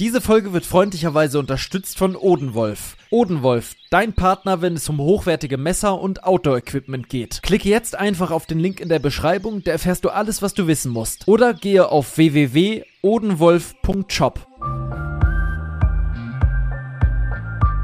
[0.00, 2.96] Diese Folge wird freundlicherweise unterstützt von Odenwolf.
[3.10, 7.42] Odenwolf, dein Partner, wenn es um hochwertige Messer und Outdoor-Equipment geht.
[7.42, 10.68] Klicke jetzt einfach auf den Link in der Beschreibung, da erfährst du alles, was du
[10.68, 11.26] wissen musst.
[11.26, 14.46] Oder gehe auf www.odenwolf.shop.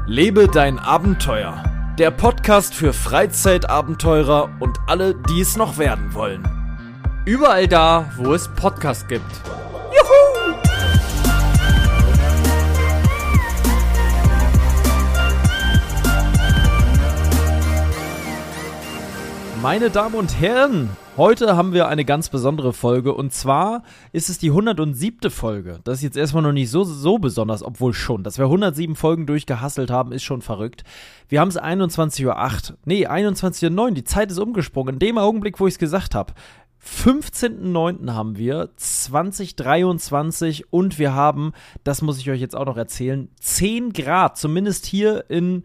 [0.07, 1.65] Lebe dein Abenteuer.
[1.99, 6.47] Der Podcast für Freizeitabenteurer und alle, die es noch werden wollen.
[7.25, 9.25] Überall da, wo es Podcasts gibt.
[19.65, 24.37] Meine Damen und Herren, heute haben wir eine ganz besondere Folge und zwar ist es
[24.37, 25.31] die 107.
[25.31, 25.79] Folge.
[25.83, 28.21] Das ist jetzt erstmal noch nicht so, so besonders, obwohl schon.
[28.21, 30.83] Dass wir 107 Folgen durchgehasselt haben, ist schon verrückt.
[31.29, 32.25] Wir haben es 21.08
[32.73, 32.77] Uhr.
[32.85, 33.89] Nee, 21.09 Uhr.
[33.89, 34.97] Die Zeit ist umgesprungen.
[34.97, 36.35] In dem Augenblick, wo ich es gesagt habe.
[36.85, 38.13] 15.09.
[38.13, 41.53] haben wir 2023 und wir haben,
[41.83, 45.63] das muss ich euch jetzt auch noch erzählen, 10 Grad, zumindest hier in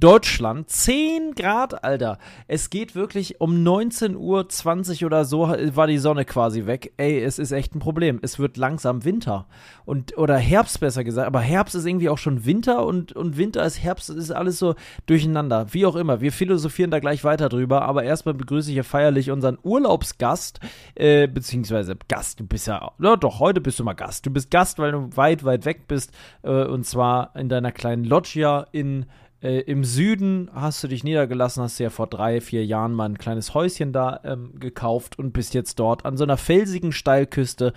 [0.00, 2.18] Deutschland 10 Grad, Alter.
[2.46, 6.92] Es geht wirklich um 19.20 Uhr oder so war die Sonne quasi weg.
[6.98, 8.20] Ey, es ist echt ein Problem.
[8.22, 9.48] Es wird langsam Winter.
[9.86, 11.26] Und, oder Herbst besser gesagt.
[11.26, 14.76] Aber Herbst ist irgendwie auch schon Winter und, und Winter ist Herbst, ist alles so
[15.06, 15.66] durcheinander.
[15.72, 16.20] Wie auch immer.
[16.20, 17.82] Wir philosophieren da gleich weiter drüber.
[17.82, 20.60] Aber erstmal begrüße ich hier feierlich unseren Urlaubsgast,
[20.94, 22.38] äh, beziehungsweise Gast.
[22.38, 24.24] Du bist ja, ja doch, heute bist du mal Gast.
[24.24, 26.12] Du bist Gast, weil du weit, weit weg bist.
[26.44, 29.06] Äh, und zwar in deiner kleinen Loggia in
[29.42, 33.08] äh, Im Süden hast du dich niedergelassen, hast dir ja vor drei, vier Jahren mal
[33.08, 37.72] ein kleines Häuschen da ähm, gekauft und bist jetzt dort an so einer felsigen Steilküste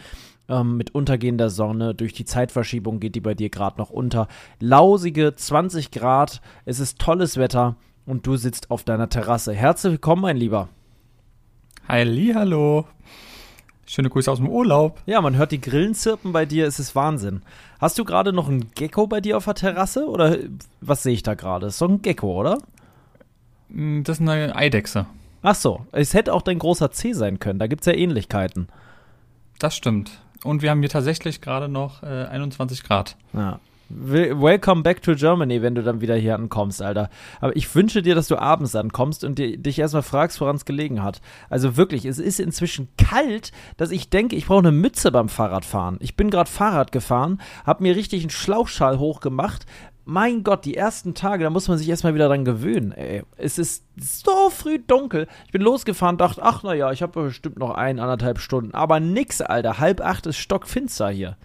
[0.50, 1.94] ähm, mit untergehender Sonne.
[1.94, 4.28] Durch die Zeitverschiebung geht die bei dir gerade noch unter.
[4.60, 9.54] Lausige 20 Grad, es ist tolles Wetter und du sitzt auf deiner Terrasse.
[9.54, 10.70] Herzlich willkommen, mein Lieber.
[11.88, 12.86] Halli, hallo.
[13.86, 15.02] Schöne Grüße aus dem Urlaub.
[15.06, 17.42] Ja, man hört die Grillen zirpen bei dir, es ist Wahnsinn.
[17.80, 20.38] Hast du gerade noch einen Gecko bei dir auf der Terrasse oder
[20.80, 21.68] was sehe ich da gerade?
[21.68, 22.60] Ist doch ein Gecko, oder?
[23.70, 25.08] Mm, das ist eine Eidechse.
[25.42, 28.68] Ach so, es hätte auch dein großer C sein können, da gibt es ja Ähnlichkeiten.
[29.60, 30.22] Das stimmt.
[30.44, 33.16] Und wir haben hier tatsächlich gerade noch äh, 21 Grad.
[33.34, 33.60] Ja.
[33.94, 37.10] Welcome back to Germany, wenn du dann wieder hier ankommst, Alter.
[37.40, 40.66] Aber ich wünsche dir, dass du abends ankommst und dir, dich erstmal fragst, woran es
[40.66, 41.22] gelegen hat.
[41.50, 45.98] Also wirklich, es ist inzwischen kalt, dass ich denke, ich brauche eine Mütze beim Fahrradfahren.
[46.00, 49.66] Ich bin gerade Fahrrad gefahren, habe mir richtig einen Schlauchschal hochgemacht.
[50.04, 53.24] Mein Gott, die ersten Tage, da muss man sich erstmal wieder dran gewöhnen, ey.
[53.38, 55.28] Es ist so früh dunkel.
[55.46, 58.74] Ich bin losgefahren, dachte, ach naja, ich habe bestimmt noch ein, anderthalb Stunden.
[58.74, 59.80] Aber nix, Alter.
[59.80, 61.38] Halb acht ist stockfinster hier.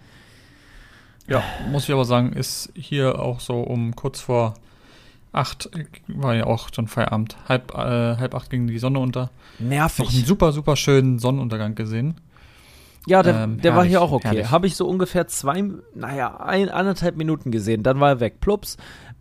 [1.27, 4.55] Ja, muss ich aber sagen, ist hier auch so um kurz vor
[5.33, 5.69] acht
[6.07, 7.37] war ja auch schon Feierabend.
[7.47, 9.29] Halb, äh, halb acht ging die Sonne unter.
[9.59, 10.05] Nervig.
[10.05, 12.15] Noch einen super, super schönen Sonnenuntergang gesehen.
[13.07, 14.45] Ja, der, ähm, der war hier auch okay.
[14.47, 15.63] Habe ich so ungefähr zwei,
[15.95, 17.81] naja, ein, anderthalb Minuten gesehen.
[17.81, 18.41] Dann war er weg.
[18.41, 18.75] Plups.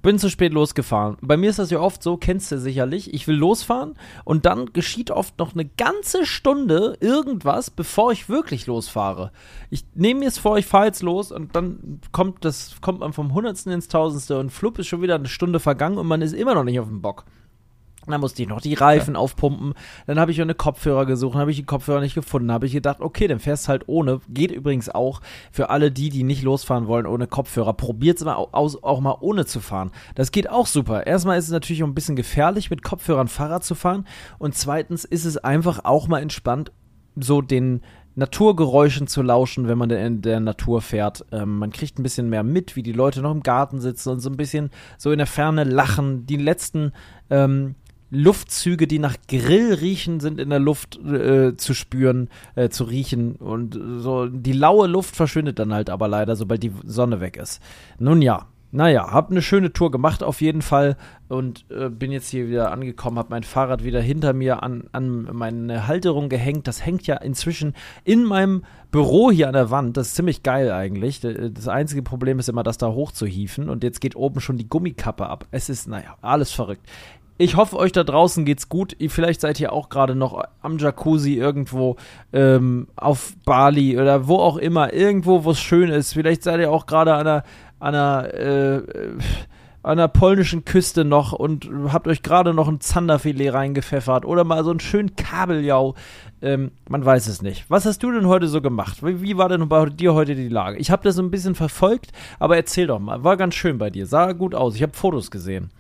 [0.07, 1.17] Bin zu spät losgefahren.
[1.21, 3.13] Bei mir ist das ja oft so, kennst du sicherlich.
[3.13, 3.95] Ich will losfahren
[4.25, 9.33] und dann geschieht oft noch eine ganze Stunde irgendwas, bevor ich wirklich losfahre.
[9.69, 13.15] Ich nehme mir es vor, ich fahre jetzt los und dann kommt das, kommt man
[13.15, 16.35] vom Hundertsten ins Tausendste und flupp ist schon wieder eine Stunde vergangen und man ist
[16.35, 17.25] immer noch nicht auf dem Bock.
[18.07, 19.21] Dann musste ich noch die Reifen ja.
[19.21, 19.75] aufpumpen.
[20.07, 22.53] Dann habe ich eine Kopfhörer gesucht, habe ich die Kopfhörer nicht gefunden.
[22.53, 24.21] Habe ich gedacht, okay, dann fährst halt ohne.
[24.29, 27.73] Geht übrigens auch für alle die, die nicht losfahren wollen ohne Kopfhörer.
[27.73, 29.91] Probiert es mal aus, auch mal ohne zu fahren.
[30.15, 31.07] Das geht auch super.
[31.07, 34.07] Erstmal ist es natürlich auch ein bisschen gefährlich, mit Kopfhörern Fahrrad zu fahren.
[34.39, 36.73] Und zweitens ist es einfach auch mal entspannt,
[37.17, 37.81] so den
[38.17, 41.25] Naturgeräuschen zu lauschen, wenn man in der Natur fährt.
[41.33, 44.21] Ähm, man kriegt ein bisschen mehr mit, wie die Leute noch im Garten sitzen und
[44.21, 46.27] so ein bisschen so in der Ferne lachen.
[46.27, 46.93] Die letzten
[47.29, 47.75] ähm,
[48.17, 53.37] Luftzüge, die nach Grill riechen, sind in der Luft äh, zu spüren, äh, zu riechen.
[53.37, 57.61] Und so die laue Luft verschwindet dann halt aber leider, sobald die Sonne weg ist.
[57.99, 60.97] Nun ja, naja, hab eine schöne Tour gemacht auf jeden Fall
[61.29, 65.29] und äh, bin jetzt hier wieder angekommen, hab mein Fahrrad wieder hinter mir an, an
[65.33, 66.67] meine Halterung gehängt.
[66.67, 69.97] Das hängt ja inzwischen in meinem Büro hier an der Wand.
[69.97, 71.21] Das ist ziemlich geil eigentlich.
[71.21, 75.27] Das einzige Problem ist immer, das da hochzuhieven und jetzt geht oben schon die Gummikappe
[75.27, 75.47] ab.
[75.53, 76.87] Es ist, naja, alles verrückt
[77.39, 78.97] ich hoffe, euch da draußen geht's gut.
[79.09, 81.97] Vielleicht seid ihr auch gerade noch am Jacuzzi irgendwo
[82.33, 86.15] ähm, auf Bali oder wo auch immer, irgendwo, wo es schön ist.
[86.15, 87.43] Vielleicht seid ihr auch gerade an einer,
[87.79, 88.83] an einer, äh,
[89.85, 94.71] der polnischen Küste noch und habt euch gerade noch ein Zanderfilet reingepfeffert oder mal so
[94.71, 95.95] einen schönen Kabeljau.
[96.43, 97.67] Ähm, man weiß es nicht.
[97.69, 99.05] Was hast du denn heute so gemacht?
[99.05, 100.79] Wie, wie war denn bei dir heute die Lage?
[100.79, 103.25] Ich habe das so ein bisschen verfolgt, aber erzähl doch mal.
[103.25, 104.07] War ganz schön bei dir.
[104.07, 104.75] Sah gut aus.
[104.75, 105.71] Ich habe Fotos gesehen.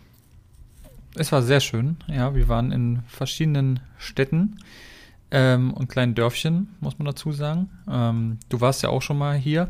[1.19, 1.97] Es war sehr schön.
[2.09, 4.59] Ja, wir waren in verschiedenen Städten
[5.31, 7.71] ähm, und kleinen Dörfchen, muss man dazu sagen.
[7.91, 9.69] Ähm, du warst ja auch schon mal hier.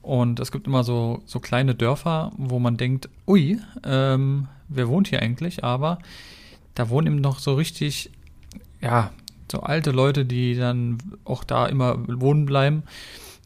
[0.00, 5.08] Und es gibt immer so, so kleine Dörfer, wo man denkt, ui, ähm, wer wohnt
[5.08, 5.64] hier eigentlich?
[5.64, 5.98] Aber
[6.74, 8.10] da wohnen eben noch so richtig,
[8.80, 9.10] ja,
[9.52, 12.84] so alte Leute, die dann auch da immer wohnen bleiben,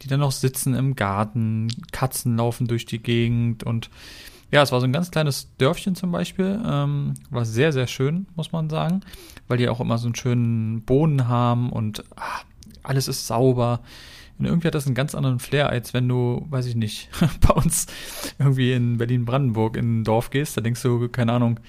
[0.02, 3.90] die dann noch sitzen im Garten, Katzen laufen durch die Gegend und
[4.50, 8.26] ja, es war so ein ganz kleines Dörfchen zum Beispiel, ähm, war sehr, sehr schön,
[8.34, 9.02] muss man sagen,
[9.48, 12.44] weil die auch immer so einen schönen Boden haben und ach,
[12.82, 13.80] alles ist sauber.
[14.38, 17.10] Und irgendwie hat das einen ganz anderen Flair, als wenn du, weiß ich nicht,
[17.46, 17.86] bei uns
[18.38, 20.56] irgendwie in Berlin-Brandenburg in ein Dorf gehst.
[20.56, 21.60] Da denkst du, keine Ahnung,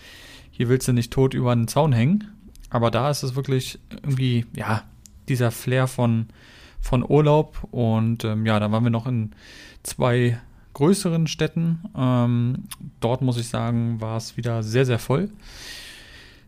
[0.51, 2.31] hier willst du nicht tot über einen Zaun hängen.
[2.69, 4.83] Aber da ist es wirklich irgendwie, ja,
[5.27, 6.27] dieser Flair von,
[6.79, 7.67] von Urlaub.
[7.71, 9.31] Und ähm, ja, da waren wir noch in
[9.83, 10.39] zwei
[10.73, 11.79] größeren Städten.
[11.95, 12.63] Ähm,
[12.99, 15.29] dort muss ich sagen, war es wieder sehr, sehr voll.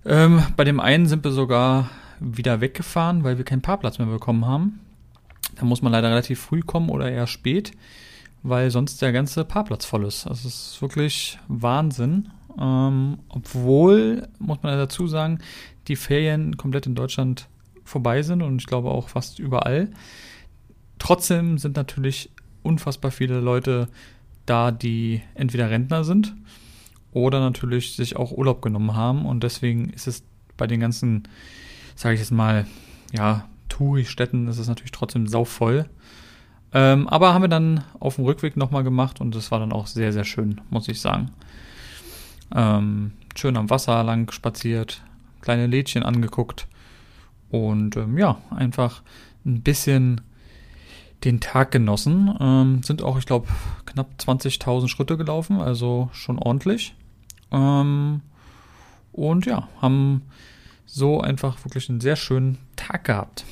[0.05, 1.89] Ähm, bei dem einen sind wir sogar
[2.19, 4.79] wieder weggefahren, weil wir keinen Parkplatz mehr bekommen haben.
[5.55, 7.71] Da muss man leider relativ früh kommen oder eher spät,
[8.41, 10.25] weil sonst der ganze Parkplatz voll ist.
[10.25, 12.29] Das ist wirklich Wahnsinn.
[12.59, 15.39] Ähm, obwohl, muss man dazu sagen,
[15.87, 17.47] die Ferien komplett in Deutschland
[17.83, 19.89] vorbei sind und ich glaube auch fast überall.
[20.99, 22.29] Trotzdem sind natürlich
[22.61, 23.89] unfassbar viele Leute
[24.45, 26.35] da, die entweder Rentner sind
[27.11, 30.23] oder natürlich sich auch Urlaub genommen haben und deswegen ist es
[30.57, 31.23] bei den ganzen,
[31.95, 32.65] sage ich jetzt mal,
[33.11, 35.89] ja, Touri-Städten ist es natürlich trotzdem sauvoll.
[36.73, 39.87] Ähm, aber haben wir dann auf dem Rückweg nochmal gemacht und das war dann auch
[39.87, 41.31] sehr, sehr schön, muss ich sagen.
[42.53, 45.03] Ähm, schön am Wasser lang spaziert,
[45.41, 46.67] kleine Lädchen angeguckt
[47.49, 49.03] und ähm, ja, einfach
[49.45, 50.21] ein bisschen
[51.23, 52.35] den Tag genossen.
[52.39, 53.47] Ähm, sind auch, ich glaube,
[53.93, 56.95] knapp 20.000 Schritte gelaufen, also schon ordentlich.
[57.51, 58.21] Ähm,
[59.11, 60.23] und ja, haben
[60.85, 63.45] so einfach wirklich einen sehr schönen Tag gehabt.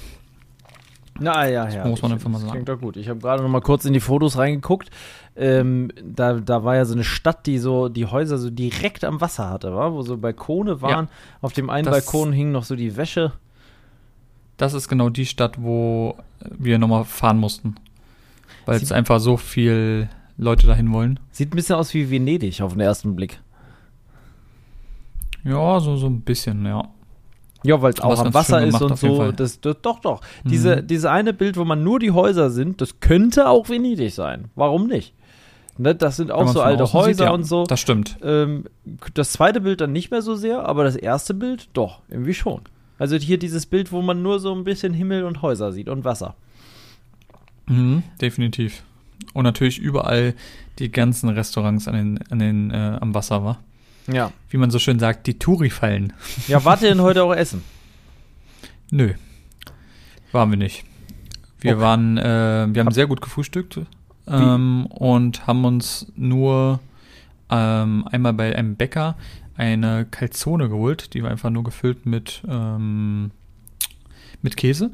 [1.20, 1.86] Na ja, ja.
[1.86, 2.52] muss man einfach mal sagen.
[2.52, 2.98] Klingt doch gut.
[2.98, 4.90] Ich habe gerade noch mal kurz in die Fotos reingeguckt.
[5.36, 9.22] Ähm, da, da war ja so eine Stadt, die so die Häuser so direkt am
[9.22, 9.94] Wasser hatte, war?
[9.94, 11.06] wo so Balkone waren.
[11.06, 11.12] Ja,
[11.42, 13.34] Auf dem einen Balkon hing noch so die Wäsche.
[14.58, 17.76] Das ist genau die Stadt, wo wir nochmal fahren mussten.
[18.66, 21.20] Weil es einfach so viel Leute dahin wollen.
[21.32, 23.40] Sieht ein bisschen aus wie Venedig auf den ersten Blick.
[25.44, 26.88] Ja, so, so ein bisschen, ja.
[27.64, 29.32] Ja, weil es auch am Wasser ist und so.
[29.32, 30.22] Das, das, doch, doch.
[30.44, 30.50] Mhm.
[30.50, 34.50] Diese, diese eine Bild, wo man nur die Häuser sind, das könnte auch Venedig sein.
[34.56, 35.14] Warum nicht?
[35.78, 37.64] Ne, das sind auch so alte Häuser sieht, ja, und so.
[37.64, 38.18] Das stimmt.
[38.24, 38.66] Ähm,
[39.14, 42.62] das zweite Bild dann nicht mehr so sehr, aber das erste Bild doch, irgendwie schon.
[43.00, 46.04] Also hier dieses Bild, wo man nur so ein bisschen Himmel und Häuser sieht und
[46.04, 46.36] Wasser.
[47.68, 48.84] Mhm, definitiv.
[49.34, 50.34] Und natürlich überall
[50.80, 53.60] die ganzen Restaurants an den, an den, äh, am Wasser, war.
[54.08, 54.32] Ja.
[54.50, 56.14] Wie man so schön sagt, die Touri-Fallen.
[56.48, 57.64] Ja, wart ihr denn heute auch essen?
[58.90, 59.14] Nö.
[60.32, 60.84] Waren wir nicht.
[61.60, 61.82] Wir okay.
[61.82, 62.24] waren, äh,
[62.72, 63.80] wir haben Hab sehr gut gefrühstückt
[64.28, 66.80] ähm, und haben uns nur
[67.50, 69.16] ähm, einmal bei einem Bäcker
[69.56, 73.32] eine Calzone geholt, die war einfach nur gefüllt mit, ähm,
[74.42, 74.92] mit Käse.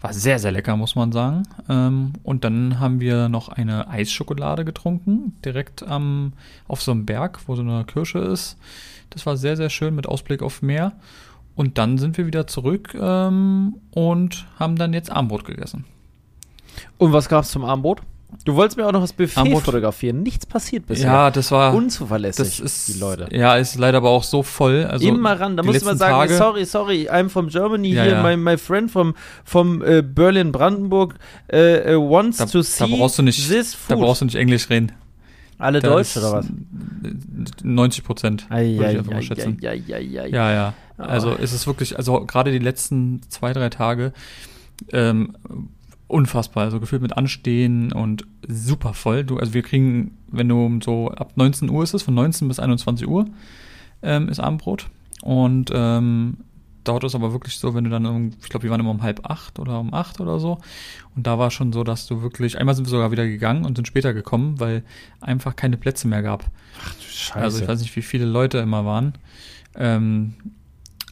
[0.00, 1.44] War sehr, sehr lecker, muss man sagen.
[1.68, 6.34] Ähm, und dann haben wir noch eine Eisschokolade getrunken, direkt am,
[6.68, 8.58] auf so einem Berg, wo so eine Kirsche ist.
[9.10, 10.92] Das war sehr, sehr schön mit Ausblick auf Meer.
[11.54, 15.86] Und dann sind wir wieder zurück ähm, und haben dann jetzt Armbrot gegessen.
[16.98, 18.02] Und was gab es zum Armbrot?
[18.44, 19.64] Du wolltest mir auch noch das Buffet Armut.
[19.64, 20.22] fotografieren.
[20.22, 21.06] Nichts passiert bisher.
[21.06, 22.44] Ja, das war unzuverlässig.
[22.44, 23.28] Das ist, die Leute.
[23.30, 24.84] Ja, ist leider aber auch so voll.
[24.84, 25.56] Also Immer ran.
[25.56, 28.22] Da muss man sagen, Tage, sorry, sorry, I'm from Germany ja, hier, ja.
[28.22, 29.14] My, my friend from,
[29.44, 31.14] from uh, Berlin Brandenburg
[31.52, 33.90] uh, uh, wants da, to see da brauchst du nicht, this food.
[33.90, 34.92] Da brauchst du nicht Englisch reden.
[35.58, 36.46] Alle da Deutsch oder was?
[37.62, 38.46] 90 Prozent.
[38.50, 40.74] Ja, ja, ja.
[40.98, 41.34] Also oh.
[41.34, 44.12] ist es wirklich, also gerade die letzten zwei, drei Tage
[44.92, 45.34] ähm,
[46.08, 46.64] unfassbar.
[46.64, 49.24] Also gefühlt mit Anstehen und super voll.
[49.24, 52.58] Du, also wir kriegen, wenn du so ab 19 Uhr ist es, von 19 bis
[52.58, 53.26] 21 Uhr
[54.02, 54.88] ähm, ist Abendbrot.
[55.22, 56.38] Und ähm,
[56.84, 59.28] dort ist aber wirklich so, wenn du dann, ich glaube, wir waren immer um halb
[59.28, 60.58] acht oder um acht oder so.
[61.14, 63.76] Und da war schon so, dass du wirklich, einmal sind wir sogar wieder gegangen und
[63.76, 64.84] sind später gekommen, weil
[65.20, 66.44] einfach keine Plätze mehr gab.
[66.80, 67.38] Ach du Scheiße.
[67.38, 69.14] Also ich weiß nicht, wie viele Leute immer waren.
[69.74, 70.34] Ähm,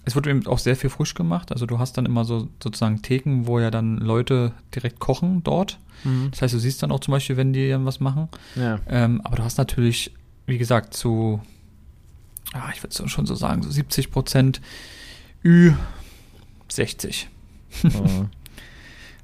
[0.05, 1.51] es wird eben auch sehr viel frisch gemacht.
[1.53, 5.79] Also du hast dann immer so sozusagen Theken, wo ja dann Leute direkt kochen dort.
[6.05, 6.29] Mhm.
[6.31, 8.29] Das heißt, du siehst dann auch zum Beispiel, wenn die dann was machen.
[8.57, 8.81] Ja.
[8.89, 10.13] Ähm, aber du hast natürlich,
[10.47, 11.41] wie gesagt, zu,
[12.53, 14.61] ja, ich würde schon so sagen, so 70 Prozent
[15.45, 17.27] Ü60.
[17.83, 18.29] Mhm.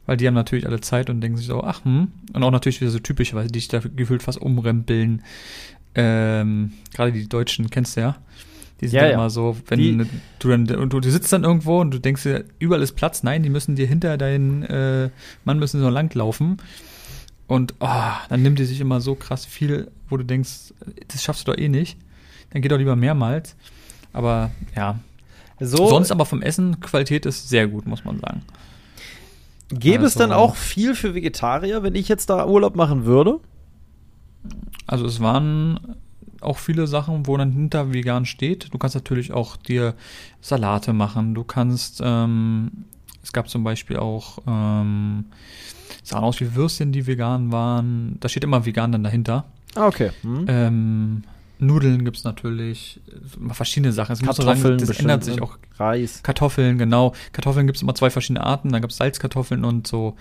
[0.07, 2.09] Weil die haben natürlich alle Zeit und denken sich so, ach, hm.
[2.33, 5.23] Und auch natürlich wieder so typisch, weil die dich da gefühlt fast umrempeln.
[5.95, 8.17] Ähm, Gerade die Deutschen kennst du ja.
[8.81, 9.15] Die sind ja, ja.
[9.15, 10.07] immer so, wenn die,
[10.39, 13.23] du dann, und du, du, sitzt dann irgendwo und du denkst dir, überall ist Platz.
[13.23, 15.11] Nein, die müssen dir hinter deinen äh,
[15.45, 16.57] Mann müssen so lang laufen.
[17.47, 20.73] Und oh, dann nimmt die sich immer so krass viel, wo du denkst,
[21.09, 21.99] das schaffst du doch eh nicht.
[22.51, 23.57] Dann geht doch lieber mehrmals.
[24.13, 24.99] Aber ja.
[25.59, 28.43] So, Sonst aber vom Essen, Qualität ist sehr gut, muss man sagen.
[29.69, 33.41] Gäbe also, es dann auch viel für Vegetarier, wenn ich jetzt da Urlaub machen würde?
[34.87, 35.97] Also es waren
[36.41, 38.73] auch viele Sachen, wo dann hinter vegan steht.
[38.73, 39.95] Du kannst natürlich auch dir
[40.41, 41.35] Salate machen.
[41.35, 42.85] Du kannst, ähm,
[43.23, 45.27] es gab zum Beispiel auch, ähm,
[46.03, 48.17] sahen aus wie Würstchen, die vegan waren.
[48.21, 49.45] Da steht immer vegan dann dahinter.
[49.75, 50.11] Ah, okay.
[50.23, 50.45] Hm.
[50.49, 51.23] Ähm,
[51.61, 53.01] Nudeln gibt es natürlich,
[53.51, 54.13] verschiedene Sachen.
[54.13, 55.59] Es Kartoffeln, sagen, das ändert sich auch.
[55.79, 56.23] Reis.
[56.23, 57.15] Kartoffeln, genau.
[57.33, 58.71] Kartoffeln gibt es immer zwei verschiedene Arten.
[58.71, 60.17] Da gibt es Salzkartoffeln und so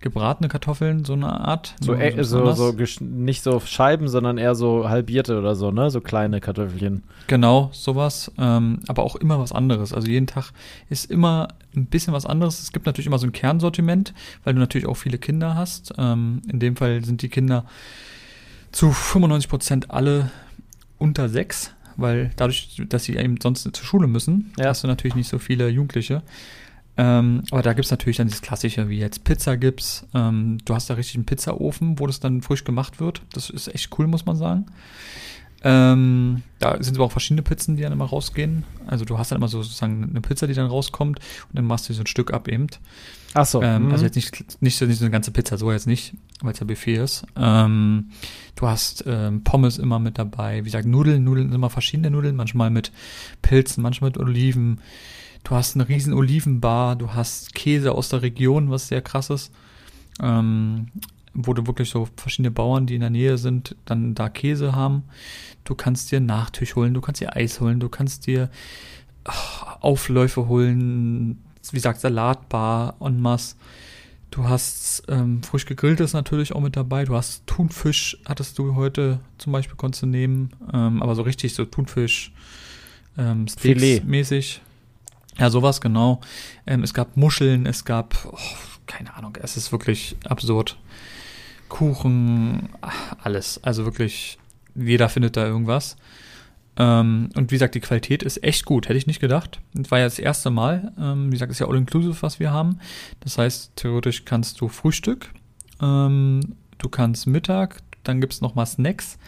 [0.00, 1.74] gebratene Kartoffeln, so eine Art.
[1.80, 5.90] So, äh, so, so, nicht so Scheiben, sondern eher so halbierte oder so, ne?
[5.90, 7.02] So kleine Kartoffelchen.
[7.26, 8.32] Genau, sowas.
[8.38, 9.92] Ähm, aber auch immer was anderes.
[9.92, 10.52] Also jeden Tag
[10.88, 12.60] ist immer ein bisschen was anderes.
[12.60, 15.92] Es gibt natürlich immer so ein Kernsortiment, weil du natürlich auch viele Kinder hast.
[15.98, 17.64] Ähm, in dem Fall sind die Kinder
[18.72, 20.30] zu 95 Prozent alle
[21.00, 24.66] unter sechs, weil dadurch, dass sie eben sonst zur Schule müssen, ja.
[24.66, 26.22] hast du natürlich nicht so viele Jugendliche.
[26.96, 30.06] Ähm, aber da gibt es natürlich dann das Klassische, wie jetzt Pizza gibt's.
[30.14, 33.22] Ähm, du hast da richtig einen Pizzaofen, wo das dann frisch gemacht wird.
[33.32, 34.66] Das ist echt cool, muss man sagen.
[35.62, 38.64] Ähm, da sind aber auch verschiedene Pizzen, die dann immer rausgehen.
[38.86, 41.88] Also du hast dann immer so sozusagen eine Pizza, die dann rauskommt und dann machst
[41.88, 42.66] du so ein Stück ab eben.
[43.34, 43.62] Ach so.
[43.62, 43.92] Ähm, mhm.
[43.92, 46.60] Also jetzt nicht, nicht, so, nicht so eine ganze Pizza, so jetzt nicht, weil es
[46.60, 47.24] ja Buffet ist.
[47.36, 48.10] Ähm,
[48.56, 50.60] du hast ähm, Pommes immer mit dabei.
[50.60, 52.90] Wie gesagt, Nudeln, Nudeln sind immer verschiedene Nudeln, manchmal mit
[53.42, 54.80] Pilzen, manchmal mit Oliven.
[55.44, 59.52] Du hast eine riesen Olivenbar, du hast Käse aus der Region, was sehr krass ist.
[60.20, 60.88] Ähm,
[61.32, 65.04] wo du wirklich so verschiedene Bauern, die in der Nähe sind, dann da Käse haben.
[65.64, 68.50] Du kannst dir Nachtisch holen, du kannst dir Eis holen, du kannst dir
[69.26, 71.38] oh, Aufläufe holen,
[71.72, 73.56] wie gesagt, Salatbar en masse.
[74.30, 77.04] Du hast ähm, frisch gegrilltes natürlich auch mit dabei.
[77.04, 80.50] Du hast Thunfisch, hattest du heute zum Beispiel, konntest du nehmen.
[80.72, 82.32] Ähm, aber so richtig so Thunfisch,
[83.18, 84.60] ähm, Steaks-mäßig.
[85.38, 86.20] Ja, sowas, genau.
[86.66, 88.36] Ähm, es gab Muscheln, es gab, oh,
[88.86, 90.76] keine Ahnung, es ist wirklich absurd.
[91.68, 92.68] Kuchen,
[93.22, 93.62] alles.
[93.64, 94.38] Also wirklich,
[94.76, 95.96] jeder findet da irgendwas.
[96.80, 99.60] Ähm, und wie gesagt, die Qualität ist echt gut, hätte ich nicht gedacht.
[99.74, 100.92] Das war ja das erste Mal.
[100.98, 102.78] Ähm, wie gesagt, ist ja all-inclusive, was wir haben.
[103.20, 105.30] Das heißt, theoretisch kannst du Frühstück,
[105.82, 106.40] ähm,
[106.78, 109.18] du kannst Mittag, dann gibt es nochmal Snacks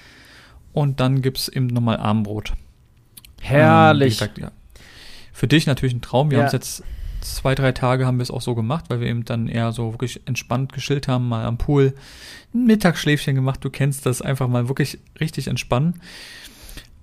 [0.73, 2.55] und dann gibt es eben nochmal Abendbrot.
[3.43, 4.15] Herrlich.
[4.15, 4.51] Gesagt, ja.
[5.35, 6.31] Für dich natürlich ein Traum.
[6.31, 6.45] Wir ja.
[6.45, 6.83] haben es jetzt
[7.21, 9.93] zwei, drei Tage haben wir es auch so gemacht, weil wir eben dann eher so
[9.93, 11.95] wirklich entspannt geschillt haben, mal am Pool
[12.55, 13.63] ein Mittagsschläfchen gemacht.
[13.63, 16.01] Du kennst das einfach mal wirklich richtig entspannen.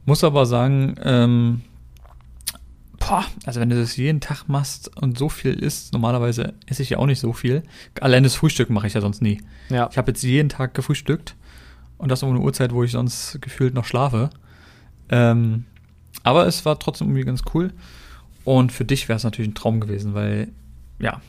[0.09, 1.61] Muss aber sagen, ähm,
[2.97, 6.89] boah, also wenn du das jeden Tag machst und so viel isst, normalerweise esse ich
[6.89, 7.61] ja auch nicht so viel.
[8.01, 9.39] Allein das Frühstück mache ich ja sonst nie.
[9.69, 9.87] Ja.
[9.91, 11.35] Ich habe jetzt jeden Tag gefrühstückt
[11.99, 14.31] und das um eine Uhrzeit, wo ich sonst gefühlt noch schlafe.
[15.09, 15.65] Ähm,
[16.23, 17.71] aber es war trotzdem irgendwie ganz cool.
[18.45, 20.47] Und für dich wäre es natürlich ein Traum gewesen, weil,
[20.97, 21.21] ja,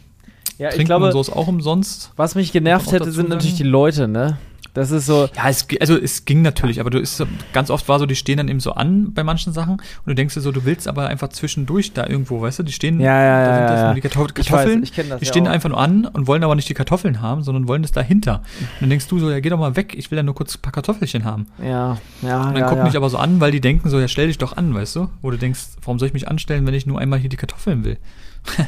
[0.56, 2.12] ja, ich glaube, und so ist auch umsonst.
[2.16, 4.38] Was mich genervt hätte, sind natürlich die Leute, ne?
[4.74, 5.28] Das ist so.
[5.34, 8.36] Ja, es, also es ging natürlich, aber du ist ganz oft war so, die stehen
[8.36, 11.08] dann eben so an bei manchen Sachen und du denkst dir so, du willst aber
[11.08, 14.00] einfach zwischendurch da irgendwo, weißt du, die stehen, ja, ja, da sind das ja, die
[14.00, 16.54] Kartoffel, Kartoffeln, ich weiß, ich das, die stehen ja einfach nur an und wollen aber
[16.54, 18.42] nicht die Kartoffeln haben, sondern wollen das dahinter.
[18.60, 20.56] Und dann denkst du so, ja, geh doch mal weg, ich will ja nur kurz
[20.56, 21.46] ein paar Kartoffelchen haben.
[21.62, 22.40] Ja, ja.
[22.42, 22.84] Und dann ja, gucken ja.
[22.84, 25.08] mich aber so an, weil die denken so, ja, stell dich doch an, weißt du,
[25.22, 27.84] wo du denkst, warum soll ich mich anstellen, wenn ich nur einmal hier die Kartoffeln
[27.84, 27.98] will?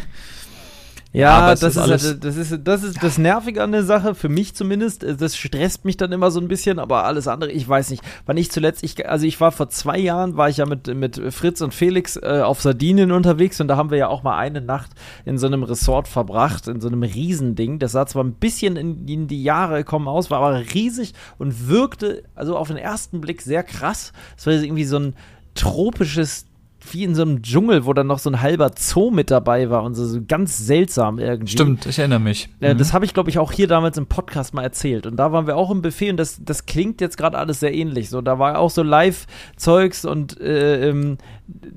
[1.14, 4.31] Ja, das, ist, alles, halt, das ist das ist das Nervige an der Sache für
[4.31, 5.04] mich zumindest.
[5.21, 8.02] Das stresst mich dann immer so ein bisschen, aber alles andere, ich weiß nicht.
[8.25, 11.21] Wann ich zuletzt, ich also ich war vor zwei Jahren war ich ja mit mit
[11.33, 14.62] Fritz und Felix äh, auf Sardinien unterwegs und da haben wir ja auch mal eine
[14.62, 14.92] Nacht
[15.26, 17.78] in so einem Resort verbracht, in so einem Riesending.
[17.78, 21.69] Das sah zwar ein bisschen in, in die Jahre kommen aus, war aber riesig und
[21.69, 24.14] wirkte also auf den ersten Blick sehr krass.
[24.38, 25.14] Es war irgendwie so ein
[25.54, 26.47] tropisches
[26.90, 29.82] wie in so einem Dschungel, wo dann noch so ein halber Zoo mit dabei war
[29.82, 31.52] und so, so ganz seltsam irgendwie.
[31.52, 32.48] Stimmt, ich erinnere mich.
[32.60, 32.78] Äh, mhm.
[32.78, 35.06] Das habe ich, glaube ich, auch hier damals im Podcast mal erzählt.
[35.06, 37.74] Und da waren wir auch im Buffet und das, das klingt jetzt gerade alles sehr
[37.74, 38.10] ähnlich.
[38.10, 41.18] So, da war auch so Live-Zeugs und äh, ähm,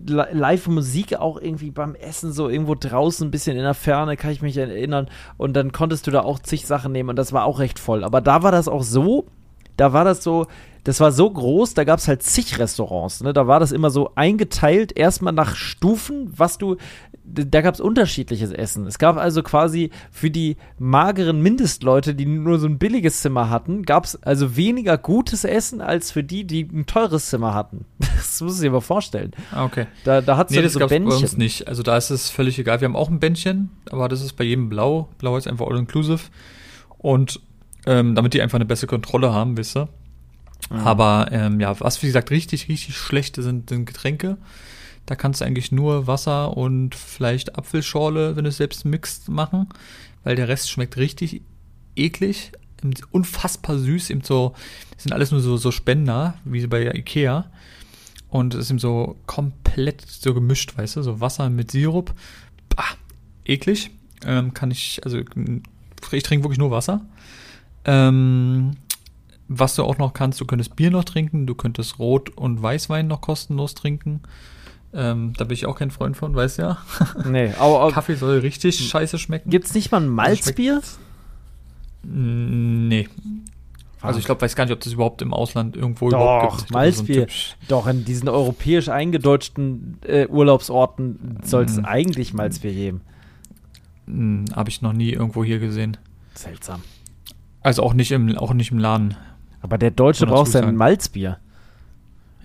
[0.07, 4.41] Live-Musik auch irgendwie beim Essen, so irgendwo draußen, ein bisschen in der Ferne, kann ich
[4.41, 5.07] mich erinnern.
[5.38, 8.03] Und dann konntest du da auch zig Sachen nehmen und das war auch recht voll.
[8.03, 9.27] Aber da war das auch so,
[9.77, 10.47] da war das so,
[10.86, 13.22] das war so groß, da gab es halt zig Restaurants.
[13.24, 13.34] Ne?
[13.34, 16.77] Da war das immer so eingeteilt, erstmal nach Stufen, was du,
[17.24, 18.86] da gab es unterschiedliches Essen.
[18.86, 23.82] Es gab also quasi für die mageren Mindestleute, die nur so ein billiges Zimmer hatten,
[23.82, 27.86] gab es also weniger gutes Essen als für die, die ein teures Zimmer hatten.
[28.15, 29.32] Das muss ich dir mal vorstellen.
[29.51, 29.86] Ah, okay.
[30.04, 31.06] Da, da hat es nee, das so Bändchen.
[31.06, 31.68] bei uns nicht.
[31.68, 32.82] Also da ist es völlig egal.
[32.82, 35.08] Wir haben auch ein Bändchen, aber das ist bei jedem blau.
[35.20, 36.20] Blau ist einfach all inclusive.
[36.98, 37.39] Und
[37.86, 39.88] ähm, damit die einfach eine bessere Kontrolle haben, wisst ihr.
[40.69, 40.77] Mhm.
[40.77, 44.38] Aber ähm, ja, was wie gesagt richtig, richtig schlechte sind, sind Getränke.
[45.05, 49.69] Da kannst du eigentlich nur Wasser und vielleicht Apfelschorle, wenn du es selbst mixt, machen,
[50.24, 51.41] weil der Rest schmeckt richtig
[51.95, 52.51] eklig,
[53.12, 54.53] unfassbar süß, eben so,
[54.97, 57.50] sind alles nur so, so Spender, wie bei Ikea.
[58.29, 62.13] Und es ist eben so komplett so gemischt, weißt du, so Wasser mit Sirup.
[62.75, 62.83] Bah,
[63.45, 63.91] eklig.
[64.25, 67.05] Ähm, kann ich, also ich trinke wirklich nur Wasser.
[67.85, 68.71] Ähm,
[69.47, 73.07] was du auch noch kannst, du könntest Bier noch trinken, du könntest Rot- und Weißwein
[73.07, 74.21] noch kostenlos trinken.
[74.93, 76.77] Ähm, da bin ich auch kein Freund von, weißt ja.
[77.25, 79.49] Nee, aber, Kaffee soll richtig scheiße schmecken.
[79.49, 80.81] Gibt's nicht mal ein Malzbier?
[82.03, 83.09] Nee.
[84.01, 86.71] Also ich glaube, weiß gar nicht, ob das überhaupt im Ausland irgendwo Doch, überhaupt gibt.
[86.71, 87.27] Malzbier.
[87.29, 91.85] So Doch, in diesen europäisch eingedeutschten äh, Urlaubsorten soll es mm.
[91.85, 93.01] eigentlich Malzbier geben.
[94.05, 95.97] Mm, Habe ich noch nie irgendwo hier gesehen.
[96.35, 96.81] Seltsam.
[97.61, 99.15] Also auch nicht im, auch nicht im Laden.
[99.65, 101.39] Aber der Deutsche braucht sein Malzbier.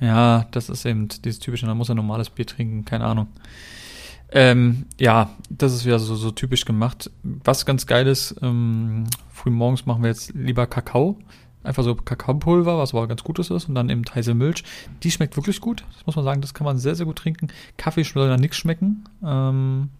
[0.00, 3.26] Ja, das ist eben dieses typische, da muss er normales Bier trinken, keine Ahnung.
[4.32, 7.10] Ähm, ja, das ist wieder so, so typisch gemacht.
[7.22, 11.18] Was ganz geil ist, ähm, früh morgens machen wir jetzt lieber Kakao.
[11.62, 14.64] Einfach so Kakaopulver, was aber ganz Gutes ist, und dann eben heiße Milch.
[15.02, 15.84] Die schmeckt wirklich gut.
[15.94, 17.48] Das muss man sagen, das kann man sehr, sehr gut trinken.
[17.76, 19.04] Kaffee soll dann nichts schmecken.
[19.22, 19.90] Ähm,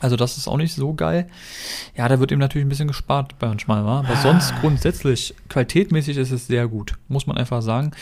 [0.00, 1.28] also das ist auch nicht so geil.
[1.96, 4.00] Ja, da wird eben natürlich ein bisschen gespart bei uns mal, wa?
[4.00, 7.92] Aber sonst grundsätzlich, qualitätmäßig ist es sehr gut, muss man einfach sagen.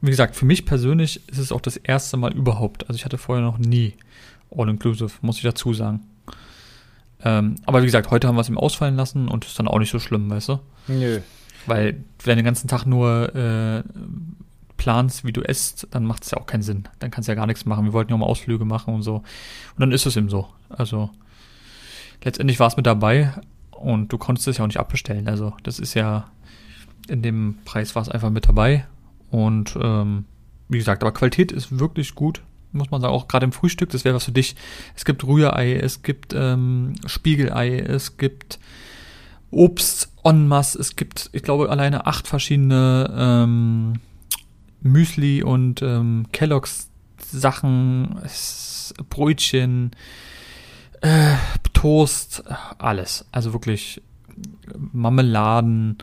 [0.00, 2.88] Wie gesagt, für mich persönlich ist es auch das erste Mal überhaupt.
[2.88, 3.94] Also ich hatte vorher noch nie
[4.54, 6.00] All-Inclusive, muss ich dazu sagen.
[7.24, 9.78] Ähm, aber wie gesagt, heute haben wir es ihm ausfallen lassen und ist dann auch
[9.78, 10.60] nicht so schlimm, weißt du?
[10.88, 11.20] Nö.
[11.66, 13.82] Weil wenn du den ganzen Tag nur äh,
[14.76, 16.88] planst, wie du esst, dann macht es ja auch keinen Sinn.
[16.98, 17.86] Dann kannst du ja gar nichts machen.
[17.86, 19.16] Wir wollten ja auch mal Ausflüge machen und so.
[19.16, 19.24] Und
[19.78, 20.46] dann ist es eben so.
[20.68, 21.10] Also
[22.22, 23.32] letztendlich war es mit dabei
[23.70, 25.28] und du konntest es ja auch nicht abbestellen.
[25.28, 26.30] Also das ist ja
[27.08, 28.86] in dem Preis war es einfach mit dabei.
[29.30, 30.24] Und ähm,
[30.68, 32.42] wie gesagt, aber Qualität ist wirklich gut
[32.76, 34.54] muss man sagen, auch gerade im Frühstück, das wäre was für dich.
[34.94, 38.58] Es gibt Rührei, es gibt ähm, Spiegelei, es gibt
[39.50, 43.94] Obst en masse, es gibt, ich glaube, alleine acht verschiedene ähm,
[44.82, 48.20] Müsli und ähm, Kelloggs Sachen,
[49.08, 49.92] Brötchen,
[51.02, 51.34] äh,
[51.72, 52.44] Toast,
[52.78, 53.26] alles.
[53.32, 54.02] Also wirklich
[54.92, 55.98] Marmeladen.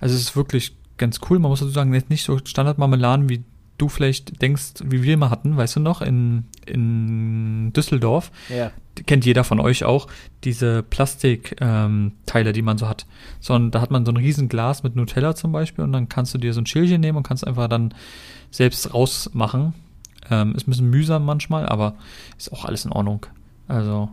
[0.00, 1.38] Also es ist wirklich ganz cool.
[1.38, 3.44] Man muss dazu sagen, nicht so Standardmarmeladen wie
[3.82, 8.70] du vielleicht denkst, wie wir immer hatten, weißt du noch, in, in Düsseldorf, ja.
[9.06, 10.06] kennt jeder von euch auch,
[10.44, 13.06] diese Plastikteile, ähm, die man so hat.
[13.40, 16.32] Sondern da hat man so ein riesen Glas mit Nutella zum Beispiel und dann kannst
[16.32, 17.92] du dir so ein Schälchen nehmen und kannst einfach dann
[18.52, 19.74] selbst rausmachen.
[20.30, 21.96] Ähm, ist ein bisschen mühsam manchmal, aber
[22.38, 23.26] ist auch alles in Ordnung.
[23.68, 24.10] Also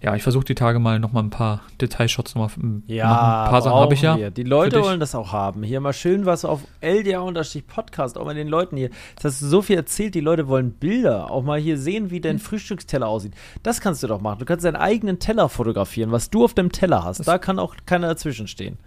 [0.00, 3.46] ja, ich versuche die Tage mal noch mal ein paar Detailshots noch mal ja, machen.
[3.46, 4.16] Ein paar Sachen habe ich ja.
[4.16, 4.30] Wir.
[4.30, 5.64] Die Leute wollen das auch haben.
[5.64, 8.90] Hier mal schön was auf LDA-Podcast, auch mal den Leuten hier.
[9.16, 11.32] Das hast du so viel erzählt, die Leute wollen Bilder.
[11.32, 12.40] Auch mal hier sehen, wie dein hm.
[12.40, 13.32] Frühstücksteller aussieht.
[13.64, 14.38] Das kannst du doch machen.
[14.38, 17.18] Du kannst deinen eigenen Teller fotografieren, was du auf dem Teller hast.
[17.18, 18.78] Das da kann auch keiner dazwischen stehen.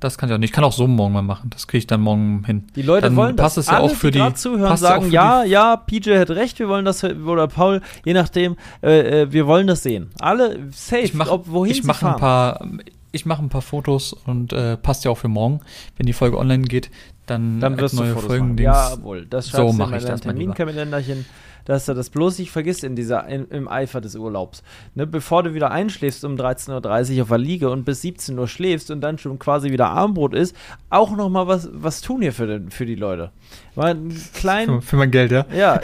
[0.00, 0.50] Das kann ich auch nicht.
[0.50, 1.50] Ich kann auch so morgen mal machen.
[1.50, 2.66] Das kriege ich dann morgen hin.
[2.74, 3.66] Die Leute dann wollen passt das.
[3.66, 6.86] Es ja auch für die, die zuhören, sagen, ja, ja, PJ hat recht, wir wollen
[6.86, 10.10] das, oder Paul, je nachdem, äh, äh wir wollen das sehen.
[10.18, 12.66] Alle safe, ich mach, ob, wohin ich mache ein paar,
[13.12, 15.60] ich mache ein paar Fotos und äh, passt ja auch für morgen.
[15.96, 16.90] Wenn die Folge online geht,
[17.26, 18.56] dann, dann wirst neue du Folgen.
[18.56, 20.22] Jawohl, das so mache ich das.
[20.22, 21.26] Terminkalenderchen
[21.64, 24.62] dass du das bloß nicht vergisst in dieser, in, im Eifer des Urlaubs.
[24.94, 28.48] Ne, bevor du wieder einschläfst um 13.30 Uhr auf der Liege und bis 17 Uhr
[28.48, 30.56] schläfst und dann schon quasi wieder Armbrot ist,
[30.88, 33.30] auch nochmal was, was tun hier für, den, für die Leute.
[33.74, 33.96] Mal
[34.34, 35.46] klein, für, für, mein Geld, ja?
[35.54, 35.80] Ja,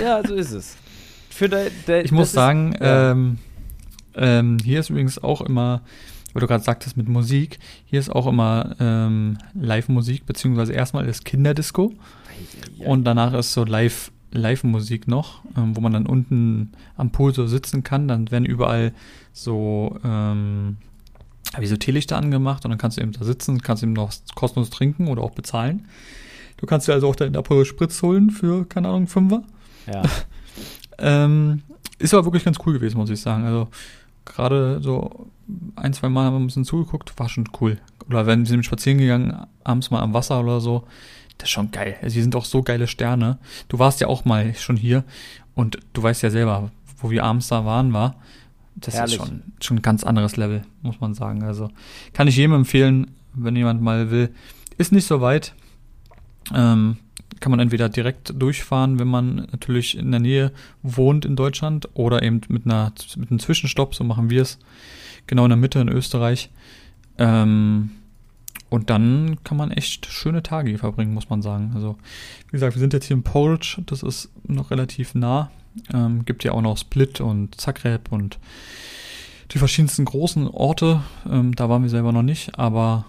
[0.00, 0.76] ja, so ist es.
[1.30, 3.38] Für de, de, ich muss sagen, ist, ähm,
[4.14, 5.82] ähm, hier ist übrigens auch immer,
[6.32, 11.24] weil du gerade sagtest mit Musik, hier ist auch immer ähm, Live-Musik, beziehungsweise erstmal ist
[11.24, 11.92] Kinderdisco
[12.78, 17.46] und danach ist so Live- Live-Musik noch, ähm, wo man dann unten am Pool so
[17.46, 18.08] sitzen kann.
[18.08, 18.92] Dann werden überall
[19.32, 20.76] so, ähm,
[21.58, 24.70] wie so Teelichter angemacht und dann kannst du eben da sitzen, kannst eben noch kostenlos
[24.70, 25.86] trinken oder auch bezahlen.
[26.56, 29.42] Du kannst dir also auch deinen Aperol Spritz holen für, keine Ahnung, Fünfer.
[29.86, 30.02] Ja.
[30.98, 31.62] ähm,
[31.98, 33.44] ist aber wirklich ganz cool gewesen, muss ich sagen.
[33.44, 33.68] Also
[34.24, 35.30] gerade so
[35.76, 37.78] ein, zwei Mal haben wir ein bisschen zugeguckt, war schon cool.
[38.08, 40.84] Oder wenn wir sind spazieren gegangen, abends mal am Wasser oder so,
[41.38, 41.96] das ist schon geil.
[42.02, 43.38] Also hier sind auch so geile Sterne.
[43.68, 45.04] Du warst ja auch mal schon hier
[45.54, 48.16] und du weißt ja selber, wo wir abends da waren, war.
[48.74, 49.14] Das Herrlich.
[49.14, 51.42] ist schon, schon ein ganz anderes Level, muss man sagen.
[51.42, 51.70] Also
[52.12, 54.30] kann ich jedem empfehlen, wenn jemand mal will.
[54.78, 55.54] Ist nicht so weit.
[56.54, 56.98] Ähm,
[57.40, 62.22] kann man entweder direkt durchfahren, wenn man natürlich in der Nähe wohnt in Deutschland, oder
[62.22, 64.58] eben mit, einer, mit einem Zwischenstopp, so machen wir es.
[65.26, 66.50] Genau in der Mitte in Österreich.
[67.18, 67.90] Ähm,
[68.68, 71.72] Und dann kann man echt schöne Tage hier verbringen, muss man sagen.
[71.74, 71.96] Also,
[72.48, 75.50] wie gesagt, wir sind jetzt hier in Polish, das ist noch relativ nah.
[75.92, 78.38] Ähm, gibt ja auch noch Split und Zagreb und
[79.52, 81.02] die verschiedensten großen Orte.
[81.30, 83.04] Ähm, da waren wir selber noch nicht, aber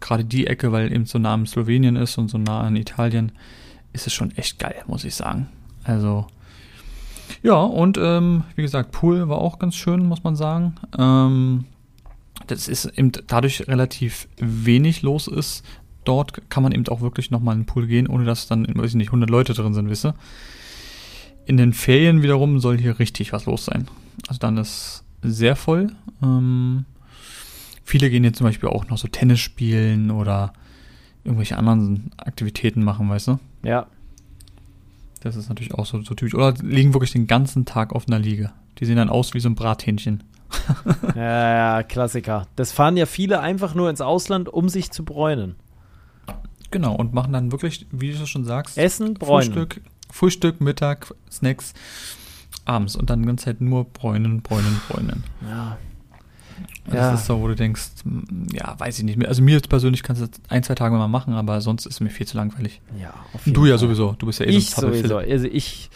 [0.00, 3.32] gerade die Ecke, weil eben so nah an Slowenien ist und so nah an Italien,
[3.92, 5.48] ist es schon echt geil, muss ich sagen.
[5.84, 6.26] Also,
[7.42, 10.74] ja, und ähm, wie gesagt, Pool war auch ganz schön, muss man sagen.
[10.98, 11.64] Ähm,
[12.46, 15.64] das ist eben dadurch relativ wenig los ist.
[16.04, 18.90] Dort kann man eben auch wirklich nochmal in den Pool gehen, ohne dass dann, weiß
[18.90, 20.14] ich nicht, 100 Leute drin sind, wisse.
[21.46, 23.88] In den Ferien wiederum soll hier richtig was los sein.
[24.28, 25.92] Also dann ist sehr voll.
[26.22, 26.84] Ähm,
[27.84, 30.52] viele gehen jetzt zum Beispiel auch noch so Tennis spielen oder
[31.24, 33.38] irgendwelche anderen Aktivitäten machen, weißt du?
[33.64, 33.86] Ja.
[35.20, 36.34] Das ist natürlich auch so, so typisch.
[36.34, 38.50] Oder liegen wirklich den ganzen Tag auf einer Liege.
[38.78, 40.24] Die sehen dann aus wie so ein Brathähnchen.
[41.16, 42.46] ja, ja, Klassiker.
[42.56, 45.56] Das fahren ja viele einfach nur ins Ausland, um sich zu bräunen.
[46.70, 49.52] Genau, und machen dann wirklich, wie du schon sagst, Essen, bräunen.
[49.52, 51.74] Frühstück, Frühstück, Mittag, Snacks,
[52.64, 55.24] abends und dann die ganze Zeit nur bräunen, bräunen, bräunen.
[55.48, 55.78] Ja.
[56.86, 57.14] Das ja.
[57.14, 59.28] ist so, wo du denkst, hm, ja, weiß ich nicht mehr.
[59.28, 61.94] Also mir jetzt persönlich kannst du das ein, zwei Tage mal machen, aber sonst ist
[61.94, 62.80] es mir viel zu langweilig.
[63.00, 65.18] Ja, auf jeden Du ja sowieso, du bist ja eh ich so sowieso.
[65.18, 65.90] Also ich,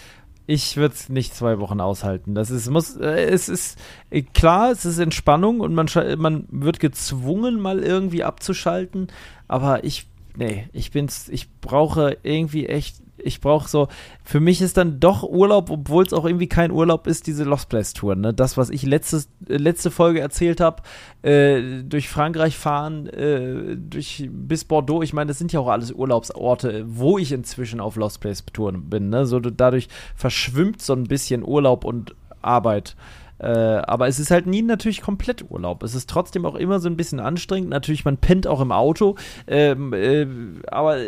[0.46, 2.34] ich würde es nicht zwei Wochen aushalten.
[2.34, 3.78] Das ist, muss, äh, es ist
[4.10, 9.08] äh, klar, es ist Entspannung und man, man wird gezwungen, mal irgendwie abzuschalten.
[9.48, 10.06] Aber ich,
[10.36, 13.88] nee, ich bin's, ich brauche irgendwie echt ich brauche so,
[14.24, 17.68] für mich ist dann doch Urlaub, obwohl es auch irgendwie kein Urlaub ist, diese Lost
[17.68, 18.14] Place Tour.
[18.14, 18.34] Ne?
[18.34, 20.82] Das, was ich letztes, äh, letzte Folge erzählt habe,
[21.22, 25.92] äh, durch Frankreich fahren, äh, durch, bis Bordeaux, ich meine, das sind ja auch alles
[25.92, 29.10] Urlaubsorte, wo ich inzwischen auf Lost Place Touren bin.
[29.10, 29.26] Ne?
[29.26, 32.96] So, dadurch verschwimmt so ein bisschen Urlaub und Arbeit.
[33.38, 35.82] Äh, aber es ist halt nie natürlich komplett Urlaub.
[35.82, 37.68] Es ist trotzdem auch immer so ein bisschen anstrengend.
[37.68, 39.16] Natürlich, man pennt auch im Auto.
[39.46, 40.26] Ähm, äh,
[40.68, 40.98] aber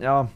[0.00, 0.28] ja,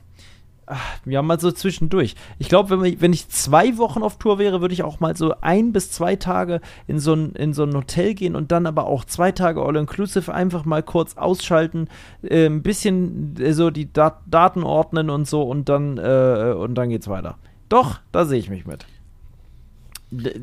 [1.04, 2.14] ja, mal so zwischendurch.
[2.38, 5.34] Ich glaube, wenn, wenn ich zwei Wochen auf Tour wäre, würde ich auch mal so
[5.40, 8.86] ein bis zwei Tage in so ein, in so ein Hotel gehen und dann aber
[8.86, 11.88] auch zwei Tage All-Inclusive einfach mal kurz ausschalten,
[12.22, 16.74] äh, ein bisschen äh, so die Dat Daten ordnen und so und dann, äh, und
[16.74, 17.36] dann geht's weiter.
[17.68, 18.86] Doch, da sehe ich mich mit.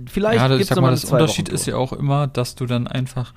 [0.07, 3.33] Vielleicht ja, ich sag mal, das Unterschied ist ja auch immer, dass du dann einfach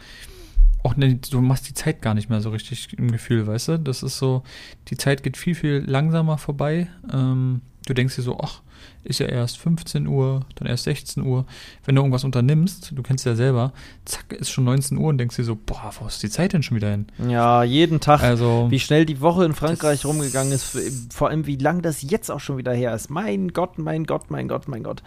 [0.83, 3.79] auch ne, du machst die Zeit gar nicht mehr so richtig im Gefühl, weißt du?
[3.79, 4.43] Das ist so,
[4.89, 6.89] die Zeit geht viel, viel langsamer vorbei.
[7.13, 8.63] Ähm, du denkst dir so, ach,
[9.05, 11.45] ist ja erst 15 Uhr, dann erst 16 Uhr.
[11.85, 13.73] Wenn du irgendwas unternimmst, du kennst ja selber,
[14.05, 16.63] zack, ist schon 19 Uhr und denkst dir so, boah, wo ist die Zeit denn
[16.63, 17.07] schon wieder hin?
[17.29, 20.77] Ja, jeden Tag, also, wie schnell die Woche in Frankreich rumgegangen ist,
[21.13, 23.11] vor allem wie lang das jetzt auch schon wieder her ist.
[23.11, 25.03] Mein Gott, mein Gott, mein Gott, mein Gott.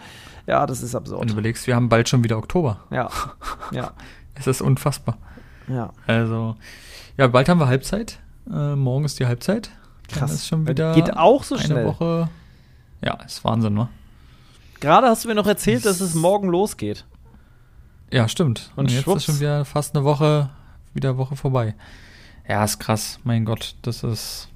[0.47, 1.21] Ja, das ist absurd.
[1.21, 2.81] Wenn du überlegst, wir haben bald schon wieder Oktober.
[2.91, 3.09] Ja,
[3.71, 3.93] ja.
[4.35, 5.17] es ist unfassbar.
[5.67, 5.91] Ja.
[6.07, 6.55] Also,
[7.17, 8.19] ja, bald haben wir Halbzeit.
[8.51, 9.71] Äh, morgen ist die Halbzeit.
[10.07, 10.19] Krass.
[10.19, 11.85] Dann ist schon wieder Geht auch so eine schnell.
[11.85, 12.29] Woche.
[13.01, 13.89] Ja, ist Wahnsinn, ne?
[14.79, 17.05] Gerade hast du mir noch erzählt, dass es morgen losgeht.
[18.11, 18.71] Ja, stimmt.
[18.75, 19.17] Und, Und jetzt schwupps.
[19.21, 20.49] ist schon wieder fast eine Woche,
[20.93, 21.73] wieder Woche vorbei.
[22.47, 23.19] Ja, ist krass.
[23.23, 24.49] Mein Gott, das ist.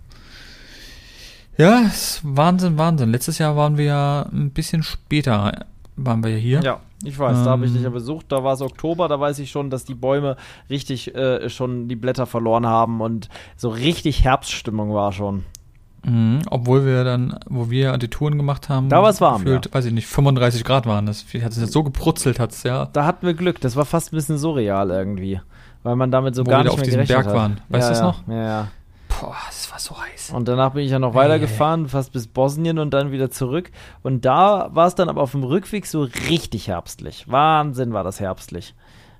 [1.57, 3.11] Ja, ist Wahnsinn, Wahnsinn.
[3.11, 6.61] Letztes Jahr waren wir ja ein bisschen später waren wir ja hier.
[6.61, 8.27] Ja, ich weiß, ähm, da habe ich dich ja besucht.
[8.29, 10.35] Da war es Oktober, da weiß ich schon, dass die Bäume
[10.69, 15.45] richtig äh, schon die Blätter verloren haben und so richtig Herbststimmung war schon.
[16.05, 19.65] Mhm, obwohl wir dann, wo wir die Touren gemacht haben, da war es warm, gefühlt,
[19.65, 19.73] ja.
[19.73, 21.05] weiß ich nicht, 35 Grad waren.
[21.05, 22.87] Das hat es so gebrutzelt, hat es ja.
[22.93, 23.59] Da hatten wir Glück.
[23.61, 25.41] Das war fast ein bisschen surreal irgendwie,
[25.83, 27.35] weil man damit so wo gar nicht mehr gerechnet Berg hat.
[27.35, 27.61] waren.
[27.69, 28.05] Weißt ja, du ja.
[28.05, 28.27] das noch?
[28.27, 28.67] Ja, ja.
[29.19, 30.31] Boah, es war so heiß.
[30.31, 33.71] Und danach bin ich ja noch weitergefahren, hey, fast bis Bosnien und dann wieder zurück.
[34.01, 37.25] Und da war es dann aber auf dem Rückweg so richtig herbstlich.
[37.27, 38.75] Wahnsinn war das herbstlich.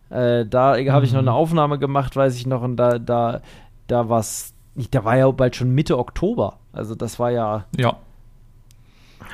[0.10, 0.92] Äh, da mhm.
[0.92, 1.38] habe ich noch eine mhm.
[1.38, 3.42] Aufnahme gemacht, weiß ich noch, und da, da,
[3.88, 4.54] da war es,
[4.92, 6.60] da war ja bald schon Mitte Oktober.
[6.72, 7.66] Also das war ja.
[7.78, 7.98] Ja.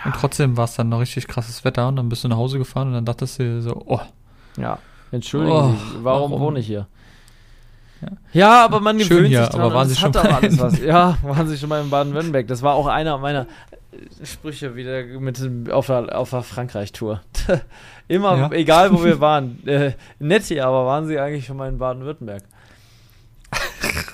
[0.04, 2.58] Und trotzdem war es dann noch richtig krasses Wetter und dann bist du nach Hause
[2.58, 4.02] gefahren und dann dachtest du dir so, oh.
[4.58, 4.80] Ja,
[5.12, 6.88] entschuldigen oh, Sie, warum, warum wohne ich hier?
[8.06, 8.18] Ja.
[8.34, 9.62] ja, aber man Schön gewöhnt hier, sich dran.
[9.62, 10.80] Aber waren Sie schon mal alles was.
[10.80, 12.48] Ja, waren Sie schon mal in Baden-Württemberg.
[12.48, 13.48] Das war auch einer meiner
[14.24, 15.42] Sprüche wieder mit
[15.72, 17.22] auf der, auf der Frankreich-Tour.
[18.08, 18.52] Immer, ja.
[18.52, 19.66] egal wo wir waren.
[19.68, 22.44] Äh, nett hier, aber waren Sie eigentlich schon mal in Baden-Württemberg?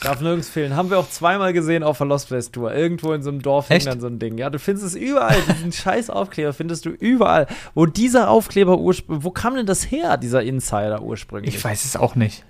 [0.02, 0.76] Darf nirgends fehlen.
[0.76, 2.74] Haben wir auch zweimal gesehen auf der Lost Place Tour.
[2.74, 4.38] Irgendwo in so einem Dorf hängt dann so ein Ding.
[4.38, 5.38] Ja, du findest es überall.
[5.48, 7.48] Diesen scheiß Aufkleber findest du überall.
[7.74, 11.56] Wo dieser Aufkleber ursprünglich, wo kam denn das her, dieser Insider ursprünglich?
[11.56, 12.44] Ich weiß es auch nicht.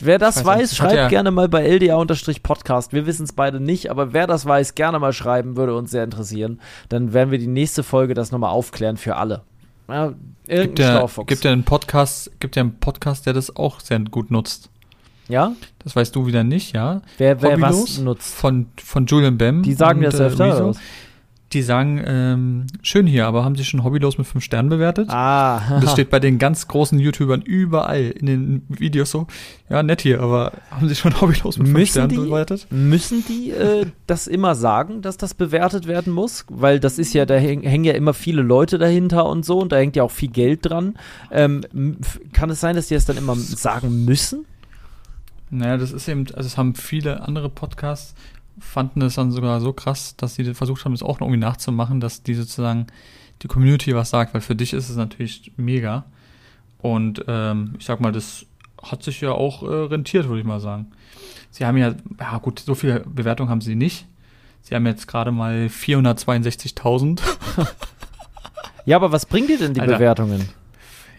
[0.00, 2.92] Wer das weiß, weiß schreibt ja gerne mal bei LDA-Podcast.
[2.92, 6.04] Wir wissen es beide nicht, aber wer das weiß, gerne mal schreiben, würde uns sehr
[6.04, 6.60] interessieren.
[6.88, 9.42] Dann werden wir die nächste Folge das nochmal aufklären für alle.
[9.88, 10.12] Ja,
[10.46, 14.30] gibt ja, gibt ja einen Podcast, gibt ja einen Podcast, der das auch sehr gut
[14.30, 14.68] nutzt.
[15.28, 15.52] Ja?
[15.80, 17.02] Das weißt du wieder nicht, ja.
[17.18, 18.34] Wer, wer was nutzt.
[18.34, 19.62] Von, von Julian Bam.
[19.62, 20.74] Die sagen und, das öfter, äh,
[21.56, 25.08] die sagen, ähm, schön hier, aber haben sie schon hobbylos mit fünf Sternen bewertet?
[25.10, 25.74] Ah.
[25.74, 29.26] Und das steht bei den ganz großen YouTubern überall in den Videos so,
[29.68, 32.66] ja, nett hier, aber haben sie schon hobbylos mit fünf Sternen die, bewertet?
[32.70, 36.44] Müssen die äh, das immer sagen, dass das bewertet werden muss?
[36.48, 39.76] Weil das ist ja, da hängen ja immer viele Leute dahinter und so und da
[39.76, 40.94] hängt ja auch viel Geld dran.
[41.32, 41.62] Ähm,
[42.32, 44.44] kann es sein, dass die das dann immer sagen müssen?
[45.50, 48.14] Naja, das ist eben, also es haben viele andere Podcasts
[48.58, 52.22] fanden es dann sogar so krass, dass sie versucht haben, es auch irgendwie nachzumachen, dass
[52.22, 52.86] die sozusagen
[53.42, 56.04] die Community was sagt, weil für dich ist es natürlich mega.
[56.78, 58.46] Und ähm, ich sag mal, das
[58.82, 60.86] hat sich ja auch äh, rentiert, würde ich mal sagen.
[61.50, 64.06] Sie haben ja, ja gut, so viele Bewertungen haben sie nicht.
[64.62, 67.20] Sie haben jetzt gerade mal 462.000.
[68.84, 69.94] ja, aber was bringt dir denn die Alter.
[69.94, 70.48] Bewertungen?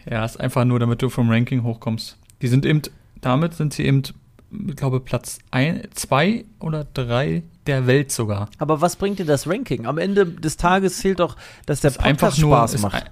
[0.08, 2.16] Ja, ist einfach nur, damit du vom Ranking hochkommst.
[2.40, 2.82] Die sind eben,
[3.20, 4.02] damit sind sie eben
[4.50, 8.48] ich glaube, Platz 2 oder 3 der Welt sogar.
[8.58, 9.86] Aber was bringt dir das Ranking?
[9.86, 13.04] Am Ende des Tages zählt doch, dass der Podcast einfach nur, Spaß macht.
[13.04, 13.10] Ein,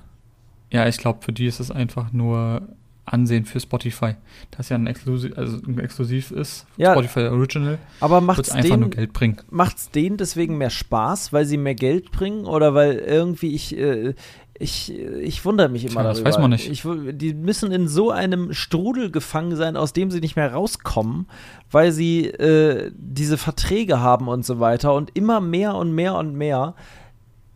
[0.71, 2.63] ja, ich glaube, für die ist es einfach nur
[3.07, 4.15] Ansehen für Spotify.
[4.51, 7.79] Das ja ein Exklusiv, also ein Exklusiv ist, ja, Spotify Original.
[8.01, 9.37] Aber macht es einfach nur Geld bringen.
[9.49, 13.77] Macht es denen deswegen mehr Spaß, weil sie mehr Geld bringen oder weil irgendwie ich
[13.79, 14.15] äh,
[14.59, 16.25] ich, ich wundere mich immer Tja, darüber.
[16.25, 16.71] Das weiß man nicht.
[16.71, 21.27] Ich, die müssen in so einem Strudel gefangen sein, aus dem sie nicht mehr rauskommen,
[21.71, 26.35] weil sie äh, diese Verträge haben und so weiter und immer mehr und mehr und
[26.35, 26.75] mehr.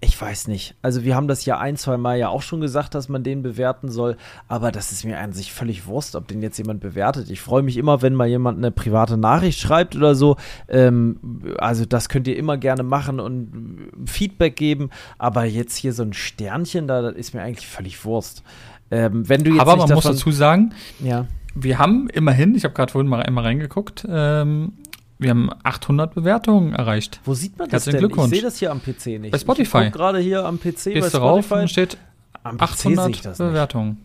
[0.03, 0.75] Ich weiß nicht.
[0.81, 3.43] Also wir haben das ja ein, zwei Mal ja auch schon gesagt, dass man den
[3.43, 4.17] bewerten soll,
[4.49, 7.29] aber das ist mir an sich völlig Wurst, ob den jetzt jemand bewertet.
[7.29, 10.37] Ich freue mich immer, wenn mal jemand eine private Nachricht schreibt oder so.
[10.69, 11.21] Ähm,
[11.59, 16.15] also das könnt ihr immer gerne machen und Feedback geben, aber jetzt hier so ein
[16.15, 18.43] Sternchen da, das ist mir eigentlich völlig Wurst.
[18.91, 21.27] Ähm, wenn du jetzt aber man davon, muss dazu sagen, ja.
[21.55, 24.73] wir haben immerhin, ich habe gerade vorhin mal einmal reingeguckt, ähm,
[25.21, 27.21] wir haben 800 Bewertungen erreicht.
[27.25, 27.99] Wo sieht man das denn?
[27.99, 28.33] Glückwunsch.
[28.33, 29.31] Ich sehe das hier am PC nicht.
[29.31, 29.85] Bei Spotify.
[29.85, 31.55] Ich gerade hier am PC Gehst bei Spotify.
[31.55, 31.99] und steht
[32.43, 33.99] am 800 Bewertungen.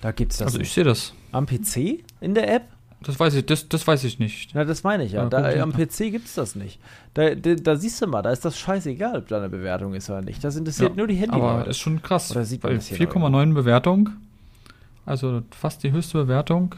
[0.00, 1.14] Da gibt's das Also ich sehe das.
[1.32, 2.04] Am PC?
[2.20, 2.62] In der App?
[3.02, 4.50] Das weiß ich, das, das weiß ich nicht.
[4.54, 5.24] Na, das meine ich ja.
[5.24, 6.78] ja da, am PC gibt es das nicht.
[7.12, 10.08] Da, da, da, siehst du mal, da ist das scheißegal, ob da eine Bewertung ist
[10.08, 10.42] oder nicht.
[10.42, 11.34] Das interessiert ja, nur die Handy.
[11.34, 12.30] Aber das ist schon krass.
[12.30, 14.10] Oder sieht man 4,9 Bewertung,
[15.04, 16.74] also fast die höchste Bewertung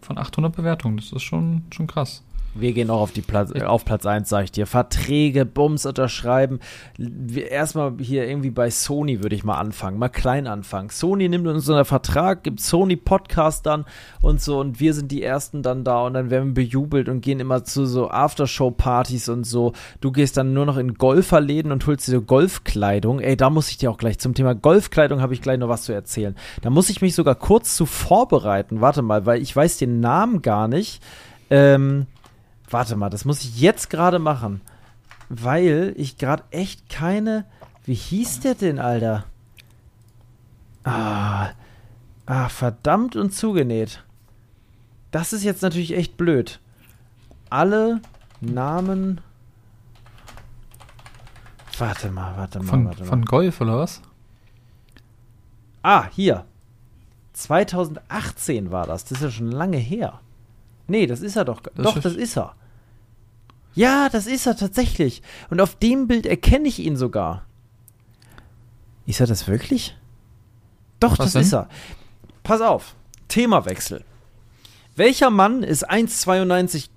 [0.00, 0.96] von 800 Bewertungen.
[0.96, 2.22] Das ist schon, schon krass.
[2.58, 4.66] Wir gehen auch auf, die Platz, äh, auf Platz 1, sag ich dir.
[4.66, 6.60] Verträge, Bums unterschreiben.
[7.50, 10.90] Erstmal hier irgendwie bei Sony würde ich mal anfangen, mal klein anfangen.
[10.90, 13.84] Sony nimmt uns einen Vertrag, gibt Sony Podcast dann
[14.22, 17.20] und so und wir sind die Ersten dann da und dann werden wir bejubelt und
[17.20, 19.72] gehen immer zu so Aftershow-Partys und so.
[20.00, 23.20] Du gehst dann nur noch in Golferläden und holst dir so Golfkleidung.
[23.20, 25.82] Ey, da muss ich dir auch gleich zum Thema Golfkleidung habe ich gleich noch was
[25.82, 26.34] zu erzählen.
[26.62, 28.80] Da muss ich mich sogar kurz zu vorbereiten.
[28.80, 31.02] Warte mal, weil ich weiß den Namen gar nicht.
[31.50, 32.06] Ähm,
[32.70, 34.60] Warte mal, das muss ich jetzt gerade machen.
[35.28, 37.44] Weil ich gerade echt keine.
[37.84, 39.24] Wie hieß der denn, Alter?
[40.84, 41.50] Ah.
[42.26, 44.04] Ah, verdammt und zugenäht.
[45.12, 46.60] Das ist jetzt natürlich echt blöd.
[47.50, 48.00] Alle
[48.40, 49.20] Namen.
[51.78, 53.08] Warte mal, warte mal, von, warte mal.
[53.08, 54.02] Von Golf oder was?
[55.82, 56.44] Ah, hier.
[57.34, 59.04] 2018 war das.
[59.04, 60.20] Das ist ja schon lange her.
[60.88, 61.60] Nee, das ist er doch.
[61.60, 62.54] Das doch, ist das ist er.
[63.74, 65.22] Ja, das ist er tatsächlich.
[65.50, 67.44] Und auf dem Bild erkenne ich ihn sogar.
[69.06, 69.96] Ist er das wirklich?
[70.98, 71.42] Doch, Was das denn?
[71.42, 71.68] ist er.
[72.42, 72.94] Pass auf.
[73.28, 74.04] Themawechsel.
[74.96, 76.88] Welcher Mann ist 1,92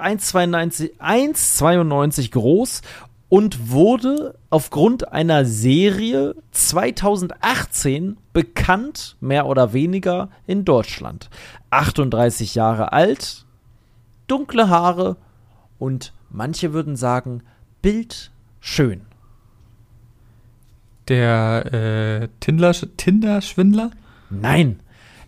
[0.00, 2.82] 1,92 1,92 groß
[3.28, 11.30] und wurde aufgrund einer Serie 2018 bekannt, mehr oder weniger, in Deutschland.
[11.70, 13.44] 38 Jahre alt,
[14.26, 15.16] dunkle Haare
[15.78, 17.42] und manche würden sagen,
[17.82, 19.02] bildschön.
[21.08, 23.90] Der äh, Tinder-Schwindler?
[24.30, 24.80] Nein,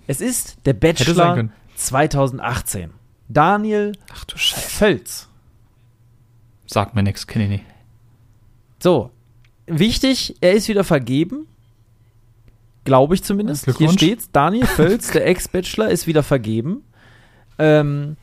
[0.07, 2.91] es ist der Bachelor 2018.
[3.29, 4.25] Daniel Ach.
[4.37, 5.29] Völz.
[6.67, 7.65] Sagt mir nichts, kenne ich nicht.
[8.87, 9.11] So,
[9.67, 11.49] wichtig, er ist wieder vergeben.
[12.85, 13.69] Glaube ich zumindest.
[13.79, 14.31] Hier steht's.
[14.31, 16.85] Daniel Völz, der Ex-Bachelor, ist wieder vergeben.
[17.59, 18.17] Ähm,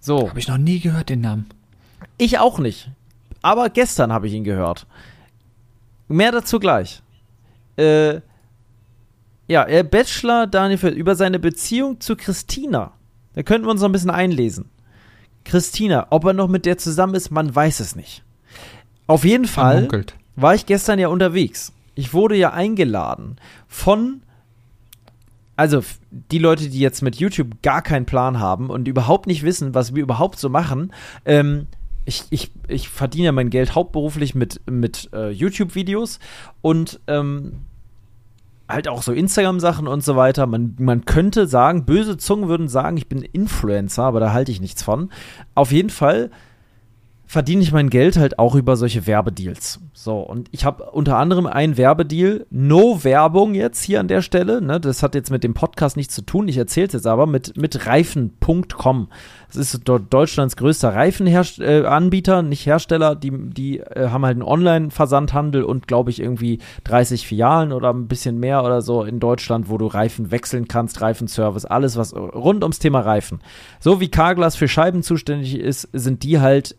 [0.00, 0.28] so.
[0.28, 1.46] Habe ich noch nie gehört, den Namen.
[2.18, 2.90] Ich auch nicht.
[3.42, 4.88] Aber gestern habe ich ihn gehört.
[6.08, 7.00] Mehr dazu gleich.
[7.76, 8.14] Äh,
[9.46, 12.90] ja, er Bachelor Daniel Völz über seine Beziehung zu Christina.
[13.34, 14.68] Da könnten wir uns noch ein bisschen einlesen.
[15.44, 18.24] Christina, ob er noch mit der zusammen ist, man weiß es nicht.
[19.06, 19.88] Auf jeden Fall
[20.36, 21.72] war ich gestern ja unterwegs.
[21.94, 23.36] Ich wurde ja eingeladen
[23.68, 24.22] von
[25.54, 29.74] also die Leute, die jetzt mit YouTube gar keinen Plan haben und überhaupt nicht wissen,
[29.74, 30.92] was wir überhaupt so machen,
[31.24, 31.66] ähm,
[32.04, 36.18] ich, ich, ich verdiene ja mein Geld hauptberuflich mit, mit äh, YouTube-Videos
[36.60, 37.60] und ähm,
[38.68, 40.46] halt auch so Instagram-Sachen und so weiter.
[40.46, 44.60] Man, man könnte sagen, böse Zungen würden sagen, ich bin Influencer, aber da halte ich
[44.60, 45.10] nichts von.
[45.54, 46.30] Auf jeden Fall
[47.32, 49.80] verdiene ich mein Geld halt auch über solche Werbedeals.
[49.94, 54.60] So, und ich habe unter anderem einen Werbedeal, no Werbung jetzt hier an der Stelle,
[54.60, 57.26] ne, das hat jetzt mit dem Podcast nichts zu tun, ich erzähle es jetzt aber,
[57.26, 59.08] mit, mit Reifen.com.
[59.48, 64.42] Das ist dort Deutschlands größter Reifenanbieter, äh, nicht Hersteller, die, die äh, haben halt einen
[64.42, 69.70] Online-Versandhandel und glaube ich irgendwie 30 Filialen oder ein bisschen mehr oder so in Deutschland,
[69.70, 73.40] wo du Reifen wechseln kannst, Reifenservice, alles was rund ums Thema Reifen.
[73.80, 76.76] So wie Carglass für Scheiben zuständig ist, sind die halt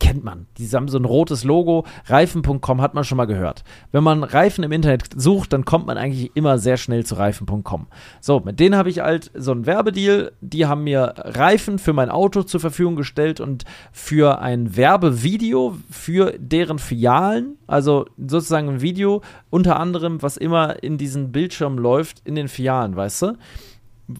[0.00, 0.46] kennt man.
[0.56, 1.84] Die haben so ein rotes Logo.
[2.06, 3.64] Reifen.com hat man schon mal gehört.
[3.92, 7.86] Wenn man Reifen im Internet sucht, dann kommt man eigentlich immer sehr schnell zu Reifen.com.
[8.20, 10.32] So, mit denen habe ich halt so einen Werbedeal.
[10.40, 16.34] Die haben mir Reifen für mein Auto zur Verfügung gestellt und für ein Werbevideo für
[16.38, 22.34] deren Filialen, also sozusagen ein Video, unter anderem, was immer in diesen Bildschirmen läuft, in
[22.34, 23.32] den Filialen, weißt du?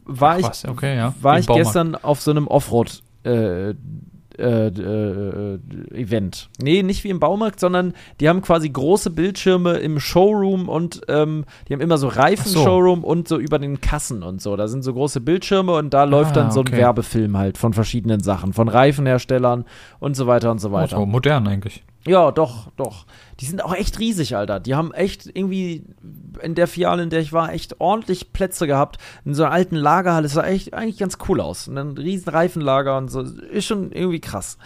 [0.05, 1.15] War Ach, ich, okay, ja.
[1.23, 3.75] war ich gestern auf so einem Offroad- äh,
[4.39, 5.59] äh, äh,
[5.93, 6.49] Event.
[6.61, 11.45] Nee, nicht wie im Baumarkt, sondern die haben quasi große Bildschirme im Showroom und ähm,
[11.69, 13.07] die haben immer so Reifen-Showroom so.
[13.07, 14.57] und so über den Kassen und so.
[14.57, 16.75] Da sind so große Bildschirme und da läuft ah, dann so okay.
[16.75, 19.65] ein Werbefilm halt von verschiedenen Sachen, von Reifenherstellern
[19.99, 20.97] und so weiter und so weiter.
[20.97, 21.83] Oh, so modern eigentlich.
[22.09, 23.05] Ja, doch, doch.
[23.41, 24.61] Die sind auch echt riesig, Alter.
[24.61, 25.85] Die haben echt irgendwie
[26.43, 28.99] in der Filiale, in der ich war, echt ordentlich Plätze gehabt.
[29.25, 30.23] In so einer alten Lagerhalle.
[30.25, 31.69] Das sah echt eigentlich ganz cool aus.
[31.69, 33.21] Und ein riesen Reifenlager und so.
[33.21, 34.57] Ist schon irgendwie krass.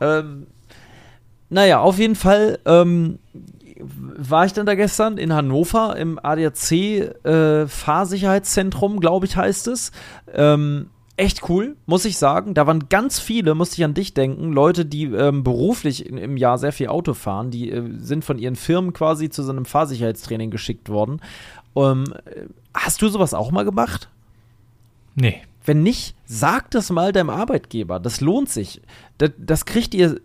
[0.00, 0.46] Ähm,
[1.48, 3.18] naja, auf jeden Fall ähm,
[3.78, 9.92] war ich dann da gestern in Hannover im ADAC äh, Fahrsicherheitszentrum, glaube ich, heißt es.
[10.32, 12.54] Ähm, echt cool, muss ich sagen.
[12.54, 16.36] Da waren ganz viele, musste ich an dich denken, Leute, die ähm, beruflich in, im
[16.36, 19.64] Jahr sehr viel Auto fahren, die äh, sind von ihren Firmen quasi zu so einem
[19.64, 21.20] Fahrsicherheitstraining geschickt worden.
[21.74, 22.04] Ähm,
[22.74, 24.08] hast du sowas auch mal gemacht?
[25.14, 25.42] Nee.
[25.64, 27.98] Wenn nicht, sag das mal deinem Arbeitgeber.
[27.98, 28.82] Das lohnt sich.
[29.18, 30.20] Das, das kriegt ihr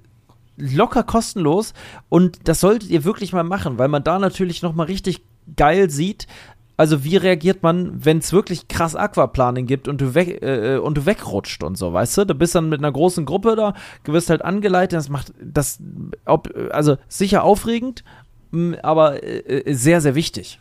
[0.57, 1.73] locker kostenlos
[2.09, 5.21] und das solltet ihr wirklich mal machen, weil man da natürlich noch mal richtig
[5.55, 6.27] geil sieht,
[6.81, 10.97] also wie reagiert man, wenn es wirklich krass Aquaplaning gibt und du weg äh, und
[10.97, 12.25] du wegrutscht und so, weißt du?
[12.25, 15.77] Du bist dann mit einer großen Gruppe da, du wirst halt angeleitet, das macht das
[16.25, 18.03] ob, also sicher aufregend,
[18.81, 20.59] aber äh, sehr sehr wichtig.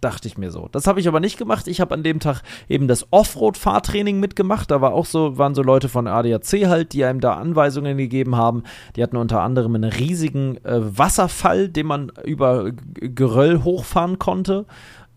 [0.00, 0.66] Dachte ich mir so.
[0.72, 1.68] Das habe ich aber nicht gemacht.
[1.68, 4.70] Ich habe an dem Tag eben das Offroad-Fahrtraining mitgemacht.
[4.70, 8.34] Da war auch so, waren so Leute von ADAC halt, die einem da Anweisungen gegeben
[8.34, 8.62] haben.
[8.96, 14.64] Die hatten unter anderem einen riesigen äh, Wasserfall, den man über Geröll hochfahren konnte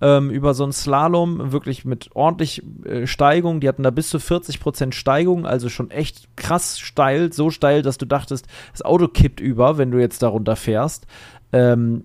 [0.03, 3.61] ähm, über so einen Slalom, wirklich mit ordentlich äh, Steigung.
[3.61, 7.97] Die hatten da bis zu 40% Steigung, also schon echt krass steil, so steil, dass
[7.97, 11.07] du dachtest, das Auto kippt über, wenn du jetzt darunter fährst.
[11.53, 12.03] Ähm,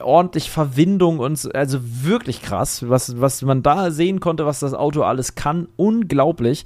[0.00, 5.02] ordentlich Verwindung und also wirklich krass, was, was man da sehen konnte, was das Auto
[5.02, 5.68] alles kann.
[5.76, 6.64] Unglaublich.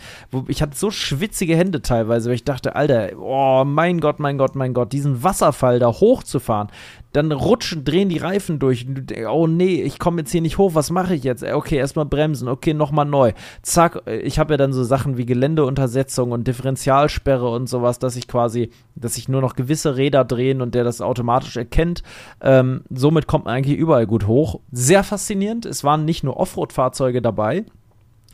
[0.49, 4.55] Ich hatte so schwitzige Hände teilweise, weil ich dachte, Alter, oh mein Gott, mein Gott,
[4.55, 6.69] mein Gott, diesen Wasserfall da hochzufahren,
[7.13, 8.87] dann rutschen, drehen die Reifen durch.
[9.31, 11.45] Oh nee, ich komme jetzt hier nicht hoch, was mache ich jetzt?
[11.45, 13.33] Okay, erstmal bremsen, okay, nochmal neu.
[13.63, 18.29] Zack, ich habe ja dann so Sachen wie Geländeuntersetzung und Differentialsperre und sowas, dass ich
[18.29, 22.03] quasi, dass sich nur noch gewisse Räder drehen und der das automatisch erkennt.
[22.41, 24.61] Ähm, somit kommt man eigentlich überall gut hoch.
[24.71, 25.67] Sehr faszinierend.
[25.67, 27.65] Es waren nicht nur Offroad-Fahrzeuge dabei,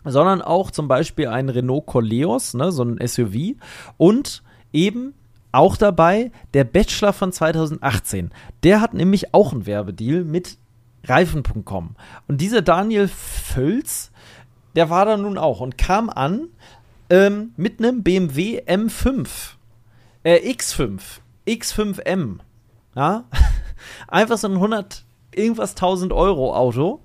[0.04, 3.56] sondern auch zum Beispiel ein Renault Coleos, ne, so ein SUV
[3.96, 5.14] und eben
[5.58, 8.30] auch dabei der Bachelor von 2018.
[8.62, 10.56] Der hat nämlich auch einen Werbedeal mit
[11.04, 11.96] Reifen.com.
[12.28, 14.12] Und dieser Daniel Völz,
[14.76, 16.48] der war da nun auch und kam an
[17.10, 19.28] ähm, mit einem BMW M5.
[20.22, 21.00] Äh, X5.
[21.48, 22.38] X5M.
[22.94, 23.24] Ja?
[24.08, 27.00] Einfach so ein 100 irgendwas 1000 Euro Auto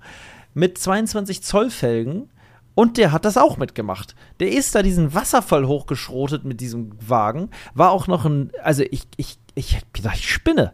[0.54, 2.30] mit 22 Zoll Felgen
[2.74, 4.14] und der hat das auch mitgemacht.
[4.40, 7.50] Der ist da diesen Wasserfall hochgeschrotet mit diesem Wagen.
[7.74, 10.72] War auch noch ein, also ich, ich, ich hab gedacht, ich spinne.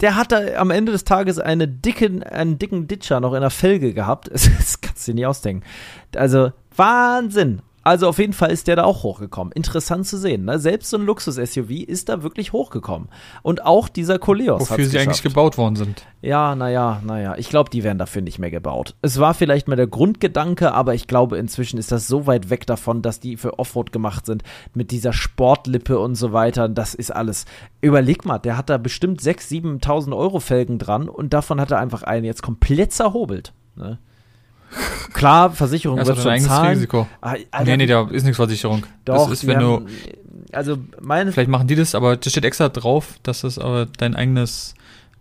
[0.00, 3.50] Der hat da am Ende des Tages eine dicke, einen dicken Ditcher noch in der
[3.50, 4.28] Felge gehabt.
[4.32, 5.64] Das kannst du dir nicht ausdenken.
[6.16, 7.62] Also Wahnsinn.
[7.84, 9.52] Also auf jeden Fall ist der da auch hochgekommen.
[9.52, 10.46] Interessant zu sehen.
[10.46, 10.58] Ne?
[10.58, 13.08] Selbst so ein Luxus-SUV ist da wirklich hochgekommen.
[13.42, 14.62] Und auch dieser Coleos.
[14.62, 15.06] Wofür sie geschafft.
[15.06, 16.02] eigentlich gebaut worden sind.
[16.22, 17.34] Ja, naja, naja.
[17.36, 18.94] Ich glaube, die werden dafür nicht mehr gebaut.
[19.02, 22.66] Es war vielleicht mal der Grundgedanke, aber ich glaube, inzwischen ist das so weit weg
[22.66, 24.42] davon, dass die für Offroad gemacht sind.
[24.72, 26.70] Mit dieser Sportlippe und so weiter.
[26.70, 27.44] Das ist alles.
[27.82, 31.78] Überleg mal, der hat da bestimmt 6.000, 7.000 Euro Felgen dran und davon hat er
[31.78, 33.52] einfach einen jetzt komplett zerhobelt.
[33.76, 33.98] Ne?
[35.12, 36.70] Klar, Versicherung wird schon zahlen.
[36.70, 37.06] Risiko.
[37.20, 38.84] Ah, Alter, nee, nee, da ist nichts Versicherung.
[39.04, 39.86] Doch, das ist, wenn du.
[40.52, 41.32] Also meine.
[41.32, 44.74] Vielleicht machen die das, aber das steht extra drauf, dass das aber dein eigenes.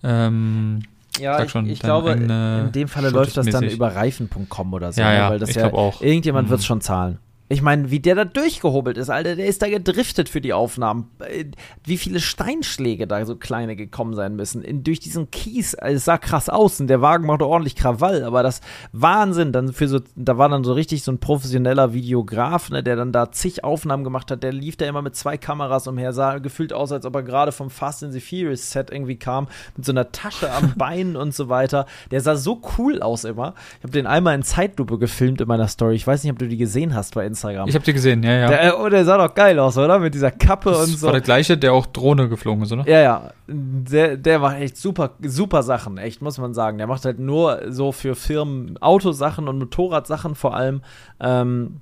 [0.03, 0.81] Ähm,
[1.19, 5.01] ja, schon, ich, ich glaube, in dem Falle läuft das dann über reifen.com oder so.
[5.01, 6.01] Ja, ja, weil das ich ja, auch.
[6.01, 6.51] Irgendjemand mhm.
[6.51, 7.19] wird es schon zahlen.
[7.49, 11.11] Ich meine, wie der da durchgehobelt ist, Alter, der ist da gedriftet für die Aufnahmen.
[11.19, 11.45] Äh,
[11.83, 14.63] wie viele Steinschläge da so kleine gekommen sein müssen.
[14.63, 18.23] In, durch diesen Kies, also es sah krass aus und der Wagen machte ordentlich Krawall,
[18.23, 18.61] aber das
[18.93, 22.95] Wahnsinn, dann für so, da war dann so richtig so ein professioneller Videograf, ne, der
[22.95, 26.39] dann da zig Aufnahmen gemacht hat, der lief da immer mit zwei Kameras umher, sah
[26.39, 29.85] gefühlt aus, als ob er gerade vom Fast and the Furious Set irgendwie kam, mit
[29.85, 31.87] so einer Tasche am Bein und so weiter.
[32.09, 33.53] Der sah so cool aus immer.
[33.79, 35.95] Ich habe den einmal in Zeitlupe gefilmt in meiner Story.
[35.95, 37.67] Ich weiß nicht, ob du die gesehen hast bei Instagram.
[37.67, 38.47] Ich habe die gesehen, ja, ja.
[38.47, 39.99] Der, oh, der sah doch geil aus, oder?
[39.99, 41.07] Mit dieser Kappe das und so.
[41.07, 42.87] war der gleiche, der auch Drohne geflogen ist, oder?
[42.87, 43.31] Ja, ja.
[43.47, 46.77] Der, der macht echt super, super Sachen, echt, muss man sagen.
[46.77, 50.81] Der macht halt nur so für Firmen Autosachen und Motorradsachen vor allem.
[51.19, 51.81] Ähm,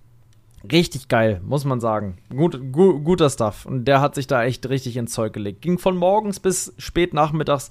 [0.70, 2.18] richtig geil, muss man sagen.
[2.30, 3.66] Gut, gu guter Stuff.
[3.66, 5.62] Und der hat sich da echt richtig ins Zeug gelegt.
[5.62, 7.70] Ging von morgens bis spät nachmittags.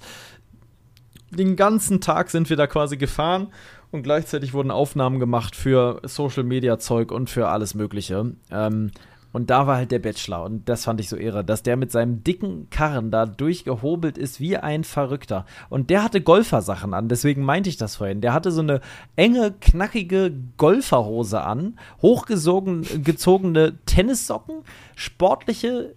[1.31, 3.47] Den ganzen Tag sind wir da quasi gefahren
[3.91, 8.33] und gleichzeitig wurden Aufnahmen gemacht für Social Media Zeug und für alles Mögliche.
[8.49, 8.91] Ähm,
[9.33, 11.91] und da war halt der Bachelor und das fand ich so irre, dass der mit
[11.91, 15.45] seinem dicken Karren da durchgehobelt ist wie ein Verrückter.
[15.69, 18.19] Und der hatte Golfersachen an, deswegen meinte ich das vorhin.
[18.19, 18.81] Der hatte so eine
[19.15, 24.63] enge, knackige Golferhose an, hochgezogene Tennissocken,
[24.95, 25.95] sportliche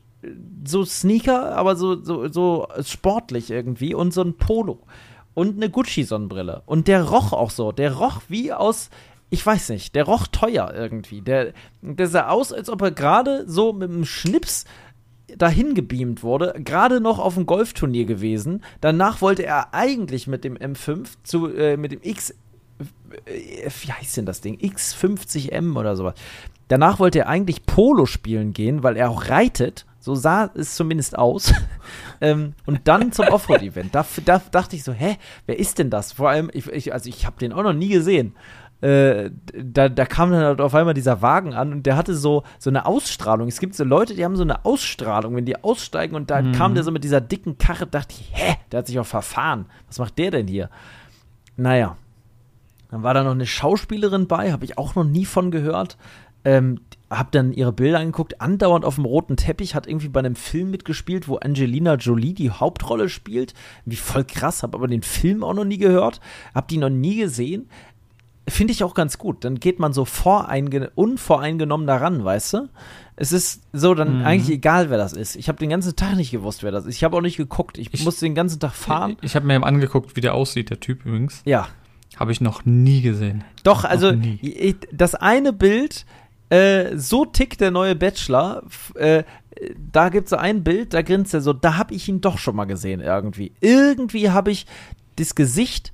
[0.64, 4.78] so Sneaker, aber so, so, so sportlich irgendwie und so ein Polo
[5.35, 6.62] und eine Gucci-Sonnenbrille.
[6.66, 7.72] Und der roch auch so.
[7.72, 8.91] Der roch wie aus,
[9.30, 11.20] ich weiß nicht, der roch teuer irgendwie.
[11.20, 14.64] Der, der sah aus, als ob er gerade so mit einem Schnips
[15.37, 18.62] dahin gebeamt wurde, gerade noch auf dem Golfturnier gewesen.
[18.80, 22.30] Danach wollte er eigentlich mit dem M5 zu, äh, mit dem X,
[23.26, 24.59] äh, wie heißt denn das Ding?
[24.59, 26.14] X50M oder sowas.
[26.68, 31.16] Danach wollte er eigentlich Polo spielen gehen, weil er auch reitet so sah es zumindest
[31.16, 31.55] aus.
[32.20, 33.94] ähm, und dann zum Offroad-Event.
[33.94, 36.12] Da, da, dachte ich so, hä, wer ist denn das?
[36.12, 38.34] Vor allem, ich, ich, also ich habe den auch noch nie gesehen.
[38.82, 42.42] Äh, da, da kam dann halt auf einmal dieser Wagen an und der hatte so,
[42.59, 43.48] so eine Ausstrahlung.
[43.48, 46.52] Es gibt so Leute, die haben so eine Ausstrahlung, wenn die aussteigen und da mhm.
[46.52, 49.64] kam der so mit dieser dicken Karre, dachte ich, hä, der hat sich auch verfahren.
[49.86, 50.68] Was macht der denn hier?
[51.57, 51.96] Naja.
[52.90, 55.96] Dann war da noch eine Schauspielerin bei, habe ich auch noch nie von gehört.
[56.44, 56.80] Ähm,
[57.18, 60.70] hab dann ihre Bilder angeguckt, andauernd auf dem roten Teppich, hat irgendwie bei einem Film
[60.70, 63.54] mitgespielt, wo Angelina Jolie die Hauptrolle spielt.
[63.84, 66.20] Wie voll krass, hab aber den Film auch noch nie gehört,
[66.54, 67.68] hab die noch nie gesehen.
[68.46, 69.44] Finde ich auch ganz gut.
[69.44, 70.06] Dann geht man so
[70.94, 72.68] unvoreingenommen daran, weißt du?
[73.16, 74.24] Es ist so dann mhm.
[74.24, 75.36] eigentlich egal, wer das ist.
[75.36, 76.96] Ich habe den ganzen Tag nicht gewusst, wer das ist.
[76.96, 77.78] Ich habe auch nicht geguckt.
[77.78, 79.16] Ich, ich musste den ganzen Tag fahren.
[79.20, 81.40] Ich, ich habe mir angeguckt, wie der aussieht, der Typ übrigens.
[81.44, 81.68] Ja.
[82.16, 83.44] Habe ich noch nie gesehen.
[83.62, 84.12] Doch, also
[84.92, 86.04] das eine Bild,
[86.55, 88.62] äh, so tickt der neue Bachelor.
[88.94, 89.24] Äh,
[89.92, 92.38] da gibt es so ein Bild, da grinst er so, da habe ich ihn doch
[92.38, 93.52] schon mal gesehen irgendwie.
[93.61, 94.66] Irgendwie habe ich
[95.16, 95.92] das Gesicht,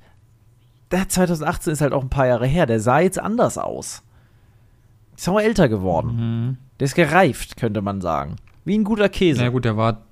[0.91, 4.03] der 2018 ist halt auch ein paar Jahre her, der sah jetzt anders aus.
[5.17, 6.17] Ist auch älter geworden.
[6.17, 6.57] Mhm.
[6.79, 8.37] Der ist gereift, könnte man sagen.
[8.65, 9.43] Wie ein guter Käse.
[9.43, 10.03] Na gut, der war,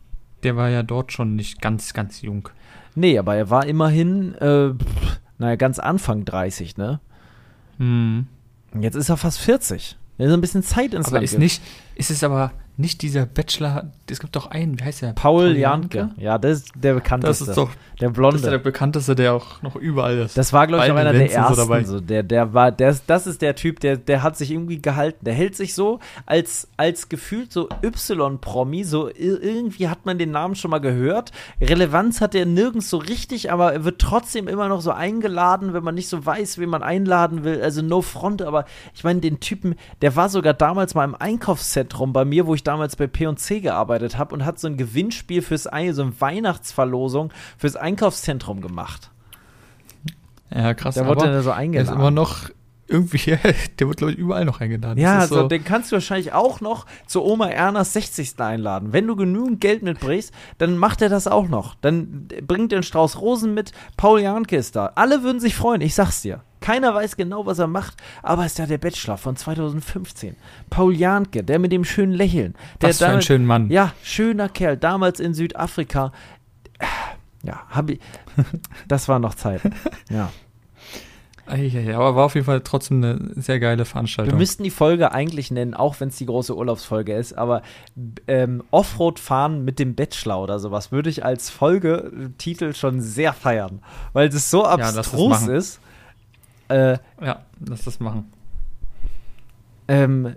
[0.42, 2.48] der war ja dort schon nicht ganz, ganz jung.
[2.94, 4.72] Nee, aber er war immerhin, äh,
[5.38, 7.00] naja, ganz Anfang 30, ne?
[7.78, 8.26] Mhm.
[8.78, 9.96] Jetzt ist er fast 40.
[10.18, 11.62] Ja, so ein bisschen Zeit ins aber Land ist nicht,
[11.94, 15.12] ist es aber nicht dieser Bachelor, es gibt doch einen, wie heißt der?
[15.12, 16.10] Paul, Janke.
[16.16, 17.46] Ja, das ist der bekannteste.
[17.46, 17.70] Das ist doch
[18.00, 18.36] der Blonde.
[18.36, 20.38] Das ist der bekannteste, der auch noch überall ist.
[20.38, 21.54] Das war, glaube ich, auch einer der ersten.
[21.56, 22.00] So so.
[22.00, 25.24] Der, der war, der, das ist der Typ, der, der hat sich irgendwie gehalten.
[25.24, 30.54] Der hält sich so als, als gefühlt so Y-Promi, so irgendwie hat man den Namen
[30.54, 31.32] schon mal gehört.
[31.60, 35.82] Relevanz hat er nirgends so richtig, aber er wird trotzdem immer noch so eingeladen, wenn
[35.82, 37.60] man nicht so weiß, wen man einladen will.
[37.60, 42.12] Also no front, aber ich meine, den Typen, der war sogar damals mal im Einkaufszentrum
[42.12, 45.66] bei mir, wo ich damals bei P&C gearbeitet habe und hat so ein Gewinnspiel fürs
[45.66, 49.10] ein, so eine Weihnachtsverlosung fürs Einkaufszentrum gemacht.
[50.54, 50.94] Ja, krass.
[50.94, 51.88] Da wurde er so eingeladen.
[51.88, 52.50] ist immer noch
[52.88, 53.38] irgendwie,
[53.78, 54.98] der wird, glaube ich, überall noch eingeladen.
[54.98, 58.40] Ja, also so den kannst du wahrscheinlich auch noch zu Oma Ernas 60.
[58.40, 58.92] einladen.
[58.92, 61.74] Wenn du genügend Geld mitbringst, dann macht er das auch noch.
[61.76, 64.92] Dann bringt er einen Strauß Rosen mit, Paul Janke ist da.
[64.94, 66.42] Alle würden sich freuen, ich sag's dir.
[66.60, 70.36] Keiner weiß genau, was er macht, aber ist ja der Bachelor von 2015.
[70.70, 72.54] Paul Janke, der mit dem schönen Lächeln.
[72.80, 73.70] Der was für ein schöner Mann.
[73.70, 76.12] Ja, schöner Kerl, damals in Südafrika.
[77.42, 78.00] Ja, hab ich,
[78.88, 79.62] das war noch Zeit.
[80.10, 80.30] Ja.
[81.56, 84.34] Ja, aber war auf jeden Fall trotzdem eine sehr geile Veranstaltung.
[84.34, 87.62] Wir müssten die Folge eigentlich nennen, auch wenn es die große Urlaubsfolge ist, aber
[88.26, 93.80] ähm, Offroad fahren mit dem Bachelor oder sowas würde ich als Folgetitel schon sehr feiern,
[94.12, 95.80] weil es so abstrus ja, ist.
[96.68, 98.30] Äh, ja, lass das machen.
[99.88, 100.36] Ähm,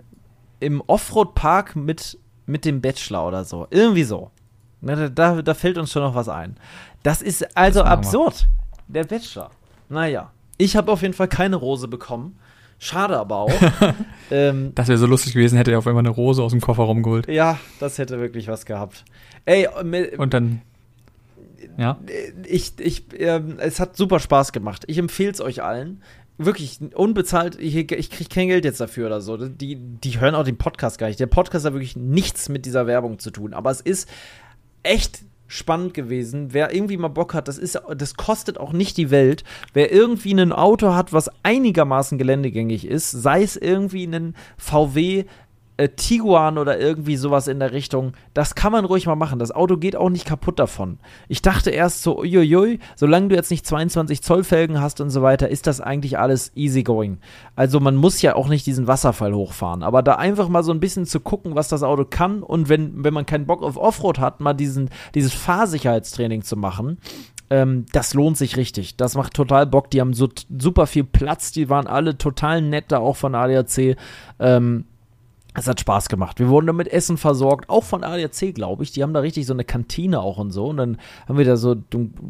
[0.60, 3.66] Im Offroad-Park mit, mit dem Bachelor oder so.
[3.70, 4.30] Irgendwie so.
[4.80, 6.56] Da, da, da fällt uns schon noch was ein.
[7.02, 8.48] Das ist also das absurd.
[8.88, 9.50] Der Bachelor.
[9.88, 10.32] Naja.
[10.58, 12.38] Ich habe auf jeden Fall keine Rose bekommen.
[12.78, 13.52] Schade aber auch.
[14.30, 17.04] ähm, das wäre so lustig gewesen, hätte er auf einmal eine Rose aus dem Kofferraum
[17.04, 17.28] geholt.
[17.28, 19.04] Ja, das hätte wirklich was gehabt.
[19.44, 19.68] Ey,
[20.18, 20.62] und dann.
[21.78, 21.98] Ja.
[22.44, 24.82] Ich, ich, äh, es hat super Spaß gemacht.
[24.88, 26.02] Ich empfehle es euch allen.
[26.44, 29.36] Wirklich unbezahlt, ich, ich kriege kein Geld jetzt dafür oder so.
[29.36, 31.20] Die, die hören auch den Podcast gar nicht.
[31.20, 33.54] Der Podcast hat wirklich nichts mit dieser Werbung zu tun.
[33.54, 34.08] Aber es ist
[34.82, 36.52] echt spannend gewesen.
[36.52, 39.44] Wer irgendwie mal Bock hat, das ist, das kostet auch nicht die Welt.
[39.74, 45.24] Wer irgendwie ein Auto hat, was einigermaßen geländegängig ist, sei es irgendwie ein VW
[45.82, 49.40] äh, Tiguan oder irgendwie sowas in der Richtung, das kann man ruhig mal machen.
[49.40, 50.98] Das Auto geht auch nicht kaputt davon.
[51.28, 55.22] Ich dachte erst so, uiuiui, solange du jetzt nicht 22 Zoll Felgen hast und so
[55.22, 57.18] weiter, ist das eigentlich alles easy going.
[57.56, 59.82] Also man muss ja auch nicht diesen Wasserfall hochfahren.
[59.82, 63.02] Aber da einfach mal so ein bisschen zu gucken, was das Auto kann und wenn,
[63.02, 66.98] wenn man keinen Bock auf Offroad hat, mal diesen, dieses Fahrsicherheitstraining zu machen,
[67.50, 68.96] ähm, das lohnt sich richtig.
[68.96, 69.90] Das macht total Bock.
[69.90, 70.28] Die haben so
[70.58, 71.52] super viel Platz.
[71.52, 73.96] Die waren alle total nett da auch von ADAC.
[74.38, 74.86] Ähm,
[75.54, 76.38] es hat Spaß gemacht.
[76.38, 78.92] Wir wurden da mit Essen versorgt, auch von ADAC, glaube ich.
[78.92, 80.66] Die haben da richtig so eine Kantine auch und so.
[80.66, 80.98] Und dann
[81.28, 81.76] haben wir da so,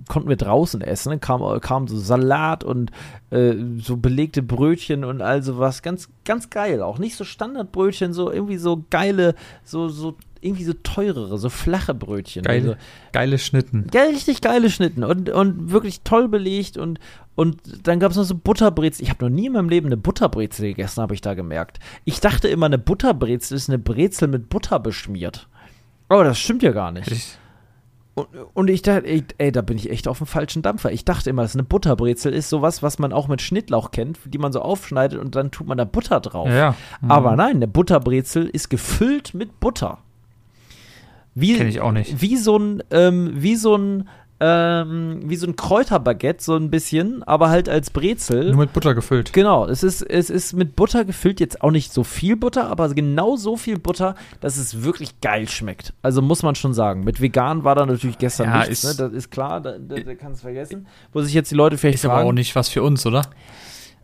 [0.08, 1.10] konnten wir draußen essen.
[1.10, 2.90] Dann kam, kam so Salat und
[3.30, 5.82] äh, so belegte Brötchen und all sowas.
[5.82, 6.82] Ganz, ganz geil.
[6.82, 11.94] Auch nicht so Standardbrötchen, so irgendwie so geile, so, so irgendwie so teurere, so flache
[11.94, 12.42] Brötchen.
[12.42, 12.80] Geile, also,
[13.12, 13.86] geile Schnitten.
[13.94, 16.98] Ja, richtig geile Schnitten und, und wirklich toll belegt und,
[17.34, 19.02] und dann gab es noch so Butterbrezel.
[19.04, 21.78] Ich habe noch nie in meinem Leben eine Butterbrezel gegessen, habe ich da gemerkt.
[22.04, 25.48] Ich dachte immer, eine Butterbrezel ist eine Brezel mit Butter beschmiert.
[26.08, 27.10] Aber das stimmt ja gar nicht.
[27.10, 27.38] Ich
[28.14, 30.92] und, und, ich dachte, ey, ey, da bin ich echt auf dem falschen Dampfer.
[30.92, 34.36] Ich dachte immer, dass eine Butterbrezel ist sowas, was man auch mit Schnittlauch kennt, die
[34.36, 36.50] man so aufschneidet und dann tut man da Butter drauf.
[36.50, 36.74] Ja.
[37.00, 37.10] Mhm.
[37.10, 39.98] Aber nein, eine Butterbrezel ist gefüllt mit Butter.
[41.34, 42.20] Wie, Kenn ich auch nicht.
[42.20, 44.08] Wie so ein, ähm, wie so ein,
[44.44, 48.50] ähm, wie so ein Kräuterbaguette, so ein bisschen, aber halt als Brezel.
[48.50, 49.32] Nur mit Butter gefüllt.
[49.32, 52.92] Genau, es ist, es ist mit Butter gefüllt, jetzt auch nicht so viel Butter, aber
[52.92, 55.92] genau so viel Butter, dass es wirklich geil schmeckt.
[56.02, 57.04] Also muss man schon sagen.
[57.04, 59.08] Mit vegan war da natürlich gestern ja, nichts, ist, ne?
[59.08, 60.88] das ist klar, da, da, da kannst du vergessen.
[61.12, 62.14] Wo sich jetzt die Leute vielleicht ist fragen.
[62.14, 63.22] Ist aber auch nicht was für uns, oder?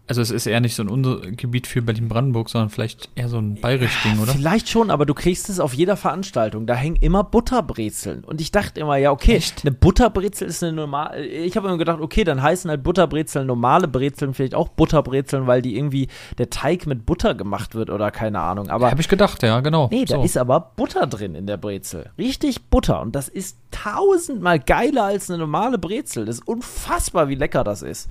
[0.08, 3.60] Also es ist eher nicht so ein Gebiet für Berlin-Brandenburg, sondern vielleicht eher so ein
[3.60, 4.32] Bayerisch-Ding, oder?
[4.32, 6.66] Vielleicht schon, aber du kriegst es auf jeder Veranstaltung.
[6.66, 8.24] Da hängen immer Butterbrezeln.
[8.24, 9.64] Und ich dachte immer, ja, okay, Echt?
[9.64, 11.26] eine Butterbrezel ist eine normale.
[11.26, 15.60] Ich habe immer gedacht, okay, dann heißen halt Butterbrezeln normale Brezeln, vielleicht auch Butterbrezeln, weil
[15.60, 18.70] die irgendwie der Teig mit Butter gemacht wird oder keine Ahnung.
[18.70, 19.88] Aber habe ich gedacht, ja, genau.
[19.90, 20.16] Nee, so.
[20.16, 22.10] da ist aber Butter drin in der Brezel.
[22.16, 23.02] Richtig Butter.
[23.02, 26.24] Und das ist tausendmal geiler als eine normale Brezel.
[26.24, 28.08] Das ist unfassbar, wie lecker das ist.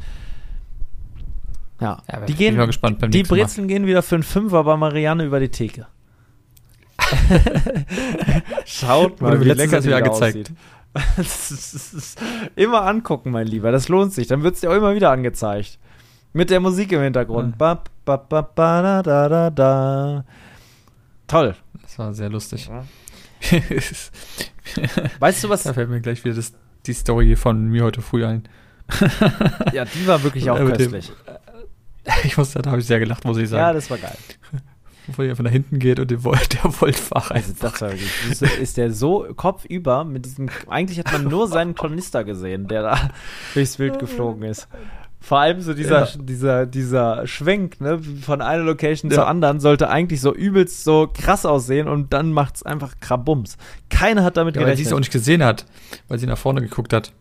[1.79, 5.25] Ja, ja die gehen, mal gespannt die Brezeln gehen wieder für einen Fünfer bei Marianne
[5.25, 5.87] über die Theke.
[8.65, 10.51] Schaut mal, wie lecker sie ja gezeigt.
[12.55, 14.27] immer angucken, mein Lieber, das lohnt sich.
[14.27, 15.79] Dann wird es dir auch immer wieder angezeigt.
[16.33, 17.51] Mit der Musik im Hintergrund.
[17.51, 17.57] Ja.
[17.57, 20.25] Ba, ba, ba, ba, da, da, da.
[21.27, 21.55] Toll.
[21.81, 22.69] Das war sehr lustig.
[22.69, 22.83] Ja.
[25.19, 25.63] weißt du was?
[25.63, 26.53] Da fällt mir gleich wieder das,
[26.85, 28.47] die Story von mir heute früh ein.
[29.73, 31.07] ja, die war wirklich auch köstlich.
[31.07, 31.35] Dem,
[32.23, 33.61] Ich muss, da habe ich sehr gelacht, muss ich sagen.
[33.61, 34.17] Ja, das war geil.
[35.15, 37.91] Wo er von da hinten geht und der, Volt, der Voltfach also das war
[38.59, 43.09] ist der so kopfüber mit diesem, eigentlich hat man nur seinen Tornister gesehen, der da
[43.53, 44.67] durchs Bild geflogen ist.
[45.21, 46.17] Vor allem so dieser, ja.
[46.17, 49.15] dieser, dieser Schwenk, ne, von einer Location ja.
[49.15, 53.57] zur anderen sollte eigentlich so übelst so krass aussehen und dann macht es einfach Krabums.
[53.89, 54.77] Keiner hat damit ja, gerechnet.
[54.77, 55.65] Weil sie es auch nicht gesehen hat,
[56.09, 57.13] weil sie nach vorne geguckt hat.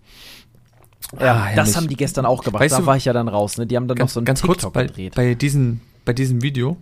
[1.21, 2.63] Ja, ah, das haben die gestern auch gemacht.
[2.63, 3.59] Weißt da du, war ich ja dann raus.
[3.59, 3.67] Ne?
[3.67, 5.15] Die haben dann ganz, noch so ein ganz TikTok kurz bei, gedreht.
[5.15, 6.77] Bei, diesen, bei diesem Video,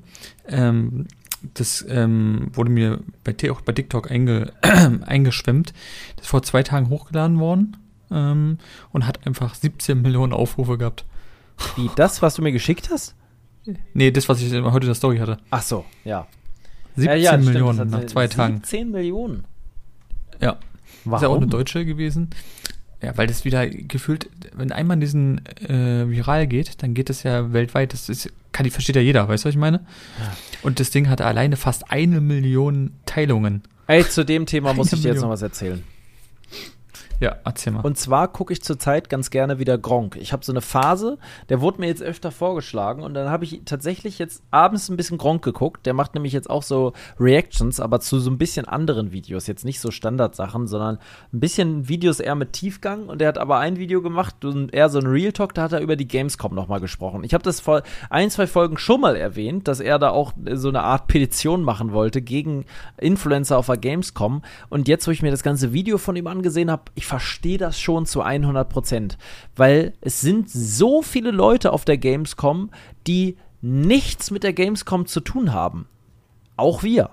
[0.48, 1.06] ähm,
[1.54, 5.74] das ähm, wurde mir bei, auch bei TikTok einge, eingeschwemmt.
[6.16, 7.76] Das ist vor zwei Tagen hochgeladen worden
[8.10, 8.58] ähm,
[8.92, 11.04] und hat einfach 17 Millionen Aufrufe gehabt.
[11.76, 13.14] Wie, das, was du mir geschickt hast?
[13.92, 15.38] Nee, das, was ich heute in der Story hatte.
[15.50, 16.26] Ach so, ja.
[16.96, 18.54] 17 ja, ja, Millionen stimmt, nach zwei 17 Tagen.
[18.56, 19.44] 17 Millionen?
[20.40, 20.56] Ja.
[21.04, 21.16] Warum?
[21.16, 22.30] Ist ja auch eine Deutsche gewesen.
[23.04, 27.22] Ja, weil das wieder gefühlt, wenn einmal in diesen äh, viral geht, dann geht es
[27.22, 27.92] ja weltweit.
[27.92, 29.80] Das ist, kann, versteht ja jeder, weißt du, was ich meine?
[30.18, 30.36] Ja.
[30.62, 33.62] Und das Ding hat alleine fast eine Million Teilungen.
[33.86, 35.82] Ey, zu dem Thema muss ich dir jetzt noch was erzählen.
[37.20, 37.80] Ja, erzähl mal.
[37.80, 40.16] Und zwar gucke ich zurzeit ganz gerne wieder Gronk.
[40.16, 43.62] Ich habe so eine Phase, der wurde mir jetzt öfter vorgeschlagen und dann habe ich
[43.64, 45.86] tatsächlich jetzt abends ein bisschen Gronk geguckt.
[45.86, 49.46] Der macht nämlich jetzt auch so Reactions, aber zu so ein bisschen anderen Videos.
[49.46, 50.98] Jetzt nicht so Standardsachen, sondern
[51.32, 53.06] ein bisschen Videos eher mit Tiefgang.
[53.06, 54.36] Und der hat aber ein Video gemacht,
[54.72, 57.24] eher so ein Real Talk, da hat er über die Gamescom nochmal gesprochen.
[57.24, 60.68] Ich habe das vor ein, zwei Folgen schon mal erwähnt, dass er da auch so
[60.68, 62.64] eine Art Petition machen wollte gegen
[62.98, 64.42] Influencer auf der Gamescom.
[64.68, 67.78] Und jetzt, wo ich mir das ganze Video von ihm angesehen habe, ich verstehe das
[67.78, 69.18] schon zu 100 Prozent,
[69.56, 72.70] weil es sind so viele Leute auf der Gamescom,
[73.06, 75.86] die nichts mit der Gamescom zu tun haben.
[76.56, 77.10] Auch wir.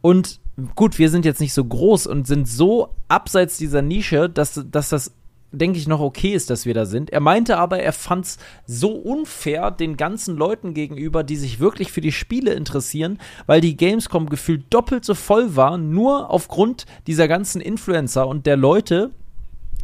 [0.00, 0.40] Und
[0.74, 4.88] gut, wir sind jetzt nicht so groß und sind so abseits dieser Nische, dass, dass
[4.88, 5.12] das
[5.52, 7.10] denke ich, noch okay ist, dass wir da sind.
[7.10, 11.92] Er meinte aber, er fand es so unfair den ganzen Leuten gegenüber, die sich wirklich
[11.92, 17.28] für die Spiele interessieren, weil die Gamescom gefühlt doppelt so voll war, nur aufgrund dieser
[17.28, 19.10] ganzen Influencer und der Leute,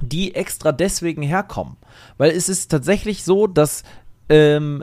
[0.00, 1.76] die extra deswegen herkommen.
[2.18, 3.84] Weil es ist tatsächlich so, dass
[4.28, 4.82] ähm,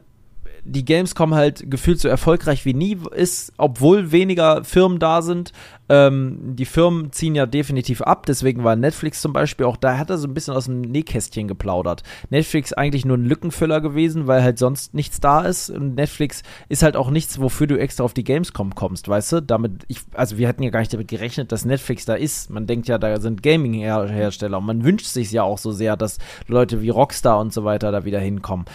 [0.69, 5.51] die Gamescom halt gefühlt so erfolgreich wie nie ist, obwohl weniger Firmen da sind.
[5.91, 10.11] Ähm, die Firmen ziehen ja definitiv ab, deswegen war Netflix zum Beispiel auch da, hat
[10.11, 12.03] er so ein bisschen aus dem Nähkästchen geplaudert.
[12.29, 15.71] Netflix eigentlich nur ein Lückenfüller gewesen, weil halt sonst nichts da ist.
[15.71, 19.41] Und Netflix ist halt auch nichts, wofür du extra auf die Gamescom kommst, weißt du?
[19.41, 22.51] Damit, ich, also wir hatten ja gar nicht damit gerechnet, dass Netflix da ist.
[22.51, 26.19] Man denkt ja, da sind Gaming-Hersteller und man wünscht sich ja auch so sehr, dass
[26.47, 28.65] Leute wie Rockstar und so weiter da wieder hinkommen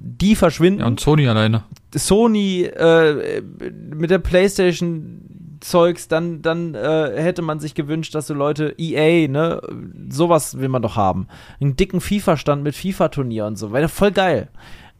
[0.00, 0.80] die verschwinden.
[0.80, 1.64] Ja, und Sony alleine.
[1.94, 3.42] Sony äh,
[3.94, 5.22] mit der PlayStation
[5.60, 9.60] Zeugs, dann, dann äh, hätte man sich gewünscht, dass so Leute, EA, ne,
[10.08, 11.28] sowas will man doch haben.
[11.60, 14.48] Einen dicken FIFA-Stand mit FIFA-Turnier und so, wäre voll geil.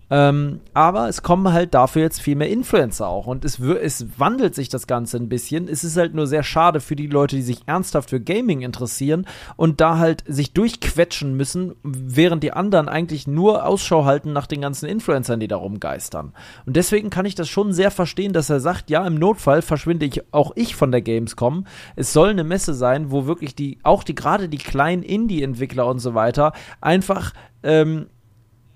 [0.08, 4.54] Ähm, aber es kommen halt dafür jetzt viel mehr Influencer auch und es, es wandelt
[4.54, 5.68] sich das Ganze ein bisschen.
[5.68, 9.26] Es ist halt nur sehr schade für die Leute, die sich ernsthaft für Gaming interessieren
[9.56, 14.60] und da halt sich durchquetschen müssen, während die anderen eigentlich nur Ausschau halten nach den
[14.60, 16.32] ganzen Influencern, die da rumgeistern.
[16.66, 20.06] Und deswegen kann ich das schon sehr verstehen, dass er sagt, ja, im Notfall verschwinde
[20.06, 21.66] ich auch ich von der Gamescom.
[21.96, 25.98] Es soll eine Messe sein, wo wirklich die, auch die, gerade die kleinen Indie-Entwickler und
[25.98, 27.32] so weiter, einfach
[27.64, 28.06] ähm,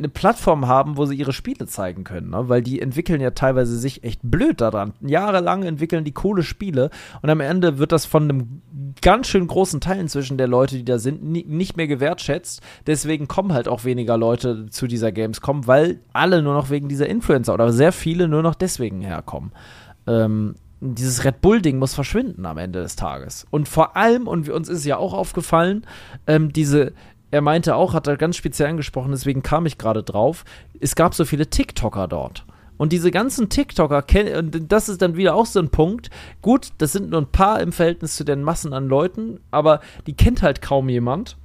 [0.00, 2.48] eine Plattform haben, wo sie ihre Spiele zeigen können, ne?
[2.48, 4.94] weil die entwickeln ja teilweise sich echt blöd daran.
[5.00, 6.90] Jahrelang entwickeln die coole Spiele
[7.22, 8.62] und am Ende wird das von einem
[9.02, 12.62] ganz schön großen Teil inzwischen der Leute, die da sind, nicht mehr gewertschätzt.
[12.86, 17.08] Deswegen kommen halt auch weniger Leute zu dieser Gamescom, weil alle nur noch wegen dieser
[17.08, 19.52] Influencer oder sehr viele nur noch deswegen herkommen.
[20.06, 23.46] Ähm, dieses Red Bull-Ding muss verschwinden am Ende des Tages.
[23.50, 25.86] Und vor allem, und uns ist ja auch aufgefallen,
[26.26, 26.92] ähm, diese,
[27.30, 30.44] er meinte auch, hat er ganz speziell angesprochen, deswegen kam ich gerade drauf,
[30.80, 32.44] es gab so viele TikToker dort.
[32.76, 36.08] Und diese ganzen TikToker, das ist dann wieder auch so ein Punkt.
[36.40, 40.14] Gut, das sind nur ein paar im Verhältnis zu den Massen an Leuten, aber die
[40.14, 41.36] kennt halt kaum jemand.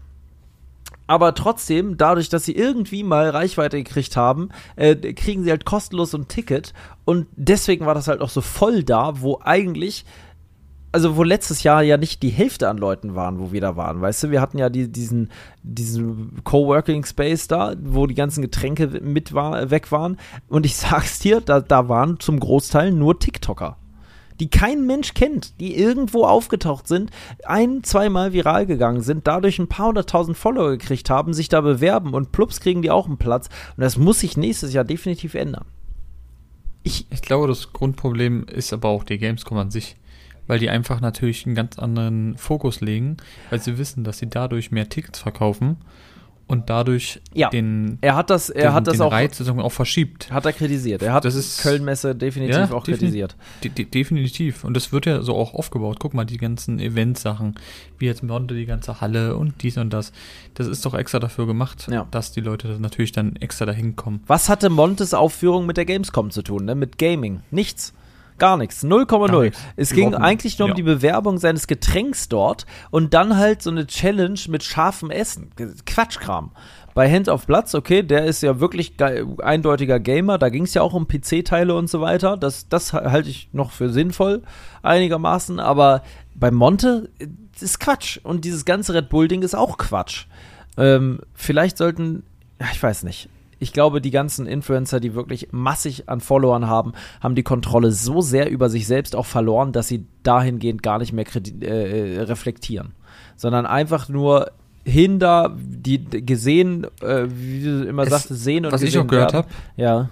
[1.07, 6.15] Aber trotzdem, dadurch, dass sie irgendwie mal Reichweite gekriegt haben, äh, kriegen sie halt kostenlos
[6.15, 6.73] ein Ticket.
[7.03, 10.05] Und deswegen war das halt auch so voll da, wo eigentlich
[10.95, 13.99] also wo letztes Jahr ja nicht die Hälfte an Leuten waren, wo wir da waren,
[13.99, 15.29] weißt du, wir hatten ja die, diesen,
[15.61, 20.15] diesen Coworking Space da, wo die ganzen Getränke mit war, weg waren
[20.47, 23.75] und ich sag's dir, da, da waren zum Großteil nur TikToker
[24.39, 27.09] die kein Mensch kennt, die irgendwo aufgetaucht sind,
[27.45, 32.13] ein, zweimal viral gegangen sind, dadurch ein paar hunderttausend Follower gekriegt haben, sich da bewerben
[32.13, 33.47] und plups kriegen die auch einen Platz.
[33.77, 35.63] Und das muss sich nächstes Jahr definitiv ändern.
[36.83, 39.95] Ich, ich glaube, das Grundproblem ist aber auch die Gamescom an sich
[40.47, 43.17] weil die einfach natürlich einen ganz anderen Fokus legen,
[43.49, 45.77] weil sie wissen, dass sie dadurch mehr Tickets verkaufen
[46.47, 50.31] und dadurch ja, den er hat das er den, hat das auch Reiz auch verschiebt.
[50.31, 51.01] Hat er kritisiert.
[51.01, 53.35] Er hat das ist Kölnmesse definitiv ja, auch defini kritisiert.
[53.63, 55.97] De de definitiv und das wird ja so auch aufgebaut.
[55.99, 57.55] Guck mal, die ganzen Event-Sachen,
[57.97, 60.11] wie jetzt Monte die ganze Halle und dies und das.
[60.53, 62.07] Das ist doch extra dafür gemacht, ja.
[62.11, 64.21] dass die Leute natürlich dann extra dahin kommen.
[64.27, 66.75] Was hatte Montes Aufführung mit der Gamescom zu tun, ne?
[66.75, 67.41] Mit Gaming?
[67.49, 67.93] Nichts.
[68.37, 68.83] Gar nichts.
[68.83, 69.53] 0,0.
[69.77, 70.75] Es ging eigentlich nur um ja.
[70.75, 75.51] die Bewerbung seines Getränks dort und dann halt so eine Challenge mit scharfem Essen.
[75.85, 76.51] Quatschkram.
[76.93, 78.93] Bei Hand of Bloods, okay, der ist ja wirklich
[79.41, 82.37] eindeutiger Gamer, da ging es ja auch um PC-Teile und so weiter.
[82.37, 84.43] Das, das halte ich noch für sinnvoll,
[84.81, 86.03] einigermaßen, aber
[86.35, 87.09] bei Monte
[87.53, 88.19] das ist Quatsch.
[88.23, 90.25] Und dieses ganze Red Bull-Ding ist auch Quatsch.
[90.77, 92.23] Ähm, vielleicht sollten,
[92.71, 93.29] ich weiß nicht
[93.59, 98.21] ich glaube, die ganzen Influencer, die wirklich massig an Followern haben, haben die Kontrolle so
[98.21, 101.25] sehr über sich selbst auch verloren, dass sie dahingehend gar nicht mehr
[101.61, 102.93] äh, reflektieren,
[103.35, 104.51] sondern einfach nur
[104.83, 109.33] hinter die gesehen, äh, wie du immer es, sagst, sehen und Was ich auch gehört
[109.33, 109.47] habe,
[109.77, 110.09] ja.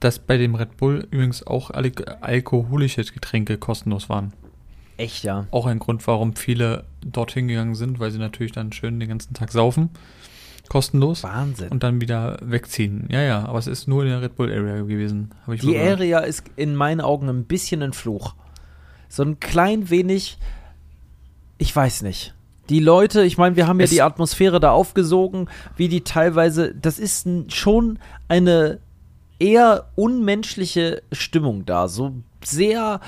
[0.00, 4.32] dass bei dem Red Bull übrigens auch alle alkoholische Getränke kostenlos waren.
[4.96, 5.46] Echt, ja.
[5.50, 9.34] Auch ein Grund, warum viele dorthin gegangen sind, weil sie natürlich dann schön den ganzen
[9.34, 9.90] Tag saufen.
[10.68, 11.22] Kostenlos.
[11.22, 11.68] Wahnsinn.
[11.68, 13.06] Und dann wieder wegziehen.
[13.10, 15.30] Ja, ja, aber es ist nur in der Red Bull Area gewesen.
[15.46, 18.34] Die Area ist in meinen Augen ein bisschen ein Fluch.
[19.08, 20.38] So ein klein wenig,
[21.58, 22.34] ich weiß nicht.
[22.70, 26.74] Die Leute, ich meine, wir haben ja es die Atmosphäre da aufgesogen, wie die teilweise,
[26.74, 28.80] das ist schon eine
[29.38, 31.88] eher unmenschliche Stimmung da.
[31.88, 33.00] So sehr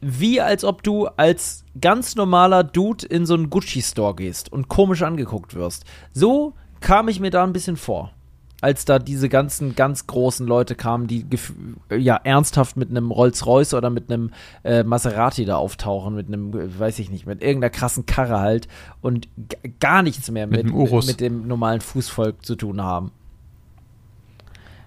[0.00, 5.02] wie als ob du als ganz normaler Dude in so einen Gucci-Store gehst und komisch
[5.02, 5.84] angeguckt wirst.
[6.12, 8.12] So kam ich mir da ein bisschen vor.
[8.60, 11.26] Als da diese ganzen ganz großen Leute kamen, die
[11.90, 14.30] ja ernsthaft mit einem Rolls-Royce oder mit einem
[14.62, 18.68] äh, Maserati da auftauchen, mit einem, weiß ich nicht, mit irgendeiner krassen Karre halt
[19.00, 19.26] und
[19.80, 23.10] gar nichts mehr mit, mit, mit dem normalen Fußvolk zu tun haben.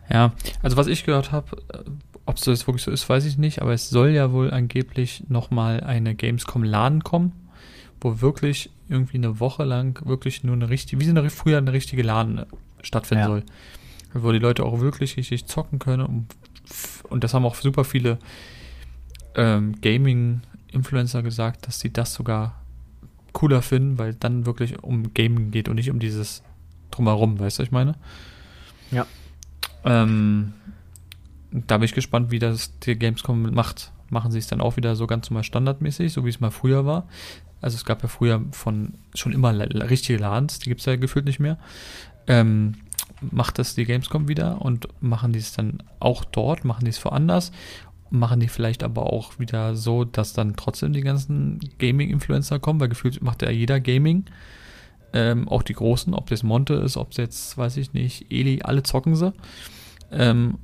[0.09, 0.31] Ja,
[0.61, 1.79] also was ich gehört habe, äh,
[2.25, 5.23] ob es das wirklich so ist, weiß ich nicht, aber es soll ja wohl angeblich
[5.27, 7.33] nochmal eine Gamescom-Laden kommen,
[8.05, 12.03] wo wirklich irgendwie eine Woche lang wirklich nur eine richtige, wie eine, früher eine richtige
[12.03, 12.45] Laden äh,
[12.83, 13.27] stattfinden ja.
[13.27, 13.43] soll.
[14.13, 16.27] Wo die Leute auch wirklich richtig zocken können und,
[17.09, 18.19] und das haben auch super viele
[19.33, 22.61] ähm, Gaming-Influencer gesagt, dass sie das sogar
[23.33, 26.43] cooler finden, weil dann wirklich um Gaming geht und nicht um dieses
[26.91, 27.95] Drumherum, weißt du, was ich meine?
[28.91, 29.07] Ja.
[29.83, 30.53] Ähm,
[31.51, 33.91] da bin ich gespannt, wie das die Gamescom macht.
[34.09, 36.85] Machen sie es dann auch wieder so ganz normal standardmäßig, so wie es mal früher
[36.85, 37.07] war.
[37.61, 39.57] Also es gab ja früher von schon immer
[39.89, 41.57] richtige Ladens, die gibt es ja gefühlt nicht mehr.
[42.27, 42.73] Ähm,
[43.31, 47.03] macht das die Gamescom wieder und machen die es dann auch dort, machen die es
[47.03, 47.51] woanders,
[48.09, 52.89] machen die vielleicht aber auch wieder so, dass dann trotzdem die ganzen Gaming-Influencer kommen, weil
[52.89, 54.25] gefühlt macht ja jeder Gaming.
[55.13, 58.61] Ähm, auch die Großen, ob das Monte ist, ob es jetzt, weiß ich nicht, Eli,
[58.63, 59.33] alle zocken sie.
[60.11, 60.57] Ähm,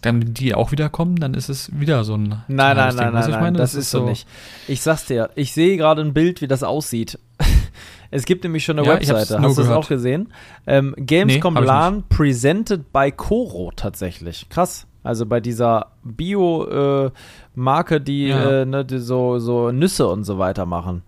[0.00, 2.28] dann die auch wieder kommen, dann ist es wieder so ein.
[2.48, 4.26] Nein, nein, nein, nein, nein, das, das ist so nicht.
[4.66, 7.18] Ich sag's dir, ich sehe gerade ein Bild, wie das aussieht.
[8.10, 9.40] es gibt nämlich schon eine ja, Webseite.
[9.40, 10.32] Hast du das auch gesehen?
[10.66, 14.48] Ähm, Gamescom nee, LAN presented by Coro tatsächlich.
[14.48, 14.86] Krass.
[15.02, 18.62] Also bei dieser Bio-Marke, äh, die, ja.
[18.62, 21.02] äh, ne, die so, so Nüsse und so weiter machen.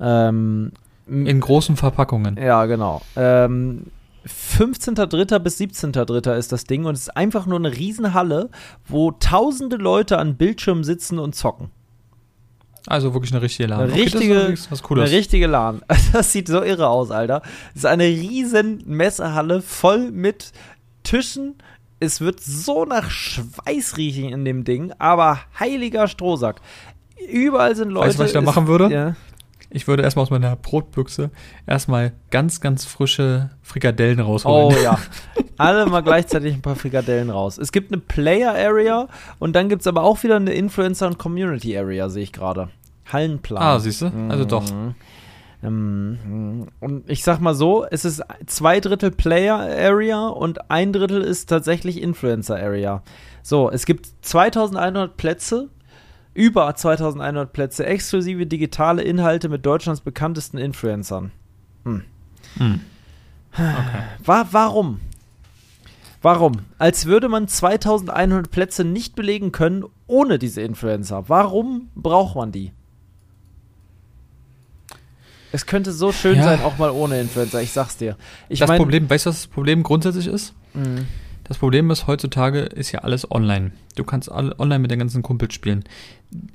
[0.00, 0.72] Ähm,
[1.06, 2.36] in großen Verpackungen.
[2.36, 3.02] Ja, genau.
[3.14, 3.84] Ähm,
[4.26, 5.38] 15.3.
[5.38, 6.36] bis 17.3.
[6.36, 8.50] ist das Ding und es ist einfach nur eine Riesenhalle,
[8.86, 11.70] wo tausende Leute an Bildschirmen sitzen und zocken.
[12.86, 13.80] Also wirklich eine richtige LAN.
[13.80, 15.08] Eine richtige, okay, was Cooles.
[15.08, 15.82] eine richtige LAN.
[16.12, 17.42] Das sieht so irre aus, Alter.
[17.70, 20.52] Es ist eine riesen Messehalle voll mit
[21.02, 21.56] Tischen.
[22.00, 26.60] Es wird so nach Schweiß riechen in dem Ding, aber heiliger Strohsack.
[27.30, 28.08] Überall sind Leute.
[28.08, 28.90] Weißt du, was ich da machen würde?
[28.92, 29.16] Ja.
[29.74, 31.30] Ich würde erstmal aus meiner Brotbüchse
[31.66, 34.76] erstmal ganz, ganz frische Frikadellen rausholen.
[34.76, 34.98] Oh ja.
[35.56, 37.58] Alle mal gleichzeitig ein paar Frikadellen raus.
[37.58, 39.08] Es gibt eine Player Area
[39.40, 42.68] und dann gibt es aber auch wieder eine Influencer- und Community Area, sehe ich gerade.
[43.12, 43.62] Hallenplan.
[43.62, 44.12] Ah, siehst du?
[44.28, 44.62] Also doch.
[44.72, 44.94] Mhm.
[45.64, 51.20] Ähm, und ich sag mal so, es ist zwei Drittel Player Area und ein Drittel
[51.20, 53.02] ist tatsächlich Influencer Area.
[53.42, 55.68] So, es gibt 2100 Plätze
[56.34, 61.30] über 2100 Plätze, exklusive digitale Inhalte mit Deutschlands bekanntesten Influencern.
[61.84, 62.02] Hm.
[62.58, 62.80] Hm.
[63.52, 64.02] Okay.
[64.24, 65.00] War, warum?
[66.22, 66.60] Warum?
[66.78, 71.28] Als würde man 2100 Plätze nicht belegen können ohne diese Influencer.
[71.28, 72.72] Warum braucht man die?
[75.52, 76.42] Es könnte so schön ja.
[76.42, 78.16] sein, auch mal ohne Influencer, ich sag's dir.
[78.48, 80.52] Ich das mein, Problem, weißt du, was das Problem grundsätzlich ist?
[80.72, 81.06] Mhm.
[81.44, 83.72] Das Problem ist, heutzutage ist ja alles online.
[83.96, 85.84] Du kannst alle online mit den ganzen Kumpels spielen.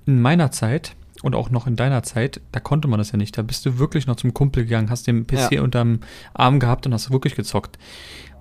[0.06, 3.38] In meiner Zeit und auch noch in deiner Zeit, da konnte man das ja nicht.
[3.38, 5.62] Da bist du wirklich noch zum Kumpel gegangen, hast den PC ja.
[5.62, 6.00] unterm
[6.34, 7.78] Arm gehabt und hast wirklich gezockt.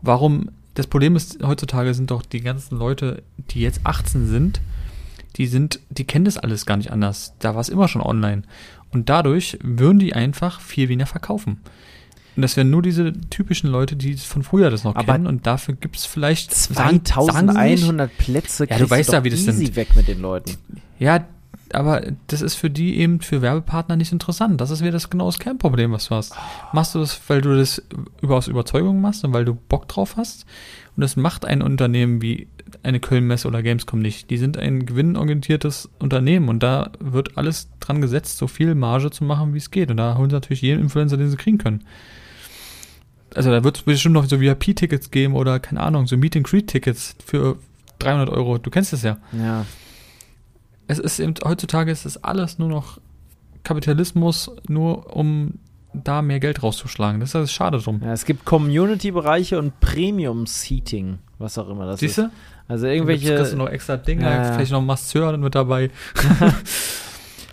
[0.01, 0.51] Warum?
[0.75, 4.61] Das Problem ist, heutzutage sind doch die ganzen Leute, die jetzt 18 sind,
[5.37, 7.35] die sind, die kennen das alles gar nicht anders.
[7.41, 8.43] Da war es immer schon online.
[8.91, 11.61] Und dadurch würden die einfach viel weniger verkaufen.
[12.39, 15.27] Und das wären nur diese typischen Leute, die von früher das noch aber kennen.
[15.27, 18.69] Und dafür gibt es vielleicht 2100 Plätze.
[18.71, 19.75] Ja, du weißt ja, wie das easy sind.
[19.75, 20.53] weg mit den Leuten.
[21.01, 21.27] Ja,
[21.73, 24.61] aber das ist für die eben für Werbepartner nicht interessant.
[24.61, 26.33] Das ist wieder das genau das Kernproblem, was du hast.
[26.73, 27.83] Machst du das, weil du das
[28.23, 30.47] aus Überzeugung machst und weil du Bock drauf hast?
[30.95, 32.47] Und das macht ein Unternehmen wie
[32.85, 34.31] eine Köln-Messe oder Gamescom nicht.
[34.31, 39.25] Die sind ein gewinnorientiertes Unternehmen und da wird alles dran gesetzt, so viel Marge zu
[39.25, 39.91] machen, wie es geht.
[39.91, 41.83] Und da holen sie natürlich jeden Influencer, den sie kriegen können
[43.35, 47.59] also da wird es bestimmt noch so VIP-Tickets geben oder keine Ahnung, so Meet-and-Greet-Tickets für
[47.99, 48.59] 300 Euro.
[48.59, 49.19] Du kennst das ja.
[49.33, 49.65] Ja.
[50.87, 52.99] Es ist eben, heutzutage ist es alles nur noch
[53.63, 55.55] Kapitalismus, nur um
[55.93, 57.21] da mehr Geld rauszuschlagen.
[57.21, 58.01] Das ist schade drum.
[58.03, 62.23] Ja, es gibt Community-Bereiche und Premium-Seating, was auch immer das Siehste?
[62.23, 62.31] ist.
[62.69, 63.29] Also irgendwelche.
[63.29, 65.91] Jetzt kriegst du noch extra Dinge, äh, vielleicht noch Masseur mit dabei.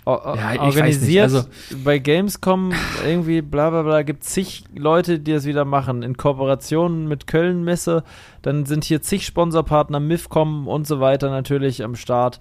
[0.06, 1.24] ja, organisiert.
[1.24, 1.42] Also,
[1.84, 2.72] bei Gamescom
[3.04, 6.02] irgendwie bla bla bla gibt zig Leute, die das wieder machen.
[6.02, 8.04] In Kooperation mit Köln Messe.
[8.42, 12.38] Dann sind hier zig Sponsorpartner, MIFCOM und so weiter natürlich am Start.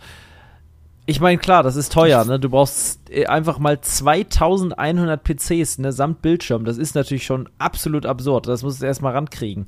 [1.07, 2.39] Ich meine, klar, das ist teuer, ne?
[2.39, 6.65] Du brauchst äh, einfach mal 2100 PCs, ne, samt Bildschirm.
[6.65, 8.47] Das ist natürlich schon absolut absurd.
[8.47, 9.67] Das musst du erstmal rankriegen.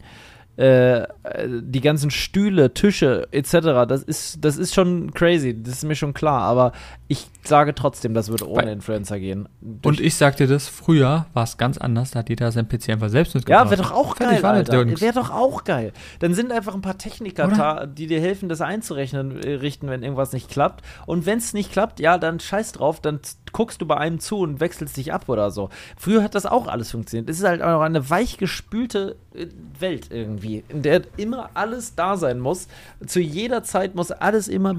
[0.57, 1.07] Äh,
[1.47, 3.87] die ganzen Stühle, Tische etc.
[3.87, 6.71] Das ist, das ist schon crazy, das ist mir schon klar, aber
[7.07, 9.47] ich sage trotzdem, das wird ohne Bei Influencer gehen.
[9.83, 12.89] und ich sag dir das, früher war es ganz anders, da hat jeder sein PC
[12.89, 13.65] einfach selbst mitgebracht.
[13.65, 15.93] Ja, wäre doch auch geil, Wäre doch auch geil.
[16.19, 20.01] Dann sind einfach ein paar Techniker da, die dir helfen, das einzurechnen, äh, richten, wenn
[20.01, 20.83] irgendwas nicht klappt.
[21.05, 23.19] Und wenn es nicht klappt, ja, dann scheiß drauf, dann
[23.51, 25.69] guckst du bei einem zu und wechselst dich ab oder so.
[25.97, 27.29] Früher hat das auch alles funktioniert.
[27.29, 29.47] Es ist halt auch eine weichgespülte äh,
[29.79, 32.67] Welt irgendwie, in der immer alles da sein muss.
[33.05, 34.75] Zu jeder Zeit muss alles immer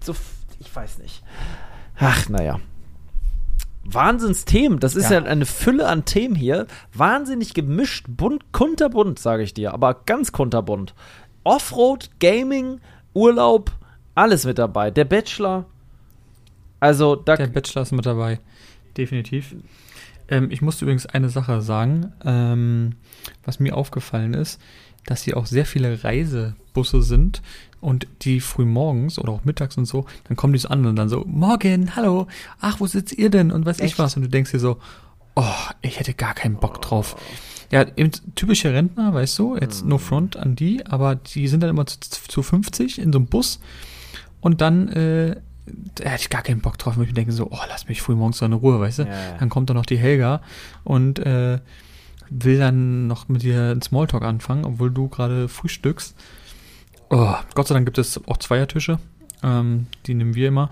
[0.00, 0.14] so,
[0.58, 1.22] ich weiß nicht.
[1.98, 2.60] Ach, naja.
[3.84, 4.78] Wahnsinnsthemen.
[4.78, 5.20] Das ist ja.
[5.20, 5.26] ja.
[5.26, 6.66] eine Fülle an Themen hier.
[6.92, 10.94] Wahnsinnig gemischt, bunt, kunterbunt, sage ich dir, aber ganz kunterbunt.
[11.44, 12.80] Offroad, Gaming,
[13.14, 13.72] Urlaub,
[14.14, 14.90] alles mit dabei.
[14.90, 15.66] Der Bachelor,
[16.78, 18.40] also da Der Bachelor ist mit dabei.
[18.96, 19.54] Definitiv.
[20.28, 22.92] Ähm, ich musste übrigens eine Sache sagen, ähm,
[23.44, 24.60] was mir aufgefallen ist,
[25.06, 27.42] dass hier auch sehr viele Reisebusse sind
[27.80, 30.96] und die früh morgens oder auch mittags und so, dann kommen die so an und
[30.96, 32.26] dann so, morgen, hallo,
[32.60, 33.94] ach, wo sitzt ihr denn und weiß Echt?
[33.94, 34.78] ich was und du denkst dir so,
[35.34, 35.44] oh,
[35.82, 37.16] ich hätte gar keinen Bock drauf.
[37.70, 41.70] Ja, eben typische Rentner, weißt du, jetzt no front an die, aber die sind dann
[41.70, 43.60] immer zu, zu 50 in so einem Bus
[44.40, 45.36] und dann äh,
[45.94, 48.14] da hätte ich gar keinen Bock drauf, weil ich denke so, oh, lass mich früh
[48.14, 49.02] morgens so in Ruhe, weißt du?
[49.04, 49.36] Ja.
[49.38, 50.42] Dann kommt da noch die Helga
[50.84, 51.58] und äh,
[52.30, 56.14] will dann noch mit dir einen Smalltalk anfangen, obwohl du gerade frühstückst.
[57.10, 58.98] Oh, Gott sei Dank gibt es auch Zweiertische.
[59.42, 60.70] Ähm, die nehmen wir immer,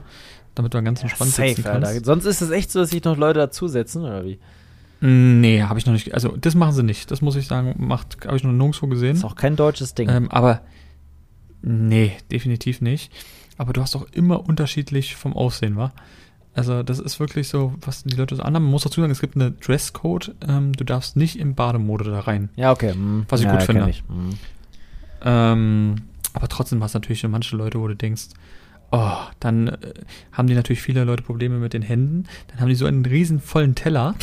[0.55, 1.89] damit du ganz entspannt ja, safe, sitzen kannst.
[1.89, 2.05] Alter.
[2.05, 4.39] Sonst ist es echt so, dass sich noch Leute dazusetzen, oder wie?
[5.01, 6.15] Nee, habe ich noch nicht.
[6.15, 7.11] Also, das machen sie nicht.
[7.11, 9.17] Das muss ich sagen, macht, habe ich noch nirgendwo gesehen.
[9.17, 10.09] Ist auch kein deutsches Ding.
[10.09, 10.63] Ähm, aber,
[11.63, 13.13] nee, definitiv nicht
[13.59, 15.93] aber du hast auch immer unterschiedlich vom Aussehen, wa?
[16.55, 18.65] Also das ist wirklich so, was die Leute so anhaben.
[18.65, 20.35] Man muss dazu sagen, es gibt eine Dresscode.
[20.47, 22.49] Ähm, du darfst nicht im Bademode da rein.
[22.57, 22.93] Ja, okay.
[22.93, 23.27] Hm.
[23.29, 23.89] Was ich ja, gut finde.
[23.91, 24.03] Ich.
[24.09, 24.31] Hm.
[25.25, 25.95] Ähm,
[26.33, 28.29] aber trotzdem hast du natürlich manche Leute, wo du denkst,
[28.91, 29.77] oh, dann äh,
[30.33, 32.25] haben die natürlich viele Leute Probleme mit den Händen.
[32.49, 34.15] Dann haben die so einen riesen vollen Teller.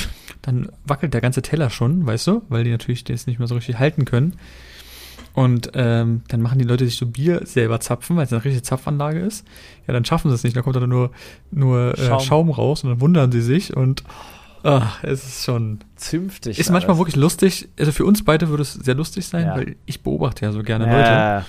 [0.42, 3.56] Dann wackelt der ganze Teller schon, weißt du, weil die natürlich das nicht mehr so
[3.56, 4.36] richtig halten können.
[5.36, 8.64] Und ähm, dann machen die Leute sich so Bier selber zapfen, weil es eine richtige
[8.64, 9.46] Zapfanlage ist.
[9.86, 10.56] Ja, dann schaffen sie es nicht.
[10.56, 11.12] Da kommt dann nur,
[11.52, 12.20] nur äh, Schaum.
[12.22, 14.04] Schaum raus und dann wundern sie sich und
[14.64, 16.58] ach, es ist schon zünftig.
[16.58, 17.68] Ist manchmal wirklich lustig.
[17.78, 19.56] Also für uns beide würde es sehr lustig sein, ja.
[19.56, 21.36] weil ich beobachte ja so gerne ja.
[21.36, 21.46] Leute.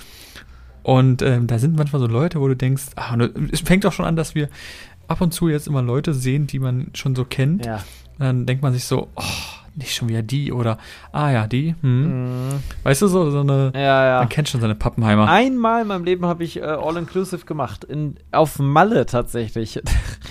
[0.83, 3.17] Und ähm, da sind manchmal so Leute, wo du denkst, ach,
[3.51, 4.49] es fängt auch schon an, dass wir
[5.07, 7.65] ab und zu jetzt immer Leute sehen, die man schon so kennt.
[7.65, 7.83] Ja.
[8.17, 9.23] Und dann denkt man sich so, oh,
[9.77, 10.77] nicht schon wieder die oder,
[11.11, 11.75] ah ja, die.
[11.81, 12.47] Hm.
[12.47, 12.59] Mhm.
[12.83, 14.19] Weißt du, so, so eine, ja, ja.
[14.19, 15.29] man kennt schon seine Pappenheimer.
[15.29, 19.81] Einmal in meinem Leben habe ich äh, All-Inclusive gemacht, in, auf Malle tatsächlich.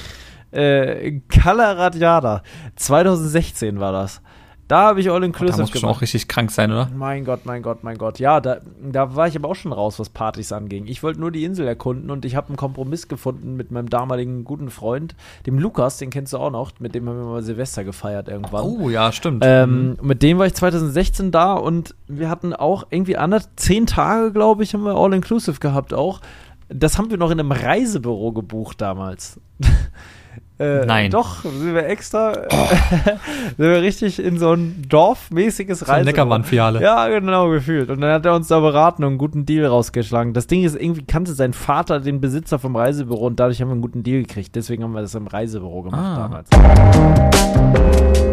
[0.50, 2.42] äh, Cala Radiada,
[2.76, 4.20] 2016 war das.
[4.68, 5.68] Da habe ich All-Inclusive gemacht.
[5.68, 6.90] Da muss schon auch richtig krank sein, oder?
[6.94, 8.18] Mein Gott, mein Gott, mein Gott.
[8.18, 10.86] Ja, da, da war ich aber auch schon raus, was Partys anging.
[10.88, 14.42] Ich wollte nur die Insel erkunden und ich habe einen Kompromiss gefunden mit meinem damaligen
[14.42, 15.14] guten Freund,
[15.46, 16.72] dem Lukas, den kennst du auch noch.
[16.80, 18.64] Mit dem haben wir mal Silvester gefeiert irgendwann.
[18.64, 19.44] Oh, ja, stimmt.
[19.46, 19.96] Ähm, mhm.
[20.02, 24.64] Mit dem war ich 2016 da und wir hatten auch irgendwie andere, zehn Tage, glaube
[24.64, 26.20] ich, haben wir All-Inclusive gehabt auch.
[26.68, 29.40] Das haben wir noch in einem Reisebüro gebucht damals.
[30.58, 31.10] Äh, Nein.
[31.10, 32.56] Doch, sind wir extra, oh.
[33.58, 36.04] sind wir richtig in so ein dorfmäßiges Reise.
[36.04, 36.80] So Neckermann-Fiale.
[36.80, 37.90] Ja, genau, gefühlt.
[37.90, 40.32] Und dann hat er uns da beraten und einen guten Deal rausgeschlagen.
[40.32, 43.72] Das Ding ist, irgendwie kannte sein Vater den Besitzer vom Reisebüro und dadurch haben wir
[43.72, 44.56] einen guten Deal gekriegt.
[44.56, 46.16] Deswegen haben wir das im Reisebüro gemacht ah.
[46.16, 46.48] damals.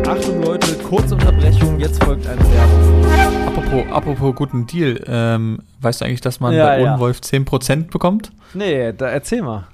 [0.07, 3.47] Achtung Leute, kurze Unterbrechung, jetzt folgt eine Werbung.
[3.47, 6.93] Apropos, apropos guten Deal, ähm, weißt du eigentlich, dass man ja, bei ja.
[6.93, 8.31] Odenwolf 10% bekommt?
[8.53, 9.67] Nee, da erzähl mal.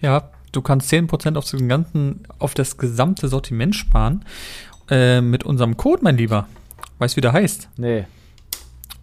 [0.00, 4.24] Ja, Du kannst 10% auf, den ganzen, auf das gesamte Sortiment sparen.
[4.90, 6.48] Äh, mit unserem Code, mein Lieber.
[6.98, 7.68] Weißt du, wie der heißt?
[7.76, 8.06] Nee.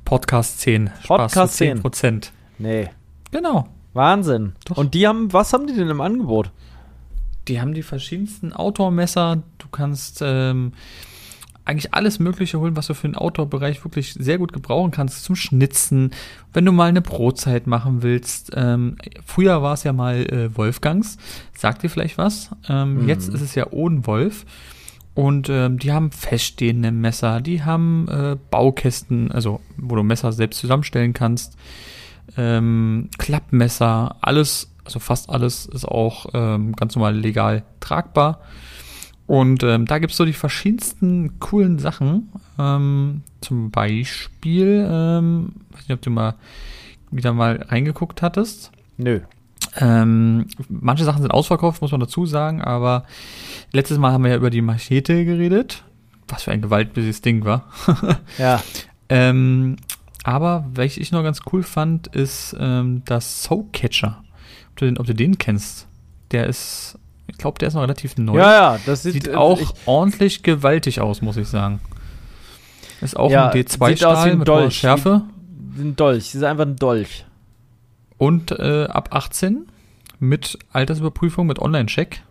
[0.03, 0.89] Podcast 10.
[1.07, 1.81] Podcast 10.
[1.81, 2.31] 10%.
[2.57, 2.89] Nee.
[3.31, 3.67] Genau.
[3.93, 4.53] Wahnsinn.
[4.65, 4.77] Doch.
[4.77, 6.51] Und die haben, was haben die denn im Angebot?
[7.47, 9.43] Die haben die verschiedensten Outdoor-Messer.
[9.57, 10.73] Du kannst ähm,
[11.65, 15.23] eigentlich alles Mögliche holen, was du für den Outdoor-Bereich wirklich sehr gut gebrauchen kannst.
[15.23, 16.11] Zum Schnitzen,
[16.53, 18.51] wenn du mal eine Brotzeit machen willst.
[18.55, 21.17] Ähm, früher war es ja mal äh, Wolfgangs.
[21.57, 22.51] Sagt dir vielleicht was?
[22.69, 23.09] Ähm, mhm.
[23.09, 24.45] Jetzt ist es ja Odenwolf.
[25.13, 30.59] Und ähm, die haben feststehende Messer, die haben äh, Baukästen, also wo du Messer selbst
[30.59, 31.55] zusammenstellen kannst,
[32.35, 38.39] ähm, Klappmesser, alles also fast alles ist auch ähm, ganz normal legal tragbar.
[39.27, 42.31] Und ähm, da gibt's so die verschiedensten coolen Sachen.
[42.59, 46.35] Ähm, zum Beispiel, ähm, weiß nicht, ob du mal
[47.11, 48.71] wieder mal reingeguckt hattest.
[48.97, 49.21] Nö.
[49.77, 53.05] Ähm, manche Sachen sind ausverkauft, muss man dazu sagen, aber
[53.71, 55.83] letztes Mal haben wir ja über die Machete geredet.
[56.27, 57.65] Was für ein gewaltböses Ding war.
[58.37, 58.63] ja.
[59.09, 59.75] Ähm,
[60.23, 64.23] aber welches ich noch ganz cool fand, ist ähm, das Soul Catcher.
[64.71, 65.87] Ob du, den, ob du den kennst.
[66.31, 66.97] Der ist,
[67.27, 68.37] ich glaube, der ist noch relativ neu.
[68.37, 71.79] Ja, ja, das sieht, sieht auch ich, ordentlich gewaltig aus, muss ich sagen.
[73.01, 74.75] Ist auch ja, ein D2-Stahl mit Dolch.
[74.75, 75.23] Schärfe.
[75.77, 77.25] Ein Dolch, das ist einfach ein Dolch.
[78.17, 79.67] Und äh, ab 18
[80.19, 82.21] mit Altersüberprüfung, mit Online-Check.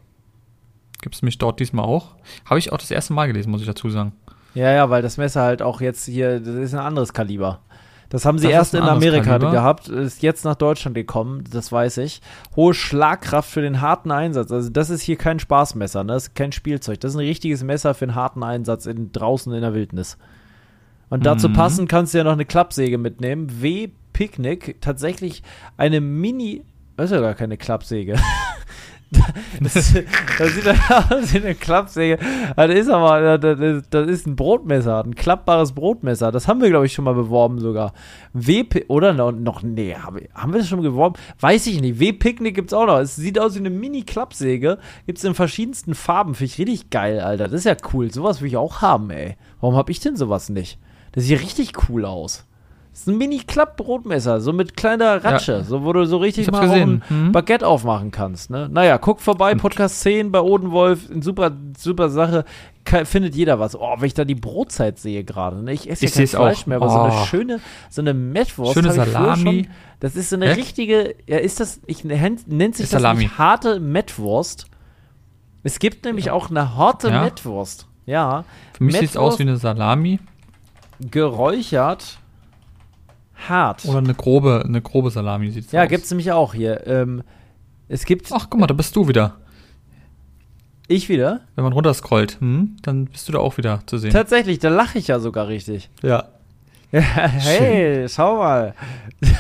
[1.02, 2.12] Gibt es mich dort diesmal auch.
[2.46, 4.12] Habe ich auch das erste Mal gelesen, muss ich dazu sagen.
[4.54, 7.60] Ja, ja, weil das Messer halt auch jetzt hier, das ist ein anderes Kaliber.
[8.08, 9.50] Das haben sie das erst in Amerika Kaliber.
[9.50, 12.20] gehabt, ist jetzt nach Deutschland gekommen, das weiß ich.
[12.54, 14.52] Hohe Schlagkraft für den harten Einsatz.
[14.52, 16.12] Also das ist hier kein Spaßmesser, ne?
[16.12, 17.00] das ist kein Spielzeug.
[17.00, 20.18] Das ist ein richtiges Messer für einen harten Einsatz in, draußen in der Wildnis.
[21.10, 21.54] Und dazu mhm.
[21.54, 23.62] passend kannst du ja noch eine Klappsäge mitnehmen.
[23.62, 25.42] W Picknick, tatsächlich
[25.76, 26.62] eine Mini,
[26.96, 28.14] das ist ja gar keine Klappsäge.
[29.60, 32.18] Das, das sieht aus wie eine Klappsäge.
[32.56, 36.32] Das ist aber, das, das, ist ein Brotmesser, ein klappbares Brotmesser.
[36.32, 37.92] Das haben wir, glaube ich, schon mal beworben sogar.
[38.32, 41.14] WP, oder noch, nee, haben wir das schon beworben?
[41.40, 42.00] Weiß ich nicht.
[42.00, 42.98] W-Picknick gibt es auch noch.
[42.98, 44.78] Es sieht aus wie eine Mini-Klappsäge.
[45.06, 46.34] Gibt es in verschiedensten Farben.
[46.34, 47.44] Finde ich richtig geil, Alter.
[47.44, 48.10] Das ist ja cool.
[48.12, 49.36] Sowas will ich auch haben, ey.
[49.60, 50.78] Warum habe ich denn sowas nicht?
[51.12, 52.44] Das sieht richtig cool aus.
[52.94, 55.64] Das ist ein Mini-Klapp-Brotmesser, so mit kleiner Ratsche, ja.
[55.64, 57.32] so wo du so richtig mal ein hm.
[57.32, 58.50] Baguette aufmachen kannst.
[58.50, 58.68] Ne?
[58.70, 62.44] Naja, guck vorbei, Podcast 10 bei Odenwolf, super, super Sache.
[63.04, 63.74] findet jeder was.
[63.74, 65.60] Oh, wenn ich da die Brotzeit sehe gerade.
[65.60, 65.72] Ne?
[65.72, 66.66] Ich esse ja kein Fleisch auch.
[66.66, 66.90] mehr, aber oh.
[66.90, 67.24] so eine oh.
[67.24, 68.74] schöne, so eine Mettwurst.
[68.74, 69.68] Schöne Salami.
[69.98, 70.52] das ist so eine Hä?
[70.52, 72.38] richtige, ja, ist das, ich nennt
[72.76, 73.24] sich das Salami.
[73.24, 74.66] nicht harte Mettwurst.
[75.64, 76.32] Es gibt nämlich ja.
[76.32, 77.24] auch eine harte ja.
[77.24, 77.88] Mettwurst.
[78.06, 78.44] Ja.
[78.72, 80.20] Für mich sieht es aus wie eine Salami.
[81.00, 82.20] Geräuchert
[83.48, 83.84] hart.
[83.84, 85.88] Oder eine grobe, eine grobe Salami sieht Ja, aus.
[85.88, 86.86] gibt's nämlich auch hier.
[86.86, 87.22] Ähm,
[87.88, 88.30] es gibt.
[88.32, 89.36] Ach, guck mal, da bist du wieder.
[90.86, 91.40] Ich wieder?
[91.54, 94.12] Wenn man runterscrollt, hm, dann bist du da auch wieder zu sehen.
[94.12, 95.88] Tatsächlich, da lache ich ja sogar richtig.
[96.02, 96.24] Ja.
[96.92, 98.74] hey, schau mal.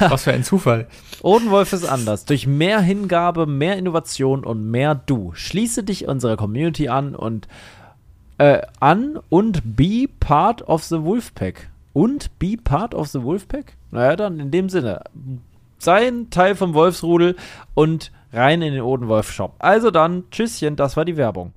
[0.00, 0.88] Was für ein Zufall.
[1.22, 2.24] Odenwolf ist anders.
[2.24, 5.32] Durch mehr Hingabe, mehr Innovation und mehr Du.
[5.34, 7.46] Schließe dich unserer Community an und
[8.38, 11.68] äh, an und be part of the Wolfpack.
[11.94, 13.76] Und be part of the Wolfpack?
[13.92, 15.02] Naja, dann in dem Sinne.
[15.78, 17.36] Sein Teil vom Wolfsrudel
[17.74, 19.54] und rein in den Odenwolf-Shop.
[19.60, 21.52] Also dann, Tschüsschen, das war die Werbung.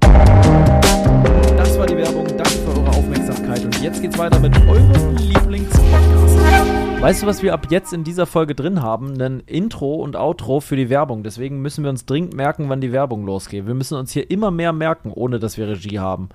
[1.57, 2.27] Das war die Werbung.
[2.27, 3.65] Danke für eure Aufmerksamkeit.
[3.65, 7.01] Und jetzt geht's weiter mit eurem Lieblingspodcast.
[7.01, 9.19] Weißt du, was wir ab jetzt in dieser Folge drin haben?
[9.19, 11.23] Ein Intro und Outro für die Werbung.
[11.23, 13.65] Deswegen müssen wir uns dringend merken, wann die Werbung losgeht.
[13.65, 16.29] Wir müssen uns hier immer mehr merken, ohne dass wir Regie haben.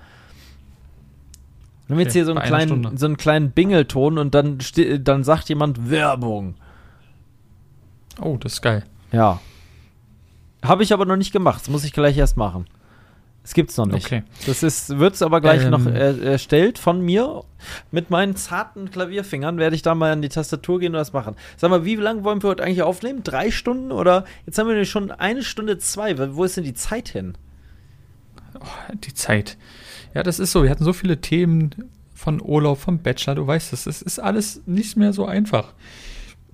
[1.87, 4.59] Wir haben jetzt hier so einen, kleinen, so einen kleinen Bingelton und dann,
[5.01, 6.55] dann sagt jemand Werbung.
[8.21, 8.85] Oh, das ist geil.
[9.11, 9.41] Ja.
[10.63, 11.63] Habe ich aber noch nicht gemacht.
[11.63, 12.67] Das muss ich gleich erst machen.
[13.45, 14.07] Es gibt's noch nicht.
[14.07, 14.23] Okay.
[14.47, 15.71] Das ist, wird's aber gleich ähm.
[15.71, 17.43] noch er, erstellt von mir.
[17.91, 21.35] Mit meinen zarten Klavierfingern werde ich da mal an die Tastatur gehen und das machen.
[21.57, 23.25] Sag mal, wie lange wollen wir heute eigentlich aufnehmen?
[23.25, 24.25] Drei Stunden oder?
[24.47, 26.35] Jetzt haben wir schon eine Stunde zwei.
[26.37, 27.37] Wo ist denn die Zeit hin?
[28.61, 29.57] Oh, die Zeit.
[30.15, 30.63] Ja, das ist so.
[30.63, 33.35] Wir hatten so viele Themen von Urlaub, vom Bachelor.
[33.35, 35.73] Du weißt es, es ist alles nicht mehr so einfach.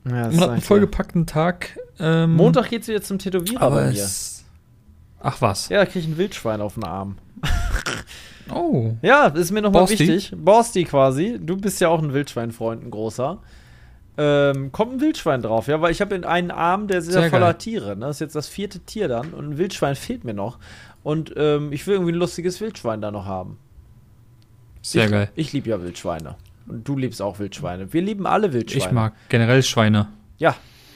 [0.05, 1.79] Ja, Man hat einen vollgepackten Tag.
[1.99, 4.07] Ähm, Montag geht's wieder zum Tätowierer bei mir.
[5.21, 5.69] Ach was?
[5.69, 7.19] Ja, da krieg ich ein Wildschwein auf den Arm.
[8.55, 8.93] oh.
[9.03, 10.33] Ja, ist mir nochmal wichtig.
[10.37, 11.39] Borsti quasi.
[11.43, 13.39] Du bist ja auch ein Wildschweinfreund, ein großer.
[14.17, 17.31] Ähm, kommt ein Wildschwein drauf, ja, weil ich habe in einen Arm, der ist sehr
[17.31, 17.59] voller geil.
[17.59, 17.97] Tiere.
[17.97, 18.07] Ne?
[18.07, 20.59] Das ist jetzt das vierte Tier dann und ein Wildschwein fehlt mir noch.
[21.09, 23.57] Und ähm, ich will irgendwie ein lustiges Wildschwein da noch haben.
[24.83, 25.31] Sehr ich, geil.
[25.37, 26.37] Ich liebe ja Wildschweine.
[26.67, 27.95] Und du liebst auch Wildschweine.
[27.95, 28.85] Wir lieben alle Wildschweine.
[28.85, 30.09] Ich mag generell Schweine.
[30.37, 30.55] Ja.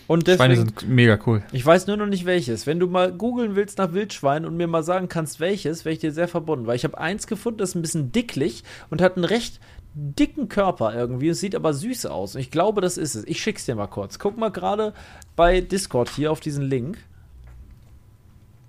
[0.09, 1.43] Und deswegen, Schweine sind mega cool.
[1.53, 2.67] Ich weiß nur noch nicht welches.
[2.67, 6.01] Wenn du mal googeln willst nach Wildschwein und mir mal sagen kannst, welches, wäre ich
[6.01, 6.67] dir sehr verbunden.
[6.67, 9.61] Weil ich habe eins gefunden, das ist ein bisschen dicklich und hat einen recht
[9.95, 11.29] dicken Körper irgendwie.
[11.29, 12.35] Es sieht aber süß aus.
[12.35, 13.25] Und ich glaube, das ist es.
[13.25, 14.19] Ich schick's dir mal kurz.
[14.19, 14.93] Guck mal gerade
[15.37, 16.99] bei Discord hier auf diesen Link.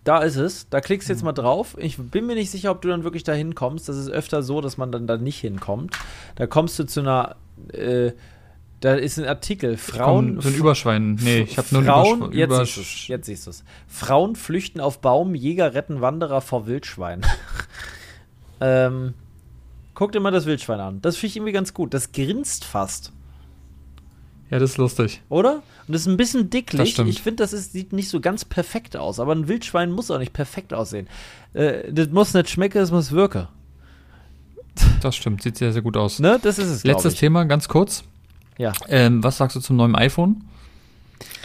[0.04, 0.68] Da ist es.
[0.70, 1.28] Da klickst du jetzt mhm.
[1.28, 1.76] mal drauf.
[1.80, 3.88] Ich bin mir nicht sicher, ob du dann wirklich da hinkommst.
[3.88, 5.96] Das ist öfter so, dass man dann da nicht hinkommt.
[6.36, 7.36] Da kommst du zu einer.
[7.72, 8.12] Äh,
[8.82, 9.78] da ist ein Artikel.
[9.78, 10.42] Frauen.
[10.42, 11.16] So ein Überschwein.
[11.16, 13.64] Nee, ich habe nur Frauen, ein Übersch jetzt, jetzt siehst du es.
[13.88, 17.26] Frauen flüchten auf Baum, Jäger retten Wanderer vor Wildschwein.
[18.60, 19.14] ähm,
[19.94, 21.02] guck dir mal das Wildschwein an.
[21.02, 21.94] Das finde ich irgendwie ganz gut.
[21.94, 23.14] Das grinst fast.
[24.50, 25.22] Ja, das ist lustig.
[25.30, 25.64] Oder?
[25.88, 27.00] Und das ist ein bisschen dicklich.
[27.00, 29.20] Ich finde, das ist, sieht nicht so ganz perfekt aus.
[29.20, 31.08] Aber ein Wildschwein muss auch nicht perfekt aussehen.
[31.54, 33.48] Äh, das muss nicht schmecken, es muss wirken.
[35.02, 36.20] Das stimmt, sieht sehr, sehr gut aus.
[36.20, 36.40] Ne?
[36.42, 36.84] Das ist es.
[36.84, 37.20] Letztes ich.
[37.20, 38.04] Thema, ganz kurz.
[38.58, 38.74] Ja.
[38.88, 40.44] Ähm, was sagst du zum neuen iPhone?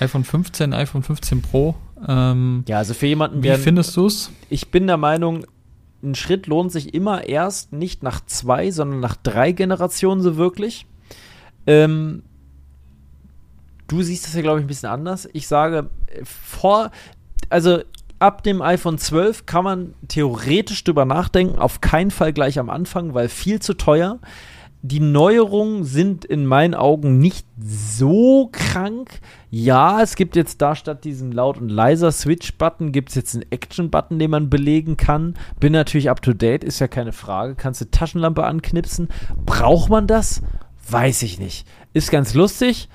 [0.00, 1.74] iPhone 15, iPhone 15 Pro.
[2.06, 4.30] Ähm, ja, also für jemanden, Wie findest du es?
[4.48, 5.44] Ich bin der Meinung,
[6.02, 10.86] ein Schritt lohnt sich immer erst nicht nach zwei, sondern nach drei Generationen so wirklich.
[11.66, 12.22] Ähm,
[13.88, 15.28] du siehst das ja, glaube ich, ein bisschen anders.
[15.32, 15.90] Ich sage,
[16.22, 16.90] vor,
[17.50, 17.80] also
[18.18, 23.14] ab dem iPhone 12 kann man theoretisch drüber nachdenken, auf keinen Fall gleich am Anfang,
[23.14, 24.18] weil viel zu teuer.
[24.82, 29.20] Die Neuerungen sind in meinen Augen nicht so krank.
[29.50, 33.50] Ja, es gibt jetzt da statt diesem laut und leiser Switch-Button, gibt es jetzt einen
[33.50, 35.34] Action-Button, den man belegen kann.
[35.58, 37.56] Bin natürlich up to date, ist ja keine Frage.
[37.56, 39.08] Kannst du Taschenlampe anknipsen.
[39.44, 40.42] Braucht man das?
[40.88, 41.66] Weiß ich nicht.
[41.92, 42.88] Ist ganz lustig.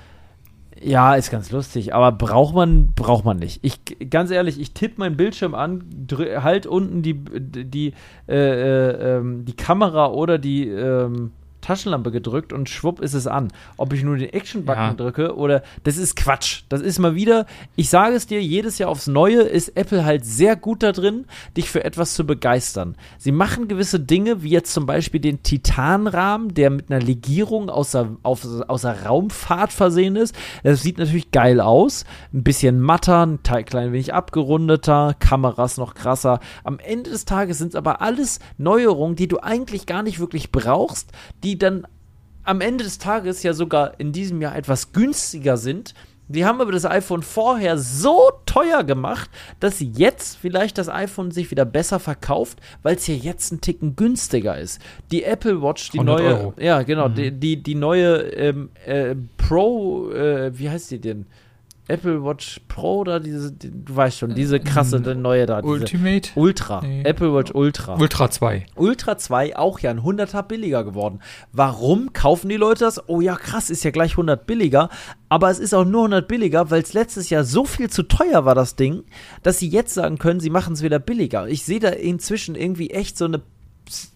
[0.82, 3.60] Ja, ist ganz lustig, aber braucht man, braucht man nicht.
[3.62, 7.92] Ich, ganz ehrlich, ich tippe meinen Bildschirm an, halt unten die, die,
[8.28, 11.32] äh, äh, ähm, die Kamera oder die, ähm,
[11.64, 13.52] Taschenlampe gedrückt und schwupp ist es an.
[13.76, 14.94] Ob ich nur den Action-Button ja.
[14.94, 16.62] drücke oder das ist Quatsch.
[16.68, 20.26] Das ist mal wieder, ich sage es dir, jedes Jahr aufs Neue ist Apple halt
[20.26, 21.24] sehr gut da drin,
[21.56, 22.96] dich für etwas zu begeistern.
[23.18, 28.16] Sie machen gewisse Dinge, wie jetzt zum Beispiel den Titanrahmen, der mit einer Legierung außer,
[28.22, 30.34] auf, außer Raumfahrt versehen ist.
[30.62, 32.04] Das sieht natürlich geil aus.
[32.32, 36.40] Ein bisschen matter, ein klein wenig abgerundeter, Kameras noch krasser.
[36.62, 40.52] Am Ende des Tages sind es aber alles Neuerungen, die du eigentlich gar nicht wirklich
[40.52, 41.10] brauchst,
[41.42, 41.86] die die dann
[42.42, 45.94] am Ende des Tages ja sogar in diesem Jahr etwas günstiger sind.
[46.26, 49.30] Die haben aber das iPhone vorher so teuer gemacht,
[49.60, 53.94] dass jetzt vielleicht das iPhone sich wieder besser verkauft, weil es ja jetzt ein Ticken
[53.94, 54.80] günstiger ist.
[55.12, 56.54] Die Apple Watch, die neue, Euro.
[56.58, 57.14] ja genau, mhm.
[57.14, 61.26] die, die, die neue ähm, äh, Pro, äh, wie heißt die denn?
[61.86, 65.60] Apple Watch Pro oder diese, die, du weißt schon, diese krasse, die neue da.
[65.62, 66.30] Ultimate?
[66.34, 66.80] Ultra.
[66.80, 67.02] Nee.
[67.04, 67.98] Apple Watch Ultra.
[67.98, 68.66] Ultra 2.
[68.76, 71.20] Ultra 2 auch ja ein 100er billiger geworden.
[71.52, 73.08] Warum kaufen die Leute das?
[73.08, 74.88] Oh ja, krass, ist ja gleich 100 billiger.
[75.28, 78.44] Aber es ist auch nur 100 billiger, weil es letztes Jahr so viel zu teuer
[78.44, 79.04] war, das Ding,
[79.42, 81.48] dass sie jetzt sagen können, sie machen es wieder billiger.
[81.48, 83.42] Ich sehe da inzwischen irgendwie echt so eine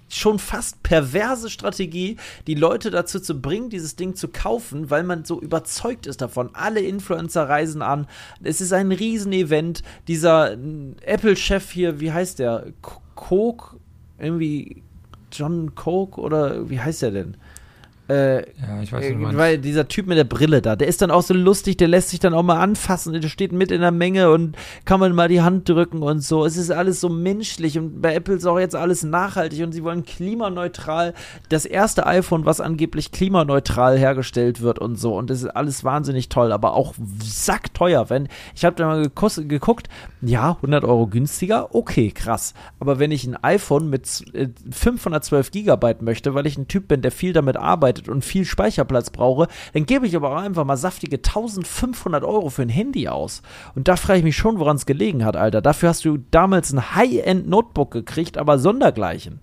[0.08, 2.16] schon fast perverse Strategie,
[2.46, 6.50] die Leute dazu zu bringen, dieses Ding zu kaufen, weil man so überzeugt ist davon.
[6.54, 8.06] Alle Influencer reisen an.
[8.42, 9.82] Es ist ein Riesenevent.
[10.08, 10.56] Dieser
[11.02, 12.72] Apple-Chef hier, wie heißt der?
[13.14, 13.76] Coke?
[14.18, 14.82] Irgendwie
[15.30, 17.36] John Coke oder wie heißt der denn?
[18.08, 21.02] Äh, ja, ich weiß nicht, äh, weil dieser Typ mit der Brille da, der ist
[21.02, 23.82] dann auch so lustig, der lässt sich dann auch mal anfassen, der steht mit in
[23.82, 24.56] der Menge und
[24.86, 26.46] kann man mal die Hand drücken und so.
[26.46, 29.84] Es ist alles so menschlich und bei Apple ist auch jetzt alles nachhaltig und sie
[29.84, 31.12] wollen klimaneutral.
[31.50, 36.30] Das erste iPhone, was angeblich klimaneutral hergestellt wird und so und das ist alles wahnsinnig
[36.30, 38.08] toll, aber auch sackteuer.
[38.08, 39.88] Wenn ich habe da mal geguckt,
[40.22, 42.54] ja, 100 Euro günstiger, okay, krass.
[42.80, 44.08] Aber wenn ich ein iPhone mit
[44.70, 48.24] 512 äh, Gigabyte möchte, weil ich ein Typ bin, der viel damit arbeitet arbeitet und
[48.24, 52.68] viel Speicherplatz brauche, dann gebe ich aber auch einfach mal saftige 1500 Euro für ein
[52.68, 53.42] Handy aus.
[53.74, 55.60] Und da frage ich mich schon, woran es gelegen hat, Alter.
[55.60, 59.40] Dafür hast du damals ein High-End-Notebook gekriegt, aber sondergleichen.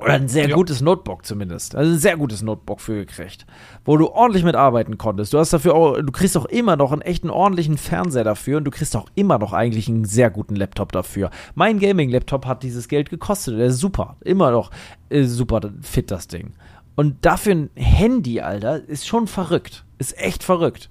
[0.00, 0.54] Oder ein sehr ja.
[0.54, 1.74] gutes Notebook zumindest.
[1.74, 3.44] Also ein sehr gutes Notebook für gekriegt.
[3.84, 5.34] Wo du ordentlich mitarbeiten konntest.
[5.34, 8.64] Du hast dafür auch, du kriegst auch immer noch einen echten ordentlichen Fernseher dafür und
[8.64, 11.30] du kriegst auch immer noch eigentlich einen sehr guten Laptop dafür.
[11.54, 13.58] Mein Gaming-Laptop hat dieses Geld gekostet.
[13.58, 14.16] Der ist super.
[14.22, 14.70] Immer noch
[15.10, 16.54] äh, super fit, das Ding.
[17.00, 19.86] Und dafür ein Handy, Alter, ist schon verrückt.
[19.96, 20.90] Ist echt verrückt.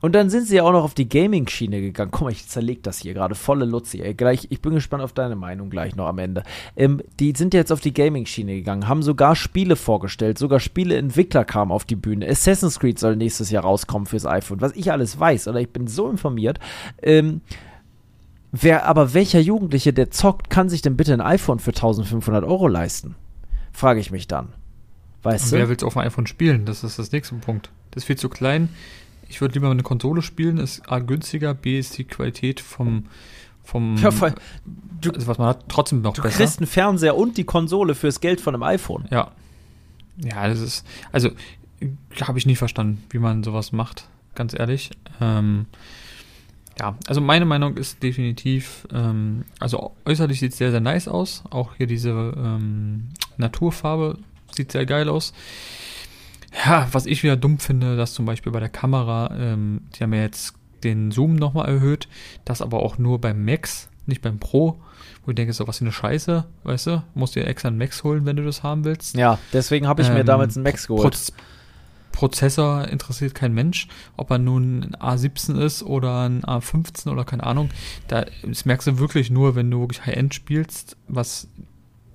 [0.00, 2.10] Und dann sind sie ja auch noch auf die Gaming-Schiene gegangen.
[2.10, 3.36] Guck mal, ich zerleg das hier gerade.
[3.36, 4.14] Volle Luzi, ey.
[4.14, 6.42] Gleich, ich bin gespannt auf deine Meinung gleich noch am Ende.
[6.74, 10.38] Ähm, die sind jetzt auf die Gaming-Schiene gegangen, haben sogar Spiele vorgestellt.
[10.38, 12.28] Sogar Spieleentwickler kamen auf die Bühne.
[12.28, 14.60] Assassin's Creed soll nächstes Jahr rauskommen fürs iPhone.
[14.60, 16.58] Was ich alles weiß, oder ich bin so informiert.
[17.00, 17.42] Ähm,
[18.50, 22.66] wer, aber welcher Jugendliche, der zockt, kann sich denn bitte ein iPhone für 1500 Euro
[22.66, 23.14] leisten?
[23.70, 24.57] Frage ich mich dann.
[25.28, 26.64] Weißt wer will es auf dem iPhone spielen?
[26.64, 27.70] Das ist das nächste Punkt.
[27.90, 28.68] Das ist viel zu klein.
[29.28, 33.04] Ich würde lieber eine Konsole spielen, ist A günstiger, B ist die Qualität vom,
[33.62, 34.34] vom ja, voll.
[35.00, 36.38] Du, also was man hat, trotzdem noch du besser.
[36.38, 39.06] Du kriegst einen Fernseher und die Konsole fürs Geld von einem iPhone.
[39.10, 39.32] Ja.
[40.24, 41.30] Ja, das ist, also
[42.22, 44.90] habe ich nie verstanden, wie man sowas macht, ganz ehrlich.
[45.20, 45.66] Ähm,
[46.80, 51.44] ja, also meine Meinung ist definitiv, ähm, also äußerlich sieht es sehr, sehr nice aus.
[51.50, 54.18] Auch hier diese ähm, Naturfarbe
[54.58, 55.32] Sieht sehr geil aus.
[56.66, 60.12] Ja, was ich wieder dumm finde, dass zum Beispiel bei der Kamera, ähm, die haben
[60.12, 62.08] ja jetzt den Zoom nochmal erhöht,
[62.44, 64.80] das aber auch nur beim Max, nicht beim Pro,
[65.24, 68.02] wo ich denke, so was für eine Scheiße, weißt du, musst dir extra einen Max
[68.02, 69.14] holen, wenn du das haben willst.
[69.14, 71.32] Ja, deswegen habe ich ähm, mir damals einen Max geholt.
[72.10, 73.86] Prozessor interessiert kein Mensch,
[74.16, 77.70] ob er nun ein A17 ist oder ein A15 oder keine Ahnung.
[78.08, 81.46] Da, das merkst du wirklich nur, wenn du wirklich High-End spielst, was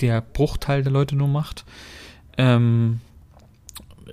[0.02, 1.66] der Bruchteil der Leute nur macht.
[2.38, 3.00] Ähm,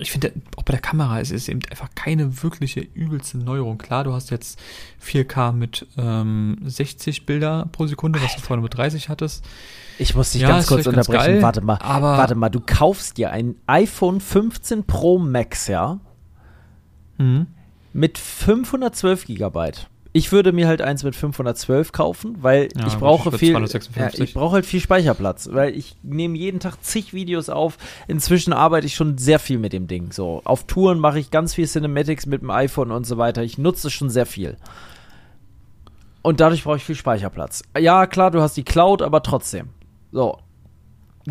[0.01, 3.77] ich finde, auch bei der Kamera ist es eben einfach keine wirkliche übelste Neuerung.
[3.77, 4.59] Klar, du hast jetzt
[5.05, 8.41] 4K mit ähm, 60 Bilder pro Sekunde, was Alter.
[8.41, 9.45] du vorhin mit 30 hattest.
[9.99, 11.33] Ich muss dich ja, ganz kurz unterbrechen.
[11.33, 15.99] Ganz warte mal, aber warte mal, du kaufst dir ein iPhone 15 Pro Max, ja?
[17.17, 17.47] Mhm.
[17.93, 19.87] Mit 512 Gigabyte.
[20.13, 23.53] Ich würde mir halt eins mit 512 kaufen, weil ja, ich brauche viel.
[23.95, 27.77] Ja, ich brauche halt viel Speicherplatz, weil ich nehme jeden Tag zig Videos auf.
[28.07, 30.11] Inzwischen arbeite ich schon sehr viel mit dem Ding.
[30.11, 33.43] So auf Touren mache ich ganz viel Cinematics mit dem iPhone und so weiter.
[33.43, 34.57] Ich nutze es schon sehr viel.
[36.21, 37.63] Und dadurch brauche ich viel Speicherplatz.
[37.77, 39.69] Ja, klar, du hast die Cloud, aber trotzdem.
[40.11, 40.39] So,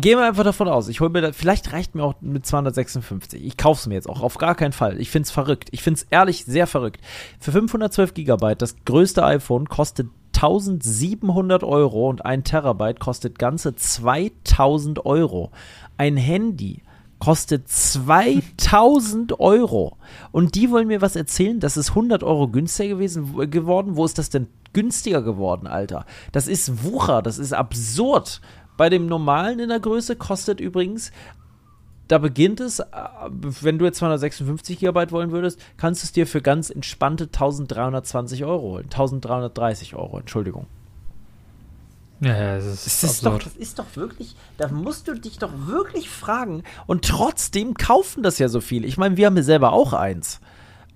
[0.01, 0.87] Gehen wir einfach davon aus.
[0.87, 3.45] Ich hole mir da, vielleicht reicht mir auch mit 256.
[3.45, 4.99] Ich kaufe es mir jetzt auch auf gar keinen Fall.
[4.99, 5.69] Ich finde es verrückt.
[5.71, 7.01] Ich finde es ehrlich sehr verrückt.
[7.39, 15.05] Für 512 Gigabyte, das größte iPhone, kostet 1700 Euro und ein Terabyte kostet ganze 2000
[15.05, 15.51] Euro.
[15.97, 16.81] Ein Handy
[17.19, 19.97] kostet 2000 Euro.
[20.31, 23.95] Und die wollen mir was erzählen, das ist 100 Euro günstiger gewesen, geworden.
[23.95, 26.07] Wo ist das denn günstiger geworden, Alter?
[26.31, 28.41] Das ist Wucher, das ist absurd.
[28.81, 31.11] Bei dem normalen in der Größe kostet übrigens,
[32.07, 32.85] da beginnt es, äh,
[33.29, 38.43] wenn du jetzt 256 GB wollen würdest, kannst du es dir für ganz entspannte 1320
[38.43, 38.85] Euro holen.
[38.85, 40.65] 1330 Euro, Entschuldigung.
[42.21, 45.51] Ja, das ist, das ist, doch, das ist doch wirklich, da musst du dich doch
[45.67, 46.63] wirklich fragen.
[46.87, 48.83] Und trotzdem kaufen das ja so viel.
[48.83, 50.39] Ich meine, wir haben ja selber auch eins.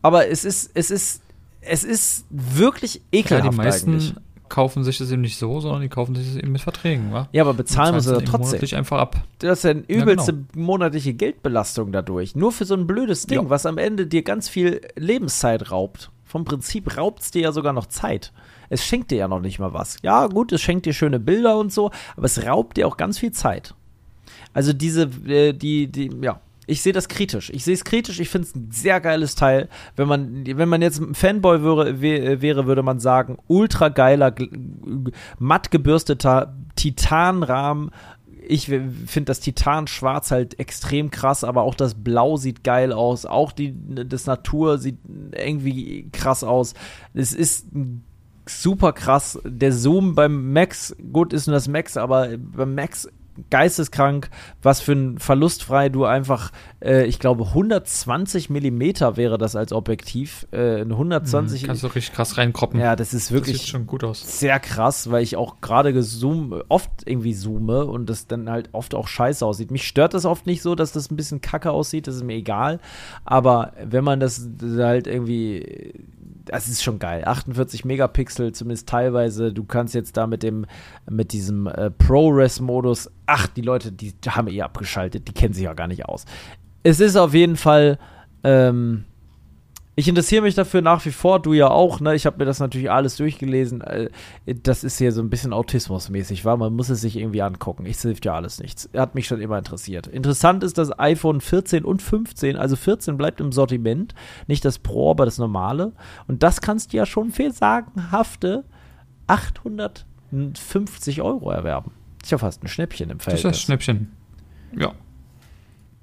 [0.02, 1.22] Aber es ist, es ist,
[1.62, 4.16] es ist wirklich ekelhaft ja, die meisten, eigentlich
[4.50, 7.28] kaufen sich das eben nicht so, sondern die kaufen sich das eben mit Verträgen, wa?
[7.32, 8.42] Ja, aber bezahlen muss er trotzdem.
[8.42, 9.22] Monatlich einfach ab.
[9.40, 10.66] Das ist ja eine übelste ja, genau.
[10.66, 12.36] monatliche Geldbelastung dadurch.
[12.36, 13.50] Nur für so ein blödes Ding, ja.
[13.50, 16.12] was am Ende dir ganz viel Lebenszeit raubt.
[16.24, 18.34] Vom Prinzip raubt es dir ja sogar noch Zeit.
[18.70, 19.98] Es schenkt dir ja noch nicht mal was.
[20.02, 23.20] Ja, gut, es schenkt dir schöne Bilder und so, aber es raubt dir auch ganz
[23.20, 23.74] viel Zeit.
[24.54, 27.50] Also diese, äh, die, die, ja, ich sehe das kritisch.
[27.52, 28.20] Ich sehe es kritisch.
[28.20, 29.70] Ich finde es ein sehr geiles Teil.
[29.96, 34.34] Wenn man, wenn man jetzt ein Fanboy wäre, wäre würde man sagen, ultra geiler,
[35.38, 37.92] matt gebürsteter Titanrahmen.
[38.48, 43.26] Ich finde das Titan-Schwarz halt extrem krass, aber auch das Blau sieht geil aus.
[43.26, 43.74] Auch die,
[44.06, 45.00] das Natur sieht
[45.36, 46.74] irgendwie krass aus.
[47.14, 47.68] Es ist
[48.46, 49.40] super krass.
[49.44, 53.08] Der Zoom beim Max, gut ist nur das Max, aber beim Max
[53.50, 54.30] geisteskrank,
[54.62, 56.52] was für ein verlustfrei du einfach,
[56.82, 61.64] äh, ich glaube 120 Millimeter wäre das als Objektiv, äh, 120.
[61.64, 62.80] Mhm, kannst du richtig krass reinkroppen.
[62.80, 64.40] Ja, das ist wirklich das sieht schon gut aus.
[64.40, 68.96] sehr krass, weil ich auch gerade gezoom, oft irgendwie zoome und das dann halt oft
[68.96, 69.72] auch scheiße aussieht.
[69.72, 72.36] Mich stört das oft nicht so, dass das ein bisschen kacke aussieht, das ist mir
[72.36, 72.80] egal,
[73.24, 74.48] aber wenn man das
[74.78, 75.94] halt irgendwie
[76.46, 77.24] das ist schon geil.
[77.26, 79.52] 48 Megapixel, zumindest teilweise.
[79.52, 80.66] Du kannst jetzt da mit dem,
[81.10, 85.74] mit diesem äh, ProRes-Modus, ach, die Leute, die haben eh abgeschaltet, die kennen sich ja
[85.74, 86.26] gar nicht aus.
[86.84, 87.98] Es ist auf jeden Fall,
[88.44, 89.06] ähm,
[89.98, 92.16] ich interessiere mich dafür nach wie vor, du ja auch, ne?
[92.16, 93.80] Ich habe mir das natürlich alles durchgelesen.
[93.80, 94.10] Äh,
[94.46, 96.58] das ist hier so ein bisschen autismusmäßig, war.
[96.58, 97.86] Man muss es sich irgendwie angucken.
[97.86, 98.90] Ich hilft ja alles nichts.
[98.94, 100.08] Hat mich schon immer interessiert.
[100.08, 104.14] Interessant ist das iPhone 14 und 15, also 14 bleibt im Sortiment,
[104.48, 105.94] nicht das Pro, aber das normale.
[106.28, 108.66] Und das kannst du ja schon für sagenhafte
[109.28, 111.92] 850 Euro erwerben.
[112.22, 113.36] Ist ja fast ein Schnäppchen im Feld.
[113.36, 114.12] Das ist ein Schnäppchen.
[114.78, 114.92] Ja.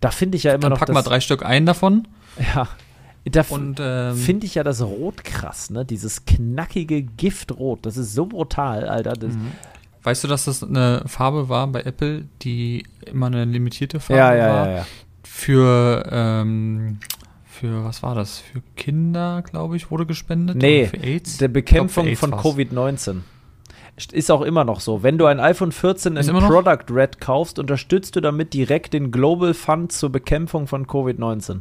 [0.01, 0.78] Da finde ich ja immer Dann noch.
[0.78, 2.09] Pack mal drei Stück ein davon.
[2.55, 2.66] Ja,
[3.24, 5.85] da ähm, finde ich ja das Rot krass, ne?
[5.85, 7.86] Dieses knackige Giftrot.
[7.86, 9.15] Das ist so brutal, Alter.
[9.27, 9.53] Mhm.
[10.03, 14.35] Weißt du, dass das eine Farbe war bei Apple, die immer eine limitierte Farbe ja,
[14.35, 14.69] ja, war?
[14.69, 14.86] Ja, ja,
[15.23, 16.99] Für, ähm,
[17.44, 18.39] für, was war das?
[18.39, 20.57] Für Kinder, glaube ich, wurde gespendet?
[20.57, 21.39] Nee, für AIDS?
[21.39, 23.20] der Bekämpfung glaub, von Covid-19.
[24.11, 25.05] Ist auch immer noch so.
[25.05, 29.55] Wenn du ein iPhone 14 in Product Red kaufst, unterstützt du damit direkt den Global
[29.55, 31.61] Fund zur Bekämpfung von Covid-19.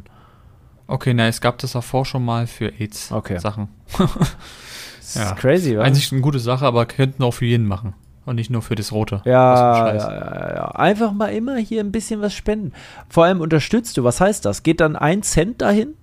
[0.86, 3.18] Okay, na, es gab das davor schon mal für AIDS-Sachen.
[3.18, 3.38] Okay.
[3.40, 5.22] das ja.
[5.22, 5.82] ist crazy, wa?
[5.82, 7.94] Eigentlich eine gute Sache, aber könnten auch für jeden machen.
[8.24, 9.20] Und nicht nur für das Rote.
[9.24, 10.64] Ja, ja, ja, ja.
[10.72, 12.72] Einfach mal immer hier ein bisschen was spenden.
[13.08, 14.04] Vor allem unterstützt du.
[14.04, 14.62] Was heißt das?
[14.62, 15.94] Geht dann ein Cent dahin?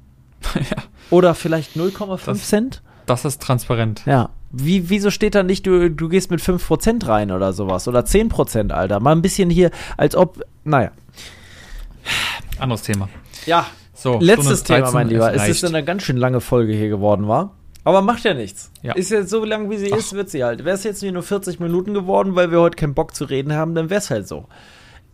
[0.54, 0.84] ja.
[1.10, 2.82] Oder vielleicht 0,5 Cent?
[3.06, 4.02] Das ist transparent.
[4.06, 4.30] Ja.
[4.50, 7.88] Wie, wieso steht da nicht, du, du gehst mit 5% rein oder sowas?
[7.88, 9.00] Oder 10%, Alter?
[9.00, 10.90] Mal ein bisschen hier, als ob, naja.
[12.58, 13.08] Anderes Thema.
[13.46, 13.66] Ja,
[13.98, 15.34] so, Letztes Thema, mein Lieber.
[15.34, 17.54] Es, es ist eine ganz schön lange Folge hier geworden, war.
[17.82, 18.70] Aber macht ja nichts.
[18.82, 18.92] Ja.
[18.94, 19.98] Ist jetzt so lang, wie sie Ach.
[19.98, 20.64] ist, wird sie halt.
[20.64, 23.74] Wäre es jetzt nur 40 Minuten geworden, weil wir heute keinen Bock zu reden haben,
[23.74, 24.46] dann wäre es halt so.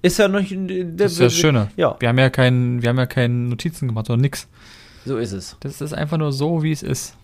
[0.03, 0.41] Ist ja noch.
[0.41, 1.69] Das ist ja das Schöne.
[1.77, 1.97] Ja.
[1.99, 4.49] Wir haben ja keinen, wir haben ja keine Notizen gemacht oder nix.
[5.07, 5.57] So ist es.
[5.61, 7.17] Das ist einfach nur so, wie es ist,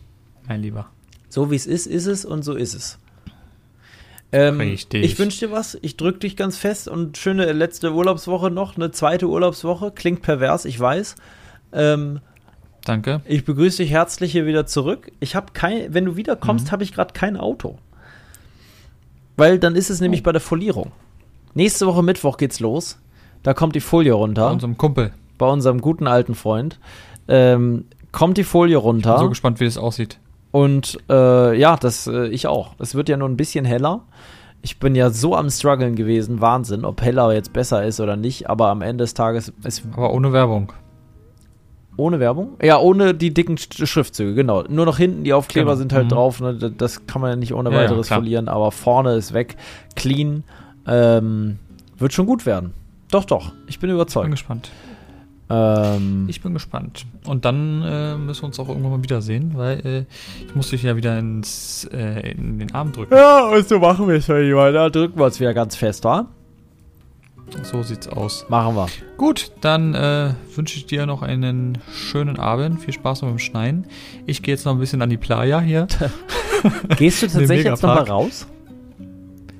[0.48, 0.86] mein Lieber.
[1.28, 2.98] So wie es ist, ist es und so ist es.
[4.32, 5.04] Ähm, Richtig.
[5.04, 5.76] Ich wünsche dir was.
[5.82, 8.76] Ich drücke dich ganz fest und schöne letzte Urlaubswoche noch.
[8.76, 9.90] Eine zweite Urlaubswoche.
[9.90, 11.16] Klingt pervers, ich weiß.
[11.72, 12.20] Ähm,
[12.84, 13.20] Danke.
[13.26, 15.12] Ich begrüße dich herzlich hier wieder zurück.
[15.20, 16.70] Ich habe kein, wenn du wiederkommst, mhm.
[16.72, 17.78] habe ich gerade kein Auto.
[19.36, 20.24] Weil dann ist es nämlich oh.
[20.24, 20.92] bei der Folierung.
[21.54, 22.98] Nächste Woche Mittwoch geht's los.
[23.42, 24.46] Da kommt die Folie runter.
[24.46, 25.12] Bei unserem Kumpel.
[25.38, 26.78] Bei unserem guten alten Freund.
[27.28, 29.10] Ähm, kommt die Folie runter.
[29.10, 30.18] Ich bin so gespannt, wie es aussieht.
[30.50, 32.74] Und äh, ja, das äh, ich auch.
[32.78, 34.02] Es wird ja nur ein bisschen heller.
[34.62, 38.50] Ich bin ja so am struggeln gewesen, Wahnsinn, ob heller jetzt besser ist oder nicht,
[38.50, 40.72] aber am Ende des Tages ist Aber ohne Werbung.
[42.00, 42.56] Ohne Werbung?
[42.62, 44.64] Ja, ohne die dicken Schriftzüge, genau.
[44.68, 45.78] Nur noch hinten die Aufkleber genau.
[45.78, 46.08] sind halt mhm.
[46.08, 46.54] drauf, ne?
[46.54, 49.56] das kann man ja nicht ohne weiteres ja, verlieren, aber vorne ist weg,
[49.96, 50.44] clean.
[50.86, 51.58] Ähm,
[51.98, 52.72] wird schon gut werden.
[53.10, 53.52] Doch, doch.
[53.66, 54.24] Ich bin überzeugt.
[54.24, 54.70] Ich bin gespannt.
[55.50, 57.04] Ähm, ich bin gespannt.
[57.26, 60.84] Und dann äh, müssen wir uns auch irgendwann mal wiedersehen, weil äh, ich muss dich
[60.84, 63.14] ja wieder ins, äh, in den Arm drücken.
[63.14, 64.70] Ja, und so machen wir es ja.
[64.70, 66.28] Da drücken wir uns wieder ganz fest, wa?
[67.62, 68.46] So sieht's aus.
[68.48, 68.88] Machen wir.
[69.16, 72.80] Gut, dann äh, wünsche ich dir noch einen schönen Abend.
[72.80, 73.86] Viel Spaß beim Schneien.
[74.26, 75.86] Ich gehe jetzt noch ein bisschen an die Playa hier.
[76.96, 78.46] Gehst du tatsächlich jetzt nochmal raus?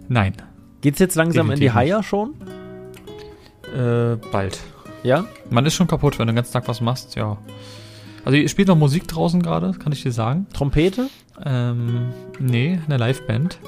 [0.09, 0.35] Nein.
[0.81, 2.35] Geht's jetzt langsam Definitiv in die Haia schon?
[3.75, 4.59] Äh, bald.
[5.03, 5.27] Ja?
[5.51, 7.37] Man ist schon kaputt, wenn du den ganzen Tag was machst, ja.
[8.25, 10.47] Also ihr spielt noch Musik draußen gerade, kann ich dir sagen.
[10.53, 11.09] Trompete?
[11.45, 13.59] Ähm, nee, eine Liveband.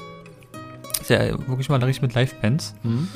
[1.01, 2.75] Ist ja wirklich mal richtig mit Livebands.
[2.83, 3.07] Mhm.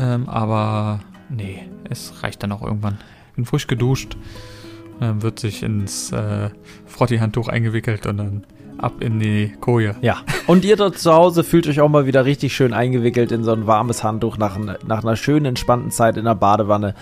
[0.00, 2.98] Ähm, aber nee, es reicht dann auch irgendwann.
[3.36, 4.16] Bin frisch geduscht,
[5.00, 6.48] ähm, wird sich ins äh,
[6.86, 8.44] Frotti-Handtuch eingewickelt und dann
[8.78, 9.94] ab in die Koje.
[10.00, 10.22] Ja.
[10.46, 13.52] Und ihr dort zu Hause fühlt euch auch mal wieder richtig schön eingewickelt in so
[13.52, 16.94] ein warmes Handtuch nach, nach einer schönen, entspannten Zeit in der Badewanne.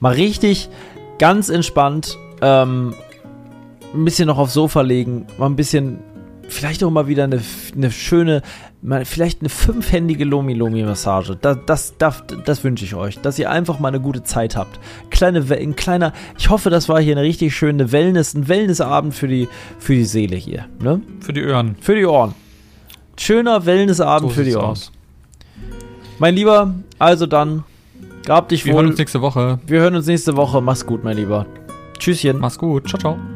[0.00, 0.70] Mal richtig
[1.18, 2.94] ganz entspannt ähm,
[3.94, 5.98] ein bisschen noch aufs Sofa legen, mal ein bisschen,
[6.48, 7.40] vielleicht auch mal wieder eine,
[7.74, 8.42] eine schöne,
[8.82, 11.36] mal vielleicht eine fünfhändige Lomi-Lomi-Massage.
[11.40, 14.78] Das, das, das, das wünsche ich euch, dass ihr einfach mal eine gute Zeit habt.
[15.10, 19.28] Kleine, ein kleiner, ich hoffe, das war hier eine richtig schöne Wellness, ein Wellnessabend für
[19.28, 19.48] die,
[19.78, 20.66] für die Seele hier.
[20.80, 21.00] Ne?
[21.20, 21.76] Für die Ohren.
[21.80, 22.34] Für die Ohren.
[23.18, 24.66] Schöner Wellnessabend so für die Ohren.
[24.66, 24.92] Aus.
[26.18, 27.64] Mein Lieber, also dann
[28.26, 28.78] Gab dich Wir wohl.
[28.78, 29.58] Wir hören uns nächste Woche.
[29.66, 30.60] Wir hören uns nächste Woche.
[30.60, 31.46] Mach's gut, mein Lieber.
[31.98, 32.38] Tschüsschen.
[32.38, 32.88] Mach's gut.
[32.88, 33.35] Ciao, ciao.